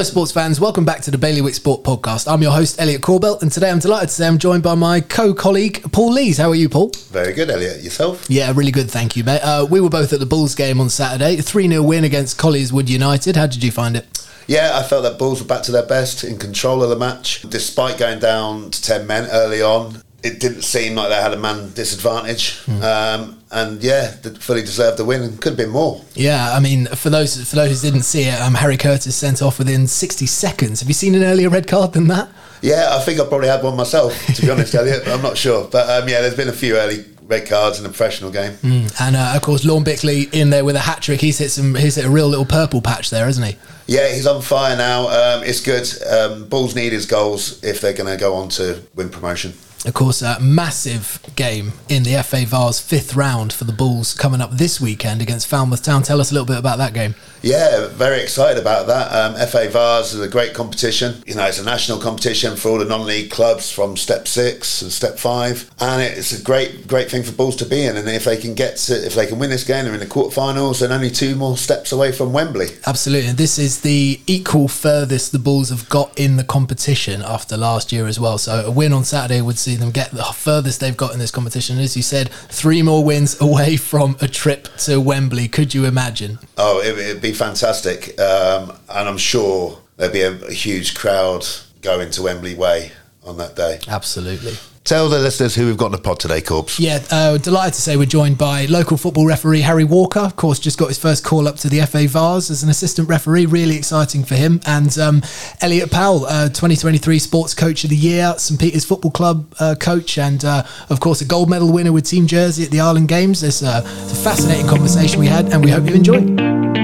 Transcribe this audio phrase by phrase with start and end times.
[0.00, 0.58] Hello, sports fans.
[0.58, 2.26] Welcome back to the Bailiwick Sport Podcast.
[2.26, 5.02] I'm your host, Elliot Corbell, and today I'm delighted to say I'm joined by my
[5.02, 6.38] co colleague, Paul Lees.
[6.38, 6.90] How are you, Paul?
[7.10, 7.82] Very good, Elliot.
[7.82, 8.24] Yourself?
[8.30, 8.90] Yeah, really good.
[8.90, 9.40] Thank you, mate.
[9.40, 11.36] Uh, we were both at the Bulls game on Saturday.
[11.36, 13.36] 3 0 win against Colliers Wood United.
[13.36, 14.26] How did you find it?
[14.46, 17.42] Yeah, I felt that Bulls were back to their best, in control of the match.
[17.42, 21.38] Despite going down to 10 men early on, it didn't seem like they had a
[21.38, 22.58] man disadvantage.
[22.66, 22.82] Mm.
[22.82, 24.08] Um, and yeah,
[24.38, 26.02] fully deserved the win and could have been more.
[26.14, 29.42] Yeah, I mean, for those for those who didn't see it, um, Harry Curtis sent
[29.42, 30.80] off within 60 seconds.
[30.80, 32.28] Have you seen an earlier red card than that?
[32.62, 35.08] Yeah, I think I probably had one myself, to be honest, Elliot.
[35.08, 35.66] I'm not sure.
[35.66, 38.52] But um, yeah, there's been a few early red cards in a professional game.
[38.54, 39.00] Mm.
[39.00, 41.20] And uh, of course, Lorne Bickley in there with a hat trick.
[41.20, 41.74] He's hit some.
[41.74, 43.56] He's hit a real little purple patch there, hasn't he?
[43.86, 45.08] Yeah, he's on fire now.
[45.08, 45.88] Um, it's good.
[46.06, 49.54] Um, Bulls need his goals if they're going to go on to win promotion.
[49.86, 54.42] Of course, a massive game in the FA Vase fifth round for the Bulls coming
[54.42, 56.02] up this weekend against Falmouth Town.
[56.02, 57.14] Tell us a little bit about that game.
[57.42, 59.10] Yeah, very excited about that.
[59.10, 61.22] Um, FA Vase is a great competition.
[61.26, 64.92] You know, it's a national competition for all the non-league clubs from Step Six and
[64.92, 67.96] Step Five, and it's a great, great thing for Bulls to be in.
[67.96, 70.06] And if they can get to, if they can win this game, they're in the
[70.06, 72.68] quarterfinals and only two more steps away from Wembley.
[72.86, 77.92] Absolutely, this is the equal furthest the Bulls have got in the competition after last
[77.92, 78.36] year as well.
[78.36, 81.30] So a win on Saturday would see them get the furthest they've got in this
[81.30, 81.78] competition.
[81.78, 85.48] As you said, three more wins away from a trip to Wembley.
[85.48, 86.38] Could you imagine?
[86.56, 91.46] Oh, it, would be fantastic, um, and I'm sure there'd be a, a huge crowd
[91.82, 92.92] going to Wembley Way
[93.24, 93.80] on that day.
[93.88, 94.54] Absolutely.
[94.82, 96.80] Tell the listeners who we've got in the pod today, Corbs.
[96.80, 100.20] Yeah, uh, delighted to say we're joined by local football referee Harry Walker.
[100.20, 103.08] Of course, just got his first call up to the FA Vase as an assistant
[103.08, 103.44] referee.
[103.46, 104.58] Really exciting for him.
[104.66, 105.22] And um,
[105.60, 110.16] Elliot Powell, uh, 2023 Sports Coach of the Year, St Peter's Football Club uh, coach,
[110.16, 113.42] and uh, of course a gold medal winner with Team Jersey at the Island Games.
[113.42, 116.79] It's, uh, it's a fascinating conversation we had, and we hope you enjoy.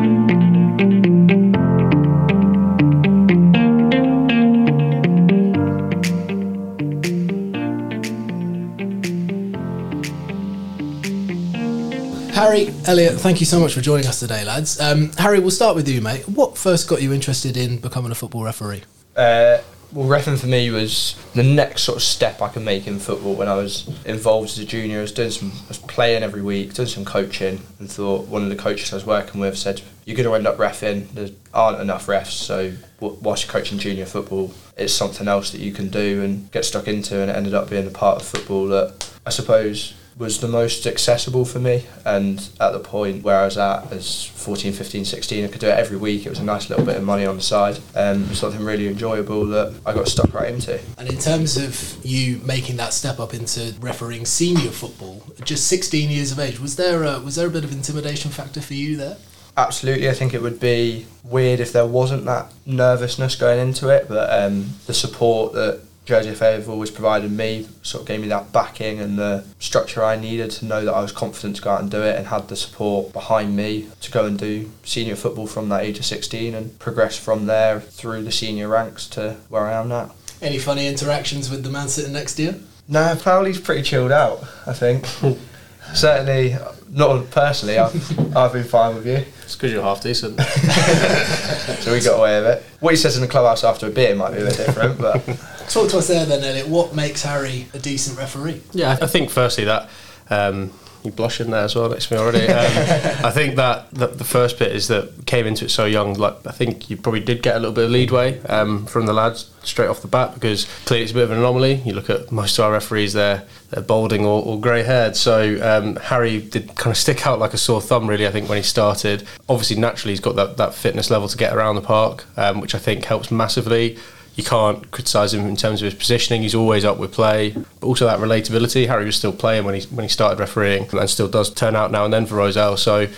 [12.37, 14.79] Harry, Elliot, thank you so much for joining us today, lads.
[14.79, 16.29] Um, Harry, we'll start with you, mate.
[16.29, 18.83] What first got you interested in becoming a football referee?
[19.17, 22.99] Uh, well, refereeing for me was the next sort of step I could make in
[22.99, 23.35] football.
[23.37, 26.43] When I was involved as a junior, I was doing some, I was playing every
[26.43, 29.81] week, doing some coaching, and thought one of the coaches I was working with said,
[30.05, 31.09] "You're going to end up refing.
[31.13, 35.73] There aren't enough refs, so whilst you're coaching junior football, it's something else that you
[35.73, 38.67] can do and get stuck into." And it ended up being a part of football
[38.67, 43.45] that I suppose was the most accessible for me and at the point where I
[43.45, 46.25] was at as 14 15 16 I could do it every week.
[46.25, 48.89] It was a nice little bit of money on the side and um, something really
[48.89, 50.81] enjoyable that I got stuck right into.
[50.97, 56.09] And in terms of you making that step up into refereeing senior football just 16
[56.09, 58.97] years of age was there a, was there a bit of intimidation factor for you
[58.97, 59.19] there?
[59.59, 64.07] Absolutely, I think it would be weird if there wasn't that nervousness going into it,
[64.07, 68.29] but um, the support that Jersey FA have always provided me, sort of gave me
[68.29, 71.71] that backing and the structure I needed to know that I was confident to go
[71.71, 75.17] out and do it and had the support behind me to go and do senior
[75.17, 79.39] football from that age of 16 and progress from there through the senior ranks to
[79.49, 80.13] where I am now.
[80.41, 82.63] Any funny interactions with the man sitting next to you?
[82.87, 85.07] No, Powley's pretty chilled out, I think.
[85.95, 86.57] Certainly,
[86.89, 89.25] not personally, I've, I've been fine with you.
[89.47, 90.41] It's because you're half decent.
[91.81, 92.63] so we got away with it.
[92.81, 95.25] What he says in the clubhouse after a beer might be a bit different, but.
[95.69, 96.69] Talk to us there then, Elliot.
[96.69, 98.61] What makes Harry a decent referee?
[98.73, 99.89] Yeah, I think firstly that.
[100.31, 100.73] Um,
[101.07, 102.47] you blushing there as well next to me already.
[102.47, 102.47] Um,
[103.25, 106.15] I think that, that the first bit is that came into it so young.
[106.15, 109.13] Like I think you probably did get a little bit of leadway um, from the
[109.13, 111.75] lads straight off the bat because clearly it's a bit of an anomaly.
[111.85, 115.17] You look at most of our referees, they're, they're balding or, or grey haired.
[115.17, 118.49] So um, Harry did kind of stick out like a sore thumb, really, I think,
[118.49, 119.27] when he started.
[119.49, 122.75] Obviously, naturally, he's got that, that fitness level to get around the park, um, which
[122.75, 123.99] I think helps massively
[124.37, 126.43] you can't criticise him in terms of his positioning.
[126.43, 128.87] He's always up with play, but also that relatability.
[128.87, 131.91] Harry was still playing when he when he started refereeing, and still does turn out
[131.91, 132.79] now and then for Rozel.
[132.79, 133.09] So.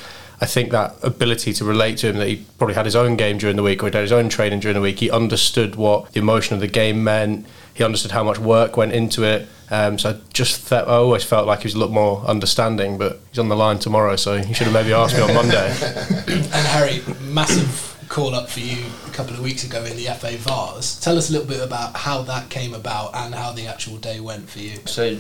[0.40, 3.38] I think that ability to relate to him that he probably had his own game
[3.38, 5.00] during the week or he had his own training during the week.
[5.00, 7.44] He understood what the emotion of the game meant.
[7.74, 9.48] He understood how much work went into it.
[9.68, 12.98] Um, so I just felt, I always felt like he was a lot more understanding.
[12.98, 15.66] But he's on the line tomorrow, so he should have maybe asked me on Monday.
[16.28, 20.37] and Harry, massive call up for you a couple of weeks ago in the FA
[20.37, 20.99] Vase.
[21.01, 24.21] Tell us a little bit about how that came about and how the actual day
[24.21, 24.78] went for you.
[24.87, 25.16] So,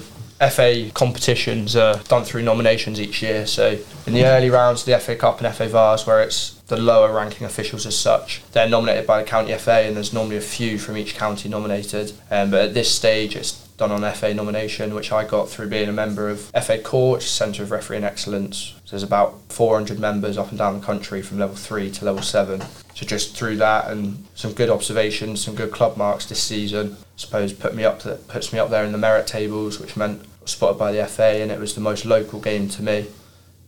[0.50, 3.46] FA competitions are done through nominations each year.
[3.46, 6.76] So, in the early rounds of the FA Cup and FA Vase, where it's the
[6.76, 8.42] lower ranking officials as such.
[8.52, 12.12] They're nominated by the county FA, and there's normally a few from each county nominated.
[12.30, 15.88] Um, but at this stage, it's done on FA nomination, which I got through being
[15.88, 18.74] a member of FA CORE, Centre of Refereeing Excellence.
[18.84, 22.22] So there's about 400 members up and down the country from level three to level
[22.22, 22.60] seven.
[22.94, 27.04] So just through that and some good observations, some good club marks this season, I
[27.16, 30.22] suppose put me up to, puts me up there in the merit tables, which meant
[30.44, 33.06] spotted by the FA, and it was the most local game to me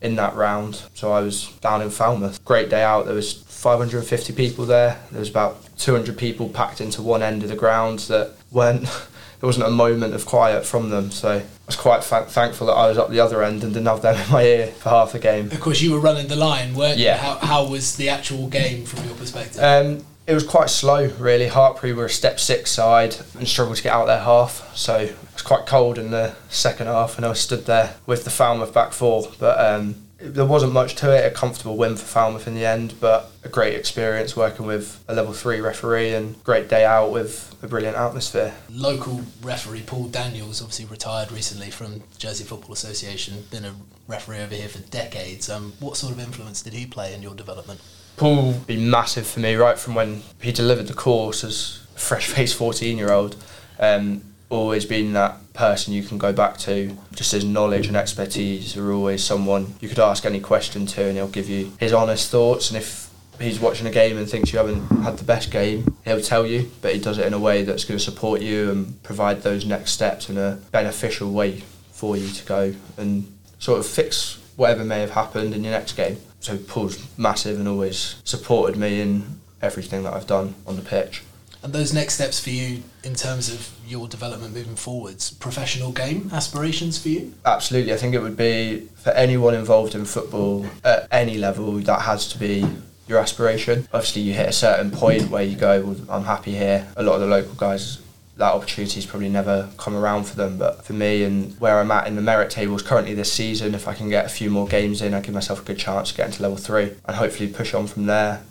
[0.02, 0.82] in that round.
[0.94, 2.44] So I was down in Falmouth.
[2.44, 3.06] Great day out.
[3.06, 4.98] There was 550 people there.
[5.10, 8.82] There was about 200 people packed into one end of the ground that weren't
[9.40, 11.10] there wasn't a moment of quiet from them.
[11.10, 13.86] So I was quite fa- thankful that I was up the other end and didn't
[13.86, 15.46] have them in my ear for half the game.
[15.50, 17.14] Of course, you were running the line, weren't Yeah.
[17.14, 17.20] you?
[17.20, 19.62] How, how was the actual game from your perspective?
[19.62, 21.48] Um, it was quite slow, really.
[21.48, 24.76] Hartpury were a step six side and struggled to get out their half.
[24.76, 28.30] So it was quite cold in the second half, and I stood there with the
[28.30, 29.28] Falmouth back four.
[29.40, 31.26] But um, there wasn't much to it.
[31.26, 35.14] A comfortable win for Falmouth in the end, but a great experience working with a
[35.14, 38.54] level three referee and great day out with a brilliant atmosphere.
[38.70, 43.74] Local referee Paul Daniels, obviously retired recently from Jersey Football Association, been a
[44.06, 45.50] referee over here for decades.
[45.50, 47.80] Um, what sort of influence did he play in your development?
[48.20, 52.26] Paul been massive for me right from when he delivered the course as a fresh
[52.26, 53.34] faced 14 year old.
[53.78, 54.20] Um,
[54.50, 56.94] always been that person you can go back to.
[57.14, 61.16] Just his knowledge and expertise are always someone you could ask any question to, and
[61.16, 62.68] he'll give you his honest thoughts.
[62.68, 63.08] And if
[63.40, 66.70] he's watching a game and thinks you haven't had the best game, he'll tell you,
[66.82, 69.64] but he does it in a way that's going to support you and provide those
[69.64, 74.84] next steps in a beneficial way for you to go and sort of fix whatever
[74.84, 76.18] may have happened in your next game.
[76.40, 81.22] So Paul's massive and always supported me in everything that I've done on the pitch.
[81.62, 86.30] And those next steps for you in terms of your development moving forwards, professional game
[86.32, 87.34] aspirations for you?
[87.44, 92.02] Absolutely, I think it would be for anyone involved in football at any level that
[92.02, 92.66] has to be
[93.06, 93.86] your aspiration.
[93.92, 97.16] Obviously, you hit a certain point where you go, well, "I'm happy here." A lot
[97.16, 97.98] of the local guys,
[98.40, 100.56] that opportunity opportunity's probably never come around for them.
[100.56, 103.86] But for me and where I'm at in the merit tables currently this season, if
[103.86, 106.16] I can get a few more games in, I give myself a good chance to
[106.16, 108.42] get into level three and hopefully push on from there,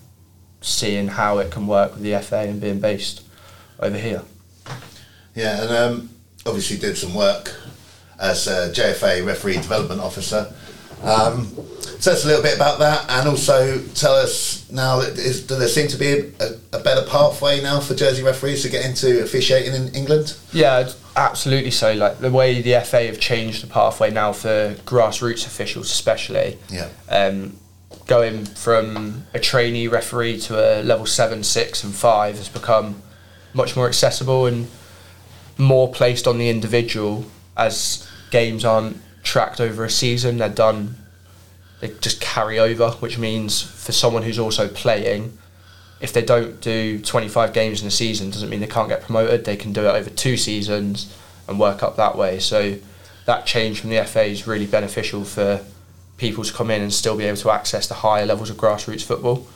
[0.61, 3.23] seeing how it can work with the FA and being based
[3.79, 4.21] over here.
[5.33, 6.09] Yeah, and um,
[6.45, 7.55] obviously did some work
[8.19, 10.53] as a JFA referee development officer.
[11.03, 11.47] Um,
[12.01, 15.59] tell us a little bit about that, and also tell us now that is, does
[15.59, 19.21] there seem to be a, a better pathway now for Jersey referees to get into
[19.23, 20.35] officiating in England?
[20.51, 21.71] Yeah, absolutely.
[21.71, 26.57] So, like the way the FA have changed the pathway now for grassroots officials, especially,
[26.69, 27.57] Yeah, um,
[28.07, 33.01] going from a trainee referee to a level seven, six, and five has become
[33.53, 34.67] much more accessible and
[35.57, 37.25] more placed on the individual
[37.57, 38.97] as games aren't
[39.29, 40.37] tracked over a season.
[40.37, 40.95] They're done.
[41.81, 45.37] They just carry over, which means for someone who's also playing,
[46.01, 49.45] if they don't do 25 games in a season, doesn't mean they can't get promoted.
[49.45, 51.15] They can do it over two seasons
[51.47, 52.39] and work up that way.
[52.39, 52.79] So
[53.25, 55.63] that change from the FA is really beneficial for
[56.17, 59.03] people to come in and still be able to access the higher levels of grassroots
[59.03, 59.47] football.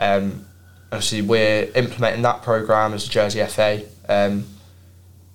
[0.00, 0.46] Um,
[0.90, 3.82] obviously, we're implementing that program as the Jersey FA.
[4.08, 4.46] Um,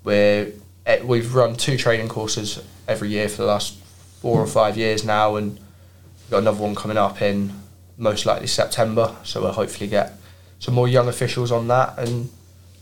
[0.03, 0.51] we're
[0.87, 3.82] eh, we've run two training courses every year for the last
[4.23, 7.51] four or five years now, and we've got another one coming up in
[7.97, 9.13] most likely September.
[9.25, 10.13] So we'll hopefully get
[10.59, 12.29] some more young officials on that and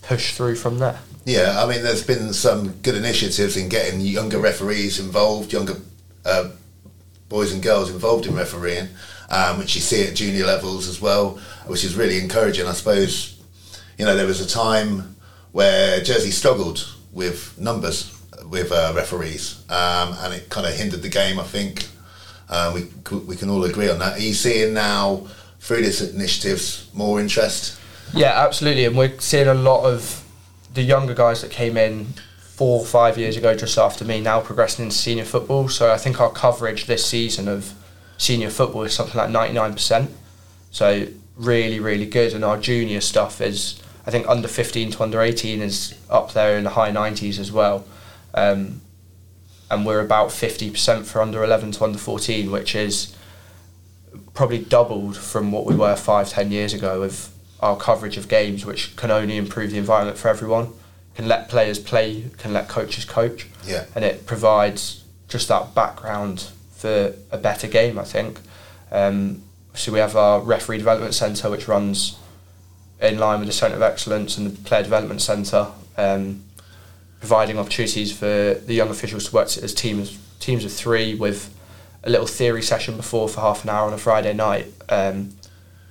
[0.04, 1.00] push through from there.
[1.26, 1.60] yeah.
[1.64, 5.78] I mean, there's been some good initiatives in getting younger referees involved, younger
[6.26, 6.50] uh,
[7.28, 8.90] boys and girls involved in refereeing,
[9.32, 12.68] um, which you see at junior levels as well, which is really encouraging.
[12.68, 13.42] I suppose
[13.98, 15.16] you know there was a time
[15.54, 18.21] where Jersey struggled with numbers
[18.52, 21.40] with uh, referees, um, and it kind of hindered the game.
[21.40, 21.88] I think
[22.50, 22.82] uh, we
[23.18, 24.18] we can all agree on that.
[24.18, 25.26] Are you seeing now
[25.60, 27.80] through this initiatives more interest?
[28.14, 30.24] Yeah, absolutely, and we're seeing a lot of
[30.74, 34.42] the younger guys that came in four or five years ago, just after me, now
[34.42, 35.70] progressing into senior football.
[35.70, 37.74] So I think our coverage this season of
[38.18, 40.12] senior football is something like ninety nine percent.
[40.72, 45.22] So really, really good, and our junior stuff is, I think, under fifteen to under
[45.22, 47.86] eighteen is up there in the high nineties as well.
[48.34, 48.82] Um,
[49.70, 53.16] and we're about fifty percent for under eleven to under fourteen, which is
[54.34, 58.66] probably doubled from what we were five, ten years ago with our coverage of games,
[58.66, 60.70] which can only improve the environment for everyone.
[61.16, 63.86] Can let players play, can let coaches coach, Yeah.
[63.96, 68.00] and it provides just that background for a better game.
[68.00, 68.40] I think.
[68.92, 72.18] Um, so we have our referee development centre, which runs
[73.02, 76.44] in line with the Centre of Excellence and the Player Development Centre, um,
[77.22, 78.26] providing opportunities for
[78.66, 81.56] the young officials to work as teams teams of three with
[82.04, 84.68] a little theory session before for half an hour on a Friday night.
[84.90, 85.30] Um,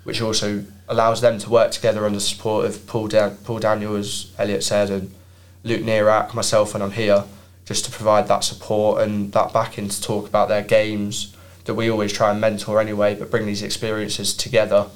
[0.04, 3.96] which also allows them to work together under the support of Paul, Dan- Paul Daniel,
[3.96, 5.14] as Elliot said, and
[5.62, 7.24] Luke Nierak, myself when I'm here,
[7.64, 11.90] just to provide that support and that backing to talk about their games that we
[11.90, 14.88] always try and mentor anyway, but bring these experiences together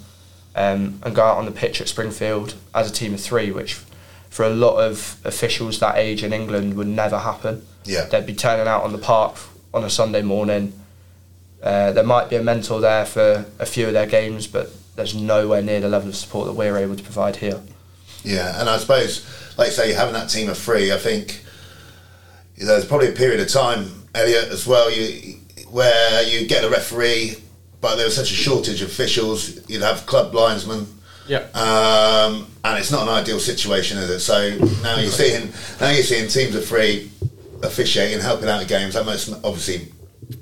[0.56, 3.80] um, and go out on the pitch at Springfield as a team of three, which
[4.34, 7.64] for a lot of officials that age in England would never happen.
[7.84, 8.06] Yeah.
[8.06, 9.36] They'd be turning out on the park
[9.72, 10.72] on a Sunday morning.
[11.62, 15.14] Uh, there might be a mentor there for a few of their games, but there's
[15.14, 17.60] nowhere near the level of support that we're able to provide here.
[18.24, 19.24] Yeah, and I suppose,
[19.56, 21.44] like you say, having that team of three, I think
[22.56, 25.36] you know, there's probably a period of time, Elliot, as well, you
[25.70, 27.36] where you get a referee,
[27.80, 29.70] but there was such a shortage of officials.
[29.70, 30.88] You'd have club linesmen.
[31.26, 31.47] Yeah.
[31.54, 34.21] Um, and it's not an ideal situation, is it?
[34.21, 37.11] So now you're seeing now you're seeing teams of three
[37.62, 38.95] officiating, helping out the games.
[38.95, 39.93] That must obviously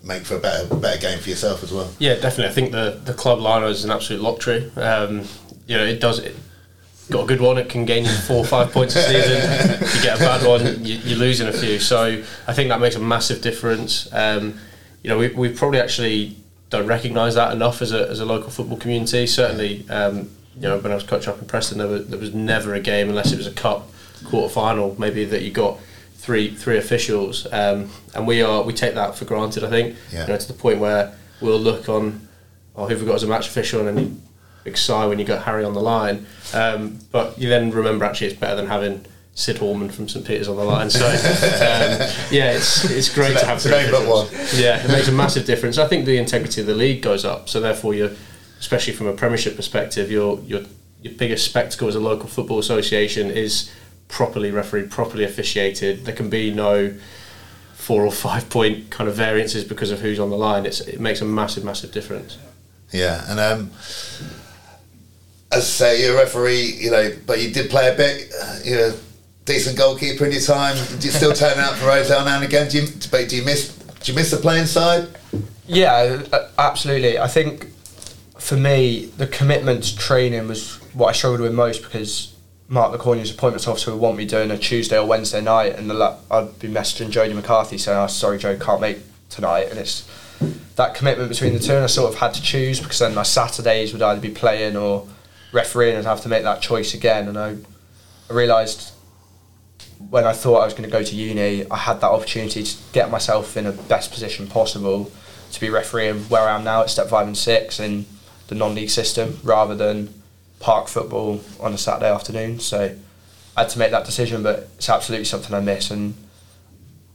[0.04, 1.90] make for a better better game for yourself as well.
[1.98, 2.46] Yeah, definitely.
[2.46, 4.70] I think the, the club liner is an absolute lottery.
[4.76, 5.24] Um,
[5.66, 6.18] you know, it does.
[6.18, 6.36] It,
[7.10, 9.96] got a good one, it can gain you four or five points a season.
[9.96, 11.78] you get a bad one, you, you're losing a few.
[11.78, 14.10] So I think that makes a massive difference.
[14.12, 14.58] Um,
[15.02, 16.36] you know, we, we probably actually
[16.70, 19.26] don't recognise that enough as a, as a local football community.
[19.26, 22.34] Certainly, um, you know, when I was coaching up in Preston, there was, there was
[22.34, 23.88] never a game unless it was a cup
[24.26, 25.78] quarter final, maybe that you got
[26.16, 29.64] three three officials, um, and we are we take that for granted.
[29.64, 30.22] I think Yeah.
[30.22, 32.28] you know, to the point where we'll look on,
[32.76, 34.20] oh, who have we got as a match official, and then you
[34.64, 36.24] big sigh when you got Harry on the line.
[36.54, 39.04] Um, but you then remember actually it's better than having
[39.34, 40.88] Sid Hallman from St Peters on the line.
[40.90, 41.12] So um,
[42.30, 44.28] yeah, it's it's great to have To three name but one.
[44.54, 45.78] Yeah, it makes a massive difference.
[45.78, 47.48] I think the integrity of the league goes up.
[47.48, 48.12] So therefore, you're
[48.62, 50.62] especially from a Premiership perspective, your your
[51.02, 53.70] your biggest spectacle as a local football association is
[54.06, 56.04] properly refereed, properly officiated.
[56.04, 56.94] There can be no
[57.74, 60.64] four or five point kind of variances because of who's on the line.
[60.64, 62.38] It's, it makes a massive, massive difference.
[62.92, 63.70] Yeah, and um,
[65.50, 68.32] as I say, you're a referee, you know, but you did play a bit.
[68.40, 68.94] uh, You're a
[69.44, 70.76] decent goalkeeper in your time.
[71.00, 72.68] Do you still turn out for Rosedale now and again?
[72.70, 73.76] Do you, do you miss?
[73.76, 75.08] Do you miss the playing side?
[75.66, 77.18] Yeah, uh, absolutely.
[77.18, 77.71] I think
[78.42, 82.34] for me, the commitment to training was what I struggled with most because
[82.68, 85.88] Mark Le Cornu's appointments officer would want me doing a Tuesday or Wednesday night, and
[85.88, 90.08] the, I'd be messaging Jodie McCarthy saying, oh, "Sorry, Joe, can't make tonight." And it's
[90.74, 93.22] that commitment between the two, and I sort of had to choose because then my
[93.22, 95.06] Saturdays would either be playing or
[95.52, 97.28] refereeing, and I'd have to make that choice again.
[97.28, 97.56] And I,
[98.28, 98.92] I realised
[100.10, 102.76] when I thought I was going to go to uni, I had that opportunity to
[102.92, 105.12] get myself in the best position possible
[105.52, 108.04] to be refereeing where I am now at step five and six in
[108.52, 110.12] the non-league system rather than
[110.60, 112.60] park football on a Saturday afternoon.
[112.60, 112.94] So
[113.56, 116.14] I had to make that decision, but it's absolutely something I miss, and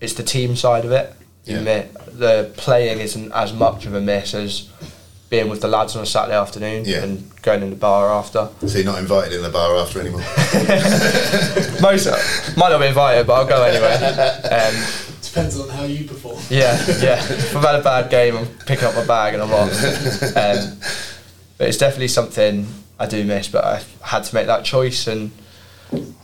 [0.01, 1.13] it's the team side of it.
[1.46, 1.60] Yeah.
[1.60, 4.70] admit the playing isn't as much of a miss as
[5.29, 7.03] being with the lads on a Saturday afternoon Yeah.
[7.03, 8.50] and going in the bar after.
[8.67, 10.20] So you're not invited in the bar after anymore.
[11.82, 12.08] Most
[12.58, 13.94] might not be invited, but I'll go anyway.
[13.96, 14.75] Um,
[15.22, 16.39] Depends on how you perform.
[16.50, 17.24] Yeah, yeah.
[17.24, 19.72] If I've had a bad game, I'm picking up my bag and I'm off.
[20.38, 20.79] Um,
[21.58, 22.68] but it's definitely something
[23.00, 23.48] I do miss.
[23.48, 25.32] But I had to make that choice, and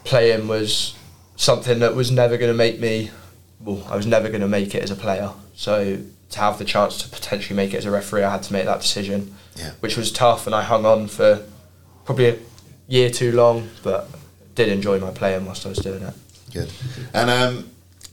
[0.03, 0.95] playing was
[1.35, 3.11] something that was never going to make me.
[3.59, 5.31] Well, I was never going to make it as a player.
[5.55, 5.99] So
[6.31, 8.65] to have the chance to potentially make it as a referee, I had to make
[8.65, 9.71] that decision, Yeah.
[9.79, 11.41] which was tough, and I hung on for
[12.05, 12.37] probably a
[12.87, 14.09] year too long, but
[14.55, 16.13] did enjoy my playing whilst I was doing it.
[16.51, 16.71] Good.
[17.13, 17.69] And um,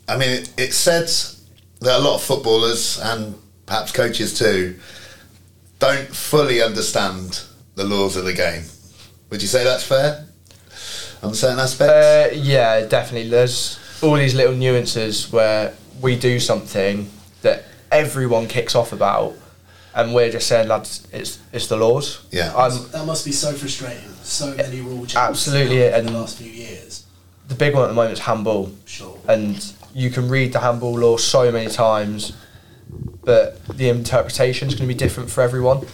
[0.08, 1.08] I mean, it, it's said
[1.80, 3.34] that a lot of footballers and
[3.66, 4.78] perhaps coaches too
[5.80, 7.42] don't fully understand
[7.74, 8.62] the laws of the game.
[9.30, 10.26] Would you say that's fair
[11.22, 11.92] on certain aspects?
[11.92, 13.28] Uh, yeah, definitely.
[13.30, 17.10] There's all these little nuances where we do something
[17.42, 19.34] that everyone kicks off about,
[19.94, 22.24] and we're just saying, lads, it's it's the laws.
[22.30, 22.54] Yeah.
[22.56, 24.08] I'm, that must be so frustrating.
[24.22, 25.16] So many rule changes.
[25.16, 27.04] Absolutely, in and- the last few years.
[27.48, 29.16] the big one at the moment is handball, Sure.
[29.26, 32.32] and you can read the handball law so many times,
[33.22, 35.86] but the interpretation is going to be different for everyone.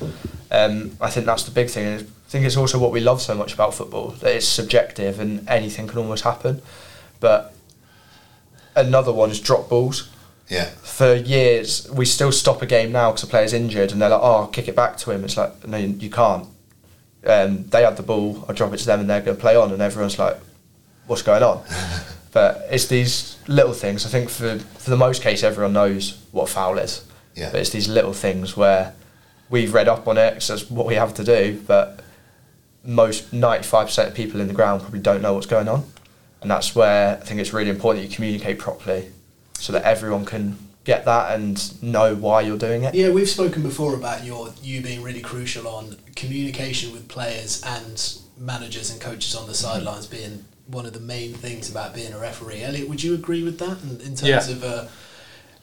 [0.50, 1.87] Um, I think that's the big thing.
[1.87, 5.21] and I think it's also what we love so much about football that it's subjective
[5.21, 6.62] and anything can almost happen.
[7.21, 7.54] But
[8.75, 10.11] another one is drop balls.
[10.49, 10.66] yeah.
[10.83, 14.21] for years, we still stop a game now because a player's injured, and they're like,
[14.23, 16.47] "Oh, kick it back to him." It's like, no, you, can't.
[17.25, 18.45] Um, they had the ball.
[18.49, 20.37] I drop it to them, and they're going to play on, and everyone's like,
[21.06, 21.64] "What's going on?"
[22.33, 24.06] but it's these little things.
[24.06, 27.04] I think for for the most case, everyone knows what a foul is.
[27.37, 27.50] Yeah.
[27.52, 28.95] But it's these little things where
[29.50, 31.62] we've read up on it, so it's what we have to do.
[31.66, 32.00] But
[32.85, 35.85] most ninety five percent of people in the ground probably don't know what's going on,
[36.40, 39.11] and that's where I think it's really important that you communicate properly,
[39.55, 42.95] so that everyone can get that and know why you're doing it.
[42.95, 48.19] Yeah, we've spoken before about your you being really crucial on communication with players and
[48.38, 52.19] managers and coaches on the sidelines being one of the main things about being a
[52.19, 52.62] referee.
[52.62, 54.38] Elliot, would you agree with that in, in terms Yeah.
[54.50, 54.85] of uh,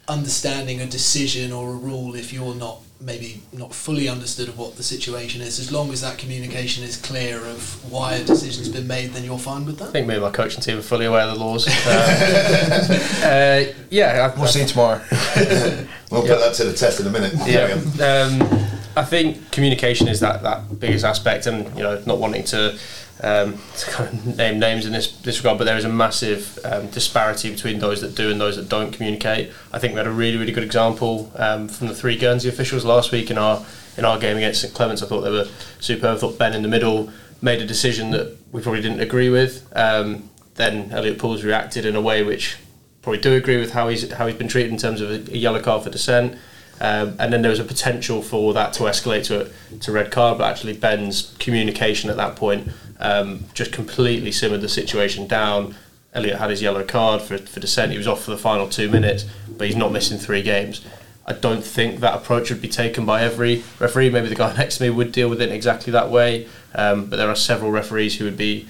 [0.07, 4.75] understanding a decision or a rule if you're not maybe not fully understood of what
[4.75, 5.59] the situation is?
[5.59, 9.39] As long as that communication is clear of why a decision's been made, then you're
[9.39, 9.89] fine with that.
[9.89, 11.67] I think me and my coaching team are fully aware of the laws.
[11.67, 12.87] Uh,
[13.25, 15.01] uh, yeah, I, We'll see tomorrow.
[16.11, 17.33] We'll put that to the test in a minute.
[17.47, 17.73] yeah.
[18.05, 22.77] Um, I think communication is that, that biggest aspect, and you know, not wanting to,
[23.21, 26.59] um, to kind of name names in this, this regard, but there is a massive
[26.65, 29.51] um, disparity between those that do and those that don't communicate.
[29.71, 32.85] I think we had a really, really good example um, from the three Guernsey officials
[32.85, 33.65] last week in our
[33.95, 35.03] in our game against St Clements.
[35.03, 35.47] I thought they were
[35.79, 36.17] superb.
[36.17, 39.67] I thought Ben in the middle made a decision that we probably didn't agree with.
[39.75, 42.57] Um, then Elliot Pools reacted in a way which
[43.01, 45.37] probably do agree with how he's how he's been treated in terms of a, a
[45.37, 46.37] yellow card for dissent.
[46.81, 50.11] Um, and then there was a potential for that to escalate to a to red
[50.11, 55.75] card, but actually Ben's communication at that point um, just completely simmered the situation down.
[56.13, 57.91] Elliot had his yellow card for, for dissent.
[57.91, 59.25] He was off for the final two minutes,
[59.57, 60.85] but he's not missing three games.
[61.25, 64.09] I don't think that approach would be taken by every referee.
[64.09, 67.17] Maybe the guy next to me would deal with it exactly that way, um, but
[67.17, 68.67] there are several referees who would be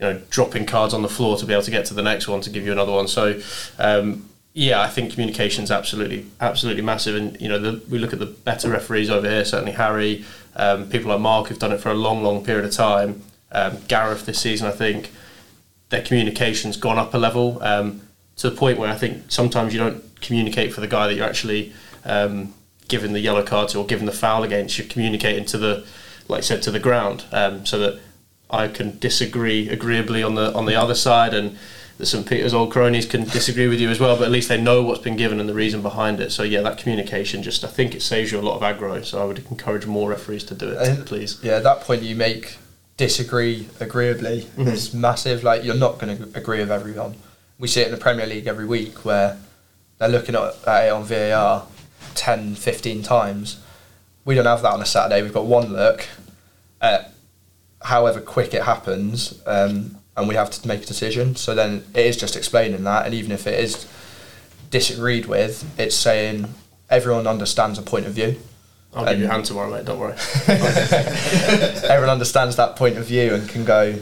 [0.00, 2.28] you know, dropping cards on the floor to be able to get to the next
[2.28, 3.08] one to give you another one.
[3.08, 3.40] So,
[3.78, 7.16] um, yeah, I think communication's absolutely, absolutely massive.
[7.16, 9.44] And you know, the, we look at the better referees over here.
[9.44, 12.70] Certainly Harry, um, people like Mark who've done it for a long, long period of
[12.70, 13.22] time.
[13.50, 15.10] Um, Gareth this season, I think
[15.88, 18.02] their communication's gone up a level um,
[18.36, 21.26] to the point where I think sometimes you don't communicate for the guy that you're
[21.26, 21.72] actually
[22.04, 22.54] um,
[22.86, 24.78] giving the yellow card to or giving the foul against.
[24.78, 25.86] You're communicating to the,
[26.28, 28.00] like I said, to the ground, um, so that
[28.50, 31.58] I can disagree agreeably on the on the other side, and
[31.98, 34.16] that St Peter's old cronies can disagree with you as well.
[34.16, 36.30] But at least they know what's been given and the reason behind it.
[36.32, 39.04] So yeah, that communication just I think it saves you a lot of aggro.
[39.04, 41.38] So I would encourage more referees to do it, And- please.
[41.42, 42.56] Yeah, that point you make
[42.96, 45.42] disagree agreeably is massive.
[45.42, 47.16] Like you're not going to agree with everyone.
[47.58, 49.36] We see it in the Premier League every week where
[49.98, 51.66] they're looking at, at it on VAR
[52.14, 53.60] 10, 15 times.
[54.24, 55.22] We don't have that on a Saturday.
[55.22, 56.06] We've got one look
[56.80, 57.12] at
[57.82, 61.36] however quick it happens, um, and we have to make a decision.
[61.36, 63.86] So then it is just explaining that, and even if it is
[64.70, 66.46] disagreed with, it's saying
[66.90, 68.36] everyone understands a point of view.
[68.94, 69.84] I'll give you a hand tomorrow, mate.
[69.84, 70.14] Don't worry.
[70.46, 73.98] everyone understands that point of view and can go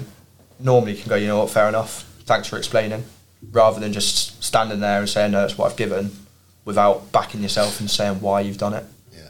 [0.63, 3.05] normally can go you know what fair enough thanks for explaining
[3.51, 6.13] rather than just standing there and saying no that's what I've given
[6.65, 9.29] without backing yourself and saying why you've done it Yeah.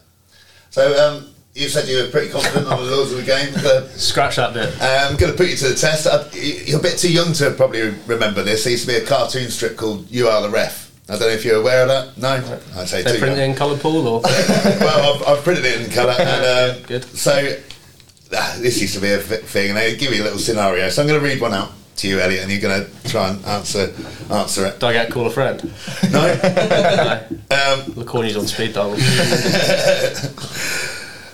[0.71, 3.53] So um, you said you were pretty confident on the laws of the game.
[3.63, 4.75] but Scratch that bit.
[4.81, 6.07] I'm going to put you to the test.
[6.07, 8.65] Uh, you- You're a bit too young to probably remember this.
[8.65, 11.29] There used to be a cartoon strip called "You Are the Ref." I don't know
[11.29, 12.17] if you're aware of that.
[12.17, 12.29] No,
[12.81, 13.45] I'd say They too print young.
[13.47, 16.15] it in colour pool or well, I've, I've printed it in colour.
[16.19, 17.05] And, um, Good.
[17.05, 17.57] So
[18.35, 20.89] ah, this used to be a thing, and they give you a little scenario.
[20.89, 23.29] So I'm going to read one out to you, Elliot, and you're going to try
[23.29, 23.93] and answer
[24.31, 24.79] answer it.
[24.81, 25.63] do I get to call a friend?
[26.11, 26.35] No.
[26.43, 27.27] no.
[27.51, 28.95] Um, Le Cornu's on speed dial.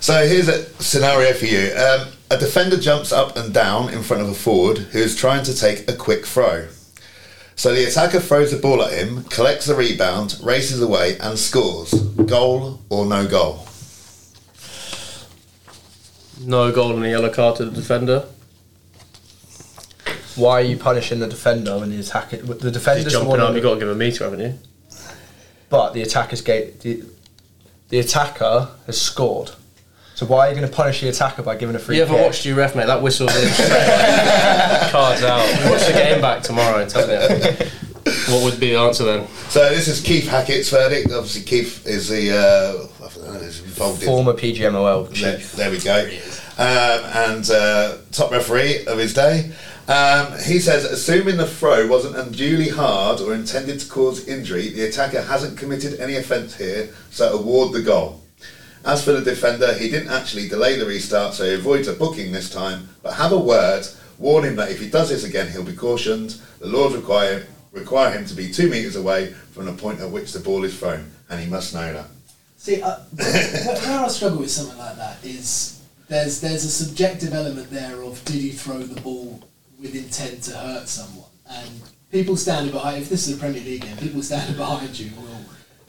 [0.01, 1.73] So here's a scenario for you.
[1.75, 5.45] Um, a defender jumps up and down in front of a forward who is trying
[5.45, 6.69] to take a quick throw.
[7.57, 11.93] So the attacker throws the ball at him, collects the rebound, races away, and scores.
[11.93, 13.67] Goal or no goal?
[16.41, 18.25] No goal and a yellow card to the defender.
[20.37, 23.41] why are you punishing the defender when the attacker the He's defender's the jumping one
[23.41, 23.55] up.
[23.55, 24.55] You've got to give a meter, haven't you?
[25.69, 27.03] but the attacker's gate the,
[27.89, 29.51] the attacker has scored
[30.19, 31.99] so why are you going to punish the attacker by giving a free kick?
[31.99, 32.25] You ever kick?
[32.25, 32.89] watched you ref, mate?
[32.89, 34.91] That whistle's in straight.
[34.91, 35.47] Cards out.
[35.71, 37.15] Watch the game back tomorrow and tell me.
[38.29, 39.29] What would be the answer then?
[39.49, 41.13] So this is Keith Hackett's verdict.
[41.13, 45.71] Obviously, Keith is the uh, I don't know, is involved in former PGMOL There, there
[45.71, 46.11] we go.
[46.59, 49.53] Um, and uh, top referee of his day.
[49.87, 54.83] Um, he says, assuming the throw wasn't unduly hard or intended to cause injury, the
[54.89, 58.21] attacker hasn't committed any offence here, so award the goal.
[58.85, 62.33] As for the defender, he didn't actually delay the restart, so he avoids a booking
[62.33, 63.87] this time, but have a word,
[64.19, 66.41] warn him that if he does this again, he'll be cautioned.
[66.61, 70.33] The laws require, require him to be two metres away from the point at which
[70.33, 72.07] the ball is thrown, and he must know that.
[72.57, 77.71] See, uh, where, I struggle with something like that is there's there's a subjective element
[77.71, 79.41] there of did you throw the ball
[79.81, 81.71] with intent to hurt someone, and
[82.11, 83.03] people standing behind.
[83.03, 85.39] If this is a Premier League game, people standing behind you will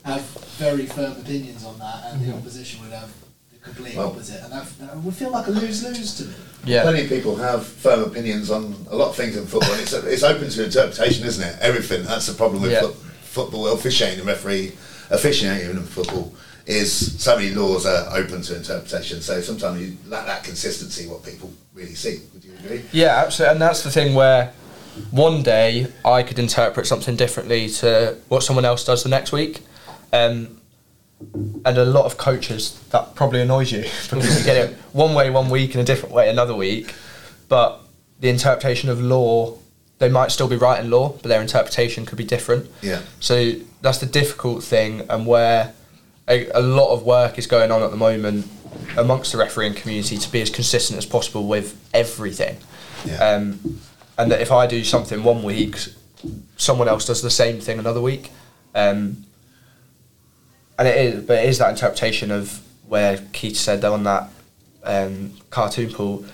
[0.09, 0.21] have
[0.57, 2.37] very firm opinions on that, and the mm-hmm.
[2.37, 3.11] opposition would have
[3.51, 6.33] the complete Well- opposite, and that, that would feel like a lose lose to me.
[6.65, 9.81] yeah Plenty of people have firm opinions on a lot of things in football, and
[9.81, 11.57] it's, it's open to interpretation, isn't it?
[11.61, 12.03] Everything.
[12.03, 12.81] That's the problem with Yeah.
[12.81, 14.19] foot, football officiating.
[14.19, 14.73] and referee
[15.09, 16.33] officiating in football
[16.65, 19.21] is so many laws are open to interpretation.
[19.21, 22.21] So sometimes you lack that consistency, what people really see.
[22.33, 22.83] Would you agree?
[22.91, 23.53] Yeah, absolutely.
[23.53, 24.53] And that's the thing where
[25.09, 29.61] one day I could interpret something differently to what someone else does the next week.
[30.11, 30.59] Um,
[31.65, 35.29] and a lot of coaches that probably annoys you because you get it one way
[35.29, 36.93] one week and a different way another week.
[37.49, 37.81] But
[38.19, 39.57] the interpretation of law,
[39.97, 42.69] they might still be right in law, but their interpretation could be different.
[42.81, 43.01] Yeah.
[43.19, 45.73] So that's the difficult thing, and where
[46.27, 48.47] a, a lot of work is going on at the moment
[48.97, 52.57] amongst the refereeing community to be as consistent as possible with everything.
[53.05, 53.17] Yeah.
[53.17, 53.81] Um,
[54.17, 55.77] and that if I do something one week,
[56.57, 58.31] someone else does the same thing another week.
[58.75, 59.25] Um,
[60.79, 64.29] and it is, but it is that interpretation of where Keith said on that
[64.83, 66.25] um, cartoon pool,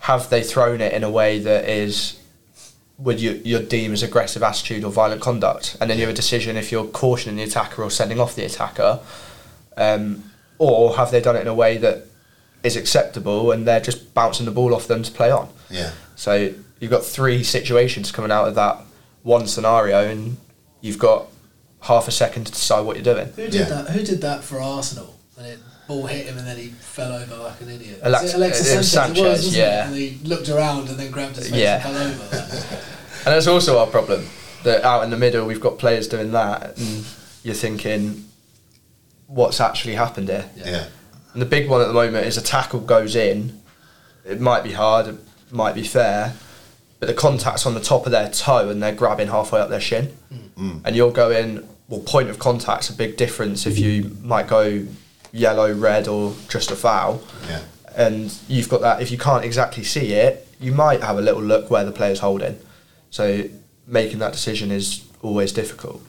[0.00, 2.18] have they thrown it in a way that is
[2.98, 6.16] would you you deem as aggressive attitude or violent conduct, and then you have a
[6.16, 8.98] decision if you're cautioning the attacker or sending off the attacker,
[9.76, 10.24] um,
[10.58, 12.04] or have they done it in a way that
[12.64, 15.48] is acceptable and they're just bouncing the ball off them to play on.
[15.68, 15.92] Yeah.
[16.14, 18.80] So you've got three situations coming out of that
[19.22, 20.36] one scenario, and
[20.80, 21.28] you've got
[21.82, 23.28] half a second to decide what you're doing.
[23.36, 23.64] Who did Yeah.
[23.64, 23.90] that?
[23.90, 25.14] Who did that for Arsenal?
[25.36, 28.00] And it ball hit him, and then he fell over like an idiot.
[28.02, 29.84] Alex- Was it Alexis uh, Sanchez, Sanchez, wasn't yeah.
[29.84, 29.86] It?
[29.88, 31.86] And he looked around and then grabbed his face Yeah.
[31.86, 32.56] and fell over.
[33.24, 34.26] And that's also our problem.
[34.64, 37.04] That out in the middle, we've got players doing that, and
[37.44, 38.24] you're thinking,
[39.26, 40.48] what's actually happened here?
[40.56, 40.86] Yeah.
[41.32, 43.60] And the big one at the moment is a tackle goes in.
[44.24, 45.16] It might be hard, it
[45.50, 46.34] might be fair,
[47.00, 49.80] but the contact's on the top of their toe and they're grabbing halfway up their
[49.80, 50.16] shin.
[50.32, 50.38] Mm.
[50.58, 50.80] Mm.
[50.84, 54.86] And you're going, well, point of contact's a big difference if you might go
[55.32, 57.22] yellow, red, or just a foul.
[57.48, 57.62] Yeah.
[57.96, 61.42] And you've got that, if you can't exactly see it, you might have a little
[61.42, 62.58] look where the player's holding.
[63.10, 63.44] So
[63.86, 66.02] making that decision is always difficult.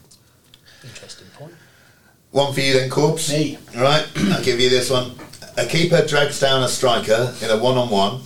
[0.83, 1.53] Interesting point.
[2.31, 3.29] One for you then, Corbs.
[3.29, 3.57] Me.
[3.75, 5.11] All right, I'll give you this one.
[5.57, 8.21] A keeper drags down a striker in a one-on-one.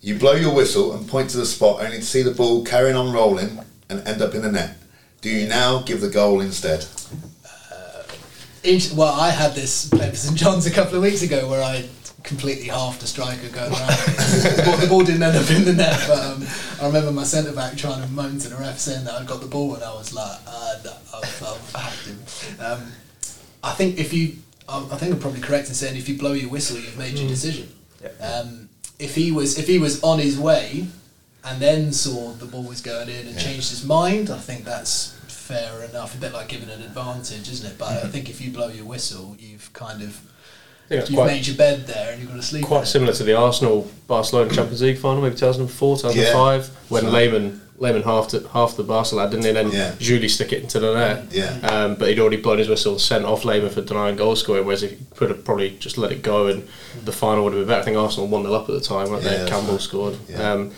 [0.00, 2.96] You blow your whistle and point to the spot, only to see the ball carrying
[2.96, 4.76] on rolling and end up in the net.
[5.24, 6.84] Do you now give the goal instead?
[8.62, 11.64] Int- well, I had this playing for St John's a couple of weeks ago where
[11.64, 11.88] I
[12.22, 13.88] completely halved a striker going around.
[14.04, 16.46] the, ball, the ball didn't end up in the net, but um,
[16.78, 19.40] I remember my centre back trying to moan to the ref saying that I'd got
[19.40, 22.18] the ball, and I was like, uh, no, I've, I've hacked him.
[22.60, 22.92] Um,
[23.62, 24.36] I think if you,
[24.68, 27.18] I I think I'm probably correct in saying if you blow your whistle, you've made
[27.18, 27.74] your decision.
[28.02, 28.10] Yeah.
[28.20, 30.86] Um, if he was if he was on his way
[31.44, 33.42] and then saw the ball was going in and Yeah.
[33.42, 36.14] changed his mind, I think that's fair enough.
[36.14, 37.78] A bit like giving an advantage, isn't it?
[37.78, 38.08] But I mm-hmm.
[38.08, 41.56] think if you blow your whistle, you've kind of I think that's you've made your
[41.56, 42.62] bed there and you've got to sleep.
[42.62, 42.86] in quite it.
[42.86, 47.10] similar to the Arsenal Barcelona Champions League final, maybe 2004, 2005, when Sure.
[47.10, 49.48] Lehmann Lehmann half the, half the Barca lad, didn't he?
[49.48, 49.92] And then Yeah.
[49.98, 51.24] Giuly stick it into the net.
[51.32, 51.58] Yeah.
[51.68, 54.82] Um, but he'd already blown his whistle, sent off Lehmann for denying goal scoring, whereas
[54.84, 56.66] if he could have probably just let it go and
[57.04, 57.80] the final would have been better.
[57.80, 59.50] I think Arsenal 1 0 up at the time, weren't Yeah, they?
[59.50, 59.80] Campbell right.
[59.80, 60.16] scored.
[60.28, 60.52] Yeah.
[60.52, 60.70] Um,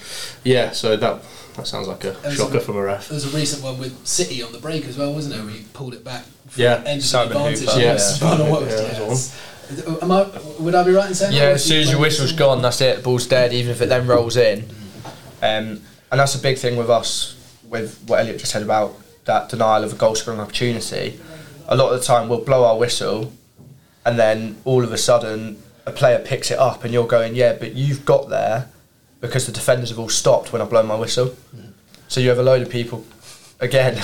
[0.42, 1.22] yeah, so that
[1.56, 3.08] that sounds like a was shocker a- from a ref.
[3.08, 5.44] There was a recent one with City on the break as well, wasn't there?
[5.44, 6.24] Where you pulled it back.
[6.48, 6.76] for Yeah.
[6.76, 7.60] end of the Simon advantage.
[7.68, 7.78] Hooper.
[7.80, 7.84] Yeah.
[7.92, 8.22] Yes.
[8.22, 10.26] I don't know what was- Yeah, yeah, that it's- was Am I?
[10.60, 11.32] Would I be right in saying?
[11.32, 11.36] that?
[11.36, 12.98] Yeah, Or as soon as your whistle's gone, that's it.
[12.98, 13.52] The ball's dead.
[13.52, 14.64] Even if it then rolls in,
[15.42, 17.34] um, and that's a big thing with us.
[17.68, 21.18] With what Elliot just said about that denial of a goal scoring opportunity,
[21.68, 23.32] a lot of the time we'll blow our whistle,
[24.04, 27.54] and then all of a sudden a player picks it up, and you're going, yeah,
[27.54, 28.68] but you've got there
[29.20, 31.34] because the defenders have all stopped when I blow my whistle.
[32.08, 33.04] So you have a load of people,
[33.58, 34.00] again,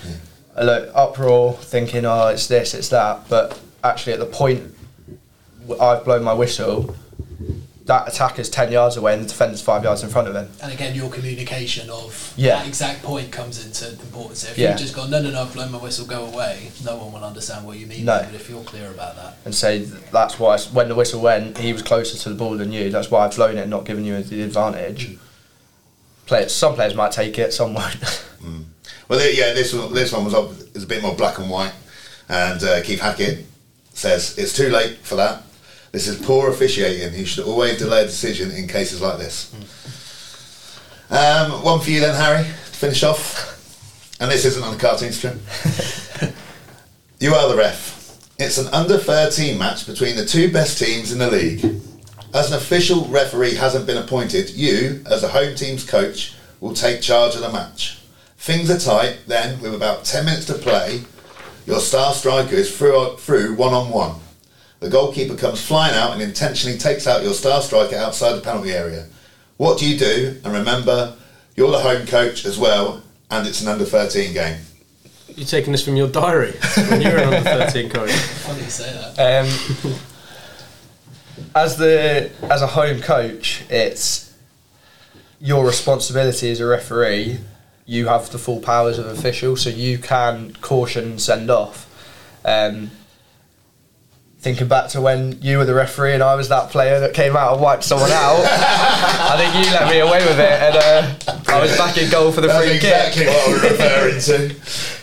[0.56, 4.74] a lo- uproar, thinking, oh, it's this, it's that, but actually at the point
[5.80, 6.94] I've blown my whistle,
[7.88, 10.46] that attacker's 10 yards away and the defender's 5 yards in front of him.
[10.62, 12.56] And again, your communication of Yeah.
[12.58, 14.44] that exact point comes into importance.
[14.44, 14.70] If Yeah.
[14.70, 17.24] you've just gone, no, no, no, I've blown my whistle, go away, no one will
[17.24, 18.04] understand what you mean.
[18.04, 18.18] No.
[18.22, 20.94] But if you're clear about that, And say th- that's why, I s- when the
[20.94, 22.90] whistle went, he was closer to the ball than you.
[22.90, 25.16] That's why I've blown it and not given you the advantage.
[26.26, 27.96] Players, some players might take it, some won't.
[29.08, 31.72] Well, yeah, this one, this one was ob- is a bit more black and white,
[32.28, 33.46] and uh, Keith Hackett
[33.94, 35.42] says it's too late for that.
[35.92, 37.18] This is poor officiating.
[37.18, 39.52] You should always delay a decision in cases like this.
[41.10, 42.44] Um, one for you then, Harry.
[42.44, 45.38] To finish off, and this isn't on the cartoon strip.
[47.20, 47.96] you are the ref.
[48.38, 51.64] It's an under 13 match between the two best teams in the league.
[52.34, 57.00] As an official referee hasn't been appointed, you, as a home team's coach, will take
[57.00, 58.00] charge of the match.
[58.36, 61.02] Things are tight, then, with about 10 minutes to play,
[61.66, 64.16] your star striker is through, through one on one.
[64.80, 68.70] The goalkeeper comes flying out and intentionally takes out your star striker outside the penalty
[68.72, 69.06] area.
[69.56, 70.36] What do you do?
[70.44, 71.16] And remember,
[71.56, 74.58] you're the home coach as well, and it's an under 13 game.
[75.34, 76.52] you're taking this from your diary
[76.90, 78.10] when you were an under 13 coach.
[78.12, 79.44] Funny you say that.
[79.44, 79.94] Um,
[81.54, 84.32] as the as a home coach, it's
[85.40, 87.38] your responsibility as a referee.
[87.84, 91.86] You have the full powers of official, so you can caution, and send off.
[92.44, 92.90] Um,
[94.40, 97.36] thinking back to when you were the referee and I was that player that came
[97.36, 101.52] out and wiped someone out, I think you let me away with it, and uh,
[101.52, 103.34] I was back in goal for the That's free exactly kick.
[103.34, 104.54] what we're referring to.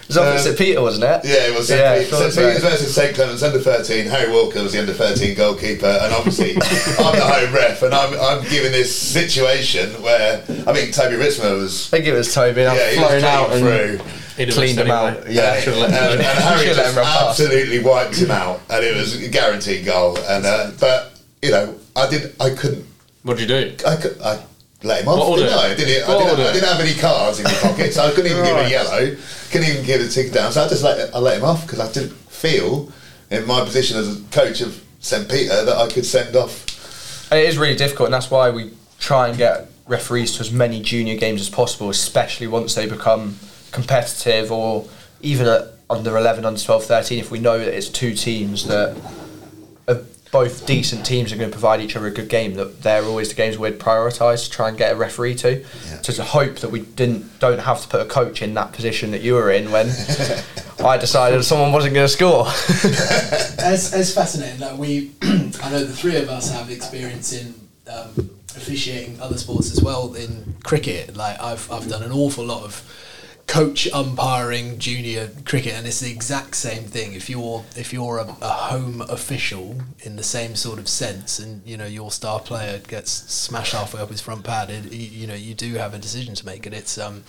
[0.05, 1.21] It was opposite Um, Peter, wasn't it?
[1.27, 1.79] Yeah, it was St.
[1.79, 2.33] Yeah, Pete- thought St.
[2.33, 2.41] so.
[2.47, 3.15] Peter's versus St.
[3.15, 4.05] Clements under 13.
[4.05, 8.13] Harry Walker was the under 13 goalkeeper, and obviously I'm the home ref, and I'm,
[8.19, 12.61] I'm given this situation where I mean Toby Ritzmer was I think it was Toby.
[12.61, 13.59] And yeah, he was out and
[13.99, 13.99] through.
[14.37, 15.21] He'd cleaned him anyway.
[15.21, 15.31] out.
[15.31, 17.39] Yeah, and, and, and Harry just him run past.
[17.39, 20.17] absolutely wiped him out, and it was a guaranteed goal.
[20.17, 22.85] And uh, but you know, I did, I couldn't,
[23.23, 23.87] What did you do?
[23.87, 24.43] I could, I
[24.83, 25.29] let him off.
[25.29, 25.53] What didn't?
[25.53, 25.71] I?
[25.71, 26.39] I didn't, I, didn't.
[26.39, 29.15] I didn't have any cards in my pocket, so I couldn't even give a yellow.
[29.51, 30.51] Couldn't even give a ticket down.
[30.51, 32.91] So I just let I let him off because I didn't feel
[33.31, 37.31] in my position as a coach of St Peter that I could send off.
[37.31, 40.51] And it is really difficult, and that's why we try and get referees to as
[40.51, 43.37] many junior games as possible, especially once they become
[43.75, 44.87] competitive or
[45.21, 47.19] even at under 11, under 12, 13.
[47.19, 48.97] If we know that it's two teams that
[49.87, 53.03] are both decent teams are going to provide each other a good game, that they're
[53.03, 55.59] always the games we'd prioritise to try and get a referee to.
[55.59, 56.01] Yeah.
[56.01, 59.11] So to hope that we didn't don't have to put a coach in that position
[59.11, 59.87] that you were in when
[60.83, 62.47] I decided someone wasn't going to score.
[63.67, 64.59] It's, it's fascinating.
[64.59, 67.55] Like we, I know the three of us have experience in
[67.91, 70.13] um, officiating other sports as well.
[70.13, 72.83] In cricket, like I've I've done an awful lot of
[73.47, 77.13] coach umpiring junior cricket, and it's the exact same thing.
[77.13, 81.65] If you're if you're a, a home official in the same sort of sense, and
[81.65, 85.27] you know your star player gets smashed halfway up his front pad, it, you, you
[85.27, 87.23] know you do have a decision to make, and it's um.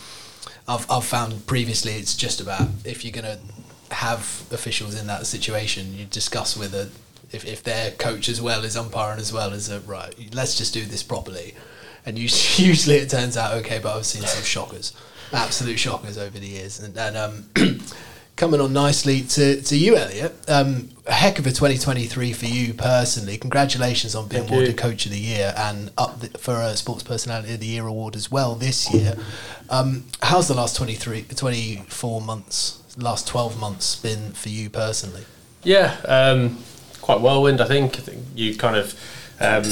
[0.69, 5.27] I've, I've found previously it's just about if you're going to have officials in that
[5.27, 6.91] situation, you discuss with a
[7.33, 10.73] if, if their coach as well is umpiring as well as a right, let's just
[10.73, 11.55] do this properly.
[12.05, 14.93] And us- usually it turns out okay, but I've seen some shockers,
[15.33, 16.81] absolute shockers over the years.
[16.81, 17.81] And, and um,
[18.37, 22.75] coming on nicely to, to you, Elliot, um, a heck of a 2023 for you
[22.75, 23.39] personally.
[23.39, 24.77] Congratulations on being Thank awarded you.
[24.77, 28.15] Coach of the Year and up the, for a Sports Personality of the Year award
[28.15, 29.17] as well this year.
[29.71, 35.25] Um, how's the last 23, 24 months, last 12 months been for you personally?
[35.63, 36.59] Yeah, um,
[37.01, 37.61] quite whirlwind.
[37.61, 37.97] I think.
[37.97, 38.95] I think you kind of
[39.41, 39.65] um,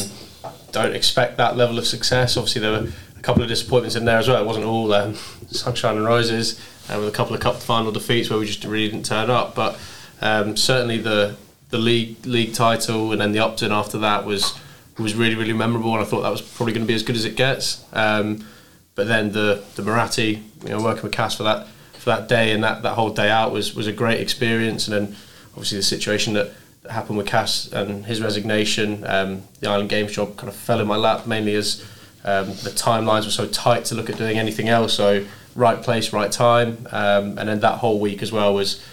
[0.73, 2.37] don't expect that level of success.
[2.37, 2.93] Obviously, there were
[3.25, 4.41] couple of disappointments in there as well.
[4.41, 5.15] It wasn't all um,
[5.51, 8.89] sunshine and roses, and with a couple of cup final defeats where we just really
[8.89, 9.55] didn't turn up.
[9.55, 9.79] But
[10.21, 11.37] um, certainly the
[11.71, 14.59] the league league title and then the Upton after that was
[14.99, 17.17] was really really memorable, and I thought that was probably going to be as good
[17.17, 17.85] as it gets.
[17.93, 18.47] Um,
[18.95, 22.53] but then the the Muratti, you know, working with Cass for that for that day
[22.53, 24.87] and that, that whole day out was was a great experience.
[24.87, 25.17] And then
[25.53, 30.13] obviously the situation that, that happened with Cass and his resignation, um, the Island Games
[30.13, 31.83] job kind of fell in my lap mainly as
[32.25, 34.95] um, the timelines were so tight to look at doing anything else.
[34.95, 38.85] So right place, right time, um, and then that whole week as well was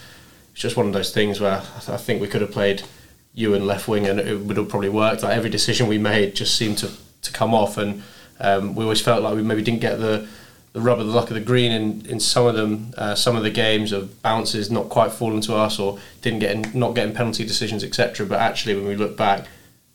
[0.54, 2.84] just one of those things where I, th- I think we could have played
[3.34, 5.24] you and left wing and it would have probably worked.
[5.24, 6.92] Like every decision we made just seemed to,
[7.22, 8.04] to come off, and
[8.40, 10.28] um, we always felt like we maybe didn't get the
[10.74, 13.36] the rub of the luck of the green in, in some of them, uh, some
[13.36, 16.96] of the games of bounces not quite falling to us or didn't get in, not
[16.96, 18.26] getting penalty decisions, etc.
[18.26, 19.48] But actually, when we look back,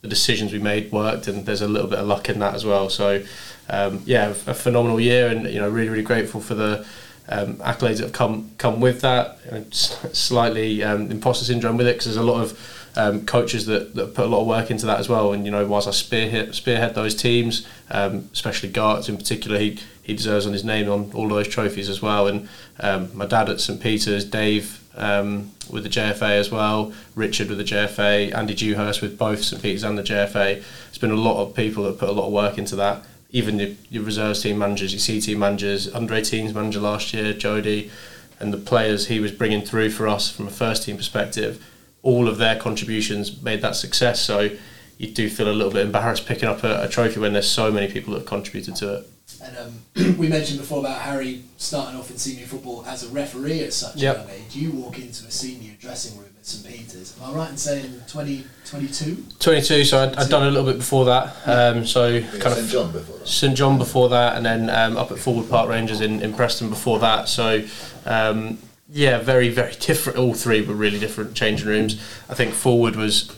[0.07, 2.64] the decisions we made worked, and there's a little bit of luck in that as
[2.64, 2.88] well.
[2.88, 3.25] So,
[3.69, 6.87] um, yeah, a phenomenal year, and you know, really, really grateful for the
[7.29, 9.38] um, accolades that have come come with that.
[9.75, 14.14] Slightly um, imposter syndrome with it because there's a lot of um, coaches that, that
[14.14, 15.33] put a lot of work into that as well.
[15.33, 19.79] And you know, whilst I spearhead spearhead those teams, um, especially Gartz in particular, he
[20.03, 22.29] he deserves on his name on all those trophies as well.
[22.29, 27.49] And um, my dad at St Peter's, Dave um, with the JFA as well, Richard
[27.49, 30.63] with the JFA, Andy Dewhurst with both St Peter's and the JFA.
[30.89, 33.05] It's been a lot of people that put a lot of work into that.
[33.31, 37.33] Even your, your reserves team managers, your C team managers, under 18s manager last year,
[37.33, 37.91] Jody,
[38.39, 41.65] and the players he was bringing through for us from a first team perspective,
[42.03, 44.21] all of their contributions made that success.
[44.21, 44.51] So
[44.99, 47.71] you do feel a little bit embarrassed picking up a, a trophy when there's so
[47.71, 49.07] many people that have contributed to it.
[49.42, 53.62] And um, we mentioned before about Harry starting off in senior football as a referee
[53.64, 54.16] at such Yep.
[54.16, 54.57] a young age.
[54.57, 57.14] You walk into a senior dressing room at St Peter's.
[57.20, 59.25] Am I right in saying 2022?
[59.38, 61.37] 22, so I'd, I'd done a little bit before that.
[61.46, 63.29] Um, so kind St of John before that.
[63.29, 66.68] St John before that, and then um, up at Forward Park Rangers in, in Preston
[66.70, 67.29] before that.
[67.29, 67.64] So
[68.05, 70.18] um, yeah, very very different.
[70.18, 71.94] All three were really different changing rooms.
[72.29, 73.35] I think Forward was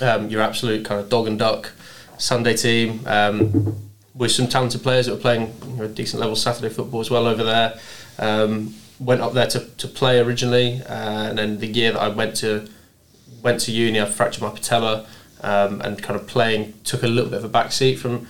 [0.00, 1.72] um, your absolute kind of dog and duck
[2.18, 3.76] Sunday team um,
[4.14, 7.26] with some talented players that were playing you know, decent level Saturday football as well
[7.26, 7.78] over there.
[8.18, 12.08] Um, went up there to, to play originally, uh, and then the year that I
[12.08, 12.68] went to
[13.42, 15.06] went to uni, I fractured my patella,
[15.40, 18.26] um, and kind of playing took a little bit of a backseat from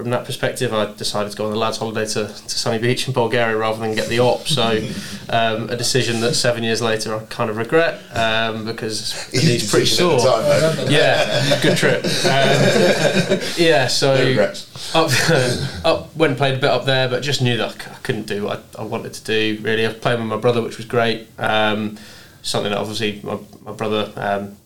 [0.00, 3.06] from that perspective, I decided to go on a lads' holiday to, to sunny beach
[3.06, 4.48] in Bulgaria rather than get the op.
[4.48, 4.62] So,
[5.28, 9.84] um, a decision that seven years later I kind of regret um, because he's pretty
[9.84, 10.18] sore.
[10.18, 12.02] Time, yeah, good trip.
[12.06, 14.14] Um, yeah, so
[14.94, 18.26] up, up went and played a bit up there, but just knew that I couldn't
[18.26, 19.58] do what I, I wanted to do.
[19.62, 21.28] Really, I was playing with my brother, which was great.
[21.38, 21.98] Um,
[22.42, 24.56] something that obviously my, my brother um,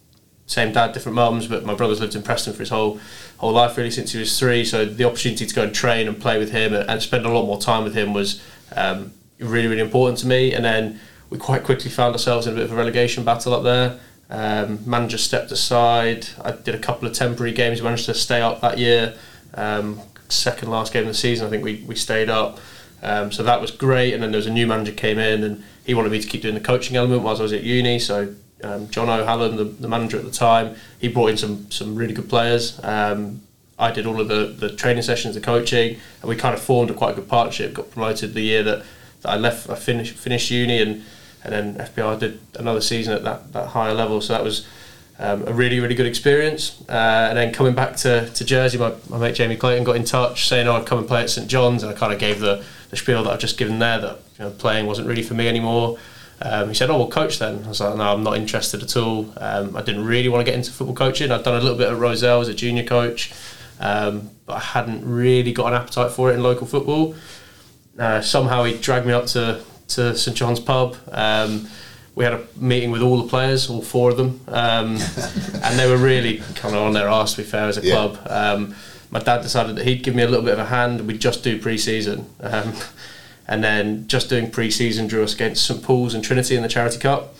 [0.46, 3.00] same dad, different mums, but my brother's lived in Preston for his whole
[3.38, 4.64] whole life really since he was three.
[4.64, 7.30] So the opportunity to go and train and play with him and, and spend a
[7.30, 8.42] lot more time with him was
[8.76, 10.52] um, really really important to me.
[10.52, 13.62] And then we quite quickly found ourselves in a bit of a relegation battle up
[13.62, 13.98] there.
[14.30, 16.26] Um, manager stepped aside.
[16.42, 17.80] I did a couple of temporary games.
[17.82, 19.14] Managed to stay up that year.
[19.54, 22.58] Um, second last game of the season, I think we we stayed up.
[23.02, 24.14] Um, so that was great.
[24.14, 26.40] And then there was a new manager came in and he wanted me to keep
[26.40, 27.98] doing the coaching element whilst I was at uni.
[27.98, 31.94] So um, John O'Halloran, the, the, manager at the time, he brought in some some
[31.94, 32.82] really good players.
[32.82, 33.42] Um,
[33.78, 36.90] I did all of the, the training sessions, the coaching, and we kind of formed
[36.90, 37.74] a quite good partnership.
[37.74, 38.84] Got promoted the year that,
[39.22, 41.02] that I left, I finished finished uni, and
[41.42, 44.20] and then FPR did another season at that, that higher level.
[44.22, 44.66] So that was
[45.18, 46.82] um, a really really good experience.
[46.88, 50.04] Uh, and then coming back to, to Jersey, my, my mate Jamie Clayton got in
[50.04, 52.40] touch saying, "Oh, I'd come and play at St John's," and I kind of gave
[52.40, 55.34] the, the spiel that I've just given there that you know, playing wasn't really for
[55.34, 55.98] me anymore.
[56.42, 58.96] Um, he said, "Oh, well, coach then." I was like, "No, I'm not interested at
[58.96, 59.32] all.
[59.36, 61.30] Um, I didn't really want to get into football coaching.
[61.30, 63.32] I'd done a little bit at Rozel as a junior coach,
[63.80, 67.14] um, but I hadn't really got an appetite for it in local football.
[67.98, 70.96] Uh, somehow he dragged me up to to St John's pub.
[71.12, 71.68] Um,
[72.14, 74.96] we had a meeting with all the players, all four of them, um,
[75.62, 77.32] and they were really kind of on their arse.
[77.34, 77.94] To be fair, as a yeah.
[77.94, 78.74] club." Um,
[79.10, 81.06] my dad decided that he'd give me a little bit of a hand.
[81.06, 82.26] We'd just do pre-season,
[83.46, 86.98] and then just doing pre-season drew us against St Paul's and Trinity in the Charity
[86.98, 87.34] Cup.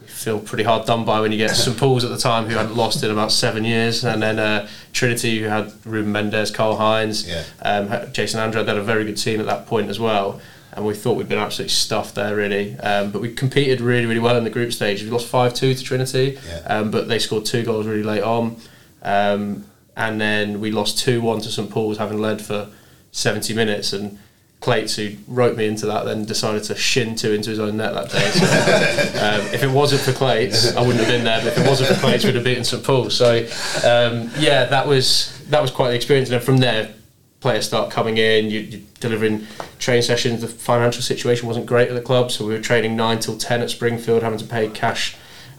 [0.00, 2.56] You feel pretty hard done by when you get St Paul's at the time, who
[2.56, 6.76] hadn't lost in about seven years, and then uh, Trinity, who had Ruben Mendes, Carl
[6.76, 7.44] Hines, yeah.
[7.62, 10.40] um, Jason Andrade, had a very good team at that point as well.
[10.74, 12.76] And we thought we'd been absolutely stuffed there, really.
[12.80, 15.02] Um, but we competed really, really well in the group stage.
[15.02, 16.58] We lost 5 2 to Trinity, yeah.
[16.66, 18.56] um, but they scored two goals really late on.
[19.02, 19.64] Um,
[19.96, 22.68] and then we lost 2 1 to St Paul's, having led for
[23.12, 23.92] 70 minutes.
[23.92, 24.18] And
[24.64, 27.92] Clates, who wrote me into that, then decided to shin two into his own net
[27.92, 28.30] that day.
[28.30, 28.44] So,
[29.22, 31.38] um, if it wasn't for Clates, I wouldn't have been there.
[31.40, 33.10] But if it wasn't for Clates, we'd have beaten St Paul.
[33.10, 33.40] So
[33.84, 36.30] um, yeah, that was that was quite the experience.
[36.30, 36.94] And then from there,
[37.44, 38.48] players start coming in.
[38.48, 39.46] You, you're delivering
[39.78, 40.40] training sessions.
[40.40, 43.60] The financial situation wasn't great at the club, so we were training nine till ten
[43.60, 45.14] at Springfield, having to pay cash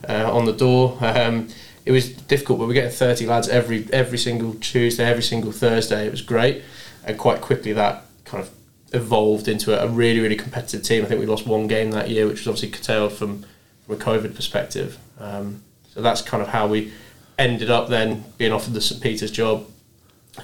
[0.10, 0.98] uh, on the door.
[1.00, 1.48] Um,
[1.86, 5.52] it was difficult, but we were getting 30 lads every every single Tuesday, every single
[5.52, 6.08] Thursday.
[6.08, 6.64] It was great,
[7.06, 8.50] and quite quickly that kind of
[8.92, 11.04] evolved into a really really competitive team.
[11.04, 13.46] I think we lost one game that year, which was obviously curtailed from
[13.86, 14.98] from a COVID perspective.
[15.20, 15.62] Um,
[15.94, 16.92] so that's kind of how we
[17.38, 19.68] ended up then being offered the St Peter's job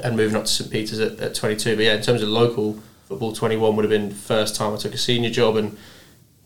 [0.03, 1.75] and moving up to St Peter's at, at 22.
[1.75, 4.77] But yeah, in terms of local football, 21 would have been the first time I
[4.77, 5.77] took a senior job and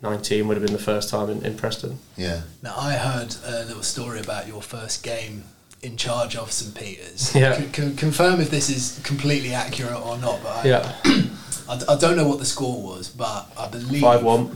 [0.02, 2.00] 19 would have been the first time in, in Preston.
[2.18, 2.42] Yeah.
[2.62, 5.44] Now I heard a little story about your first game
[5.82, 7.34] in charge of St Peter's.
[7.36, 7.58] Yeah.
[7.58, 10.42] C- c- confirm if this is completely accurate or not.
[10.42, 10.96] But I, yeah.
[11.70, 14.56] I, I don't know what the score was, but I believe five one.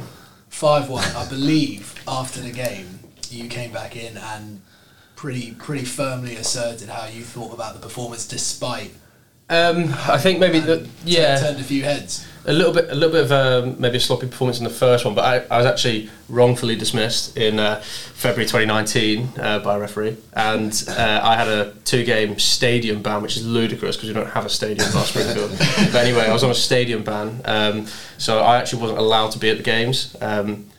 [0.50, 1.04] Five one.
[1.16, 3.00] I believe after the game,
[3.30, 4.62] you came back in and
[5.20, 8.94] pretty pretty firmly asserted how you thought about the performance, despite.
[9.50, 13.12] Um, I think maybe that yeah turned a few heads a little bit, a little
[13.12, 15.66] bit of a, maybe a sloppy performance in the first one, but I, I was
[15.66, 21.50] actually wrongfully dismissed in uh, February 2019 uh, by a referee, and uh, I had
[21.50, 25.52] a two-game stadium ban, which is ludicrous because we don't have a stadium in Springfield.
[25.92, 29.40] but anyway, I was on a stadium ban, um, so I actually wasn't allowed to
[29.40, 30.16] be at the games.
[30.22, 30.70] Um,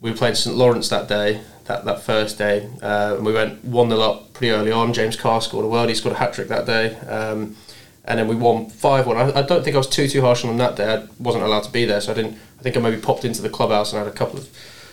[0.00, 3.64] we were playing St Lawrence that day, that, that first day, uh, and we went
[3.64, 4.92] one 0 up pretty early on.
[4.92, 6.96] James Carr scored a world; he scored a hat trick that day.
[6.96, 7.56] Um,
[8.04, 9.16] and then we won five one.
[9.16, 10.94] I, I, don't think I was too too harsh on them that day.
[10.94, 12.38] I wasn't allowed to be there, so I didn't.
[12.58, 14.48] I think I maybe popped into the clubhouse and had a couple of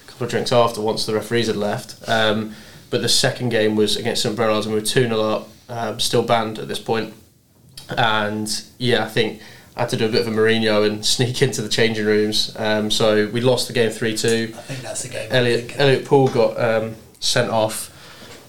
[0.05, 2.07] couple of drinks after once the referees had left.
[2.07, 2.53] Um,
[2.89, 6.23] but the second game was against St and we were two 0 up, um, still
[6.23, 7.13] banned at this point.
[7.89, 9.41] And yeah, I think
[9.77, 12.55] I had to do a bit of a Mourinho and sneak into the changing rooms.
[12.57, 14.51] Um, so we lost the game three two.
[14.57, 15.31] I think that's the game.
[15.31, 17.93] Elliot Elliot Poole got um, sent off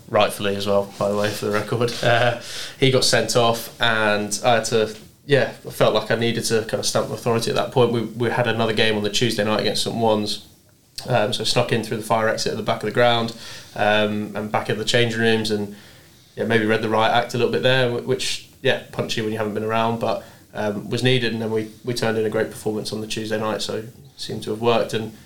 [0.08, 1.92] rightfully as well, by the way, for the record.
[2.02, 2.40] Uh,
[2.80, 4.96] he got sent off, and I had to.
[5.26, 7.92] Yeah, I felt like I needed to kind of stamp authority at that point.
[7.92, 10.48] We, we had another game on the Tuesday night against St Ouen's,
[11.06, 13.36] um, so I snuck in through the fire exit at the back of the ground
[13.76, 15.76] um, and back at the changing rooms, and
[16.34, 19.36] yeah, maybe read the right act a little bit there, which yeah, punchy when you
[19.36, 20.24] haven't been around, but
[20.58, 21.32] um, was needed.
[21.32, 23.84] And then we, we turned in a great performance on the Tuesday night, so
[24.16, 24.92] seemed to have worked.
[24.92, 25.16] And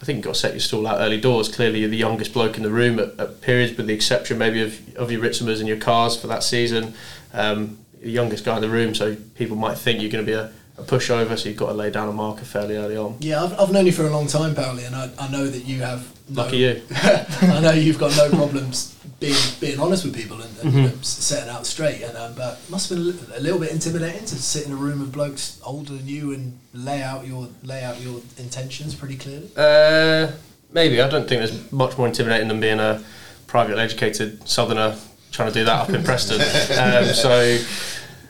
[0.00, 1.54] I think you've got to set your stall out early doors.
[1.54, 4.62] Clearly, you're the youngest bloke in the room at, at periods, with the exception maybe
[4.62, 6.94] of, of your Ritsimers and your cars for that season.
[7.32, 10.36] Um, the youngest guy in the room, so people might think you're going to be
[10.36, 13.16] a, a pushover, so you've got to lay down a marker fairly early on.
[13.20, 15.64] Yeah, I've, I've known you for a long time, Paoli, and I, I know that
[15.64, 16.06] you have.
[16.28, 16.82] No, Lucky you.
[16.90, 20.78] I know you've got no problems being being honest with people and, and Mm-hmm.
[20.78, 22.02] you know, setting out straight.
[22.02, 24.72] And um, but it must have been a a little bit intimidating to sit in
[24.72, 28.94] a room of blokes older than you and lay out your lay out your intentions
[28.94, 29.48] pretty clearly.
[29.56, 30.32] Uh,
[30.72, 31.00] maybe.
[31.00, 33.02] I don't think there's much more intimidating than being a
[33.46, 34.96] privately educated southerner
[35.30, 36.40] trying to do that up in Preston.
[36.40, 37.58] Um, so,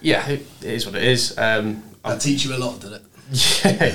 [0.03, 1.36] yeah, it, it is what it is.
[1.38, 3.02] Um, That teach you a lot, did it?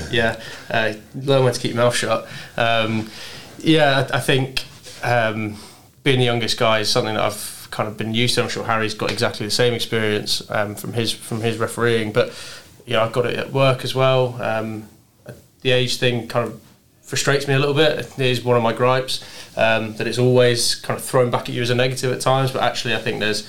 [0.12, 0.40] yeah,
[0.70, 2.28] uh, learn when to keep your mouth shut.
[2.56, 3.10] Um,
[3.58, 4.64] yeah, I, I think
[5.02, 5.56] um,
[6.02, 8.42] being the youngest guy is something that I've kind of been used to.
[8.42, 12.32] I'm sure Harry's got exactly the same experience um, from his from his refereeing, but
[12.86, 14.40] know I've got it at work as well.
[14.40, 14.88] Um,
[15.62, 16.60] the age thing kind of
[17.02, 17.98] frustrates me a little bit.
[17.98, 19.24] It is one of my gripes
[19.56, 22.50] um, that it's always kind of thrown back at you as a negative at times,
[22.50, 23.48] but actually I think there's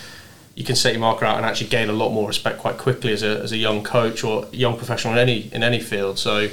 [0.55, 3.11] you can set your marker out and actually gain a lot more respect quite quickly
[3.11, 6.19] as a, as a young coach or young professional in any in any field.
[6.19, 6.49] So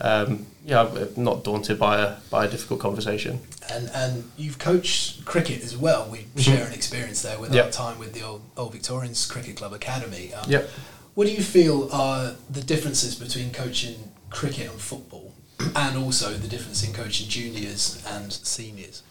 [0.00, 3.40] um, yeah, I'm not daunted by a by a difficult conversation.
[3.70, 6.08] And and you've coached cricket as well.
[6.10, 9.72] We share an experience there with our time with the old, old Victorians Cricket Club
[9.72, 10.32] Academy.
[10.34, 10.70] Um, Yep.
[11.14, 15.34] What do you feel are the differences between coaching cricket and football,
[15.76, 19.02] and also the difference in coaching juniors and seniors?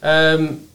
[0.00, 0.67] Um,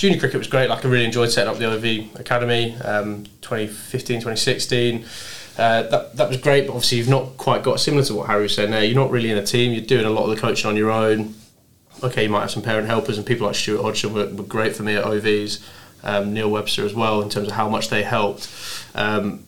[0.00, 0.70] junior cricket was great.
[0.70, 5.04] Like I really enjoyed setting up the OV Academy, um, 2015, 2016.
[5.58, 8.44] Uh, that that was great, but obviously you've not quite got similar to what Harry
[8.44, 8.82] was saying there.
[8.82, 9.72] You're not really in a team.
[9.72, 11.34] You're doing a lot of the coaching on your own.
[12.02, 14.74] Okay, you might have some parent helpers, and people like Stuart Hodgson were, were great
[14.74, 15.62] for me at OVs.
[16.02, 18.48] Um, Neil Webster as well in terms of how much they helped.
[18.94, 19.44] Um,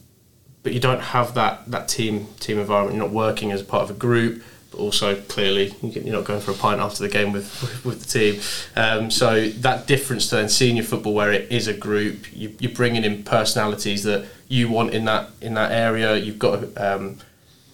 [0.61, 2.95] but you don't have that that team team environment.
[2.95, 4.43] You're not working as part of a group,
[4.73, 7.45] also clearly you're not going for a pint after the game with
[7.85, 8.41] with the team.
[8.75, 12.71] Um, so that difference to then senior football, where it is a group, you, you're
[12.71, 16.15] bringing in personalities that you want in that in that area.
[16.15, 17.17] You've got um,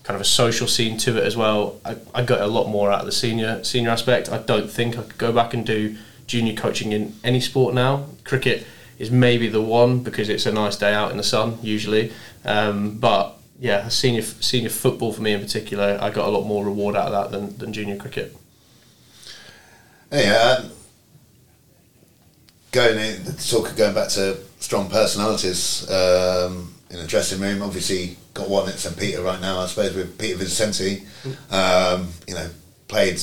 [0.04, 1.80] kind of a social scene to it as well.
[1.86, 4.30] I, I got a lot more out of the senior senior aspect.
[4.32, 5.98] I don't think I could go back and do
[6.28, 8.06] junior coaching in any sport now.
[8.24, 8.66] Cricket
[9.00, 12.12] is maybe the one because it's a nice day out in the sun usually.
[12.46, 16.64] Um, but yeah, senior senior football for me in particular, I got a lot more
[16.64, 18.36] reward out of that than, than junior cricket.
[20.12, 20.72] Yeah, um,
[22.72, 27.62] going in, talk going back to strong personalities um, in the dressing room.
[27.62, 29.60] Obviously, got one at St Peter right now.
[29.60, 31.04] I suppose with Peter Vincenti.
[31.52, 32.50] Um, you know,
[32.88, 33.20] played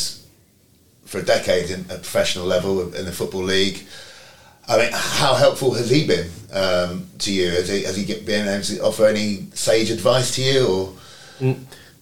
[1.06, 3.86] for a decade in, at professional level in the football league.
[4.68, 7.50] I mean, how helpful has he been um, to you?
[7.50, 11.56] Has he, has he been able to offer any sage advice to you, or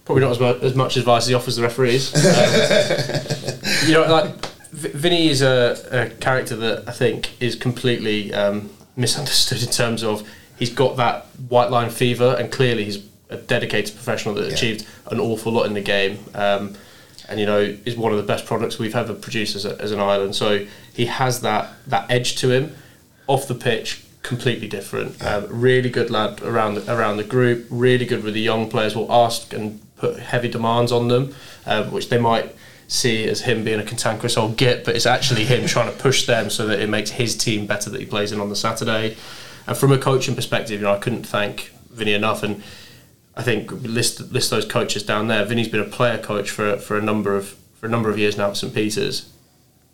[0.04, 2.14] Probably not as much, as much advice as he offers the referees.
[2.14, 8.70] Um, you know, like Vinny is a, a character that I think is completely um,
[8.96, 10.26] misunderstood in terms of
[10.58, 14.54] he's got that white line fever, and clearly he's a dedicated professional that Yeah.
[14.54, 16.18] achieved an awful lot in the game.
[16.34, 16.74] Um,
[17.28, 19.92] and you know is one of the best products we've ever produced as, a, as
[19.92, 20.34] an island.
[20.34, 22.74] So he has that that edge to him
[23.26, 25.22] off the pitch, completely different.
[25.24, 27.66] Um, really good lad around the, around the group.
[27.70, 28.94] Really good with the young players.
[28.94, 31.34] Will ask and put heavy demands on them,
[31.66, 32.54] um, which they might
[32.88, 36.26] see as him being a cantankerous old git, but it's actually him trying to push
[36.26, 39.16] them so that it makes his team better that he plays in on the Saturday.
[39.66, 42.42] And from a coaching perspective, you know, I couldn't thank Vinny enough.
[42.42, 42.62] And
[43.36, 45.44] I think list list those coaches down there.
[45.44, 48.36] Vinny's been a player coach for for a number of for a number of years
[48.36, 49.30] now at St Peters.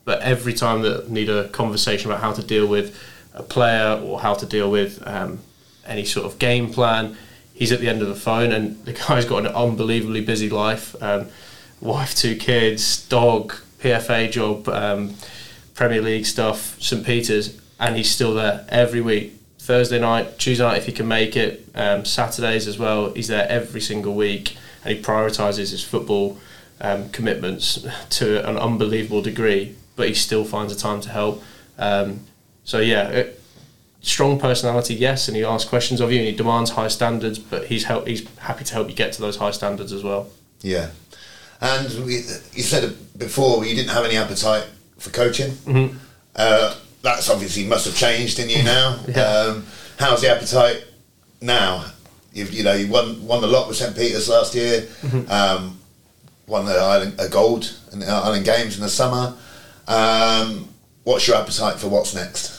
[0.04, 2.98] But every time that need a conversation about how to deal with
[3.34, 5.40] a player or how to deal with um,
[5.86, 7.16] any sort of game plan,
[7.54, 11.00] he's at the end of the phone, and the guy's got an unbelievably busy life.
[11.02, 11.26] Um,
[11.80, 15.14] wife, two kids, dog, PFA job, um,
[15.74, 19.39] Premier League stuff, St Peters, and he's still there every week.
[19.70, 23.12] Thursday night, Tuesday night if he can make it, um, Saturdays as well.
[23.12, 26.38] He's there every single week, and he prioritises his football
[26.80, 27.86] um, commitments
[28.18, 29.76] to an unbelievable degree.
[29.94, 31.44] But he still finds the time to help.
[31.78, 32.24] Um,
[32.64, 33.40] so yeah, it,
[34.00, 37.38] strong personality, yes, and he asks questions of you, and he demands high standards.
[37.38, 40.30] But he's help, he's happy to help you get to those high standards as well.
[40.62, 40.90] yeah?
[41.60, 44.66] And we, you said before you didn't have any appetite
[44.98, 45.52] for coaching.
[45.52, 45.96] Mm-hmm.
[46.34, 48.98] Uh, that's obviously must have changed in you now.
[49.08, 49.22] Yeah.
[49.22, 49.66] um,
[49.98, 50.84] how's the appetite
[51.40, 51.84] now?
[52.32, 54.82] You've, you know, you won won a lot with St Peters last year.
[55.02, 55.30] Mm-hmm.
[55.30, 55.78] Um,
[56.46, 59.36] won the Island a gold in the Island Games in the summer.
[59.88, 60.68] Um,
[61.04, 62.58] what's your appetite for what's next?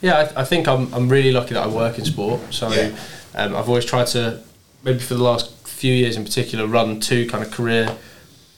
[0.00, 2.40] Yeah, I, I think I'm, I'm really lucky that I work in sport.
[2.52, 2.90] So Yeah.
[3.34, 4.40] um, I've always tried to,
[4.82, 7.96] maybe for the last few years in particular, run two kind of career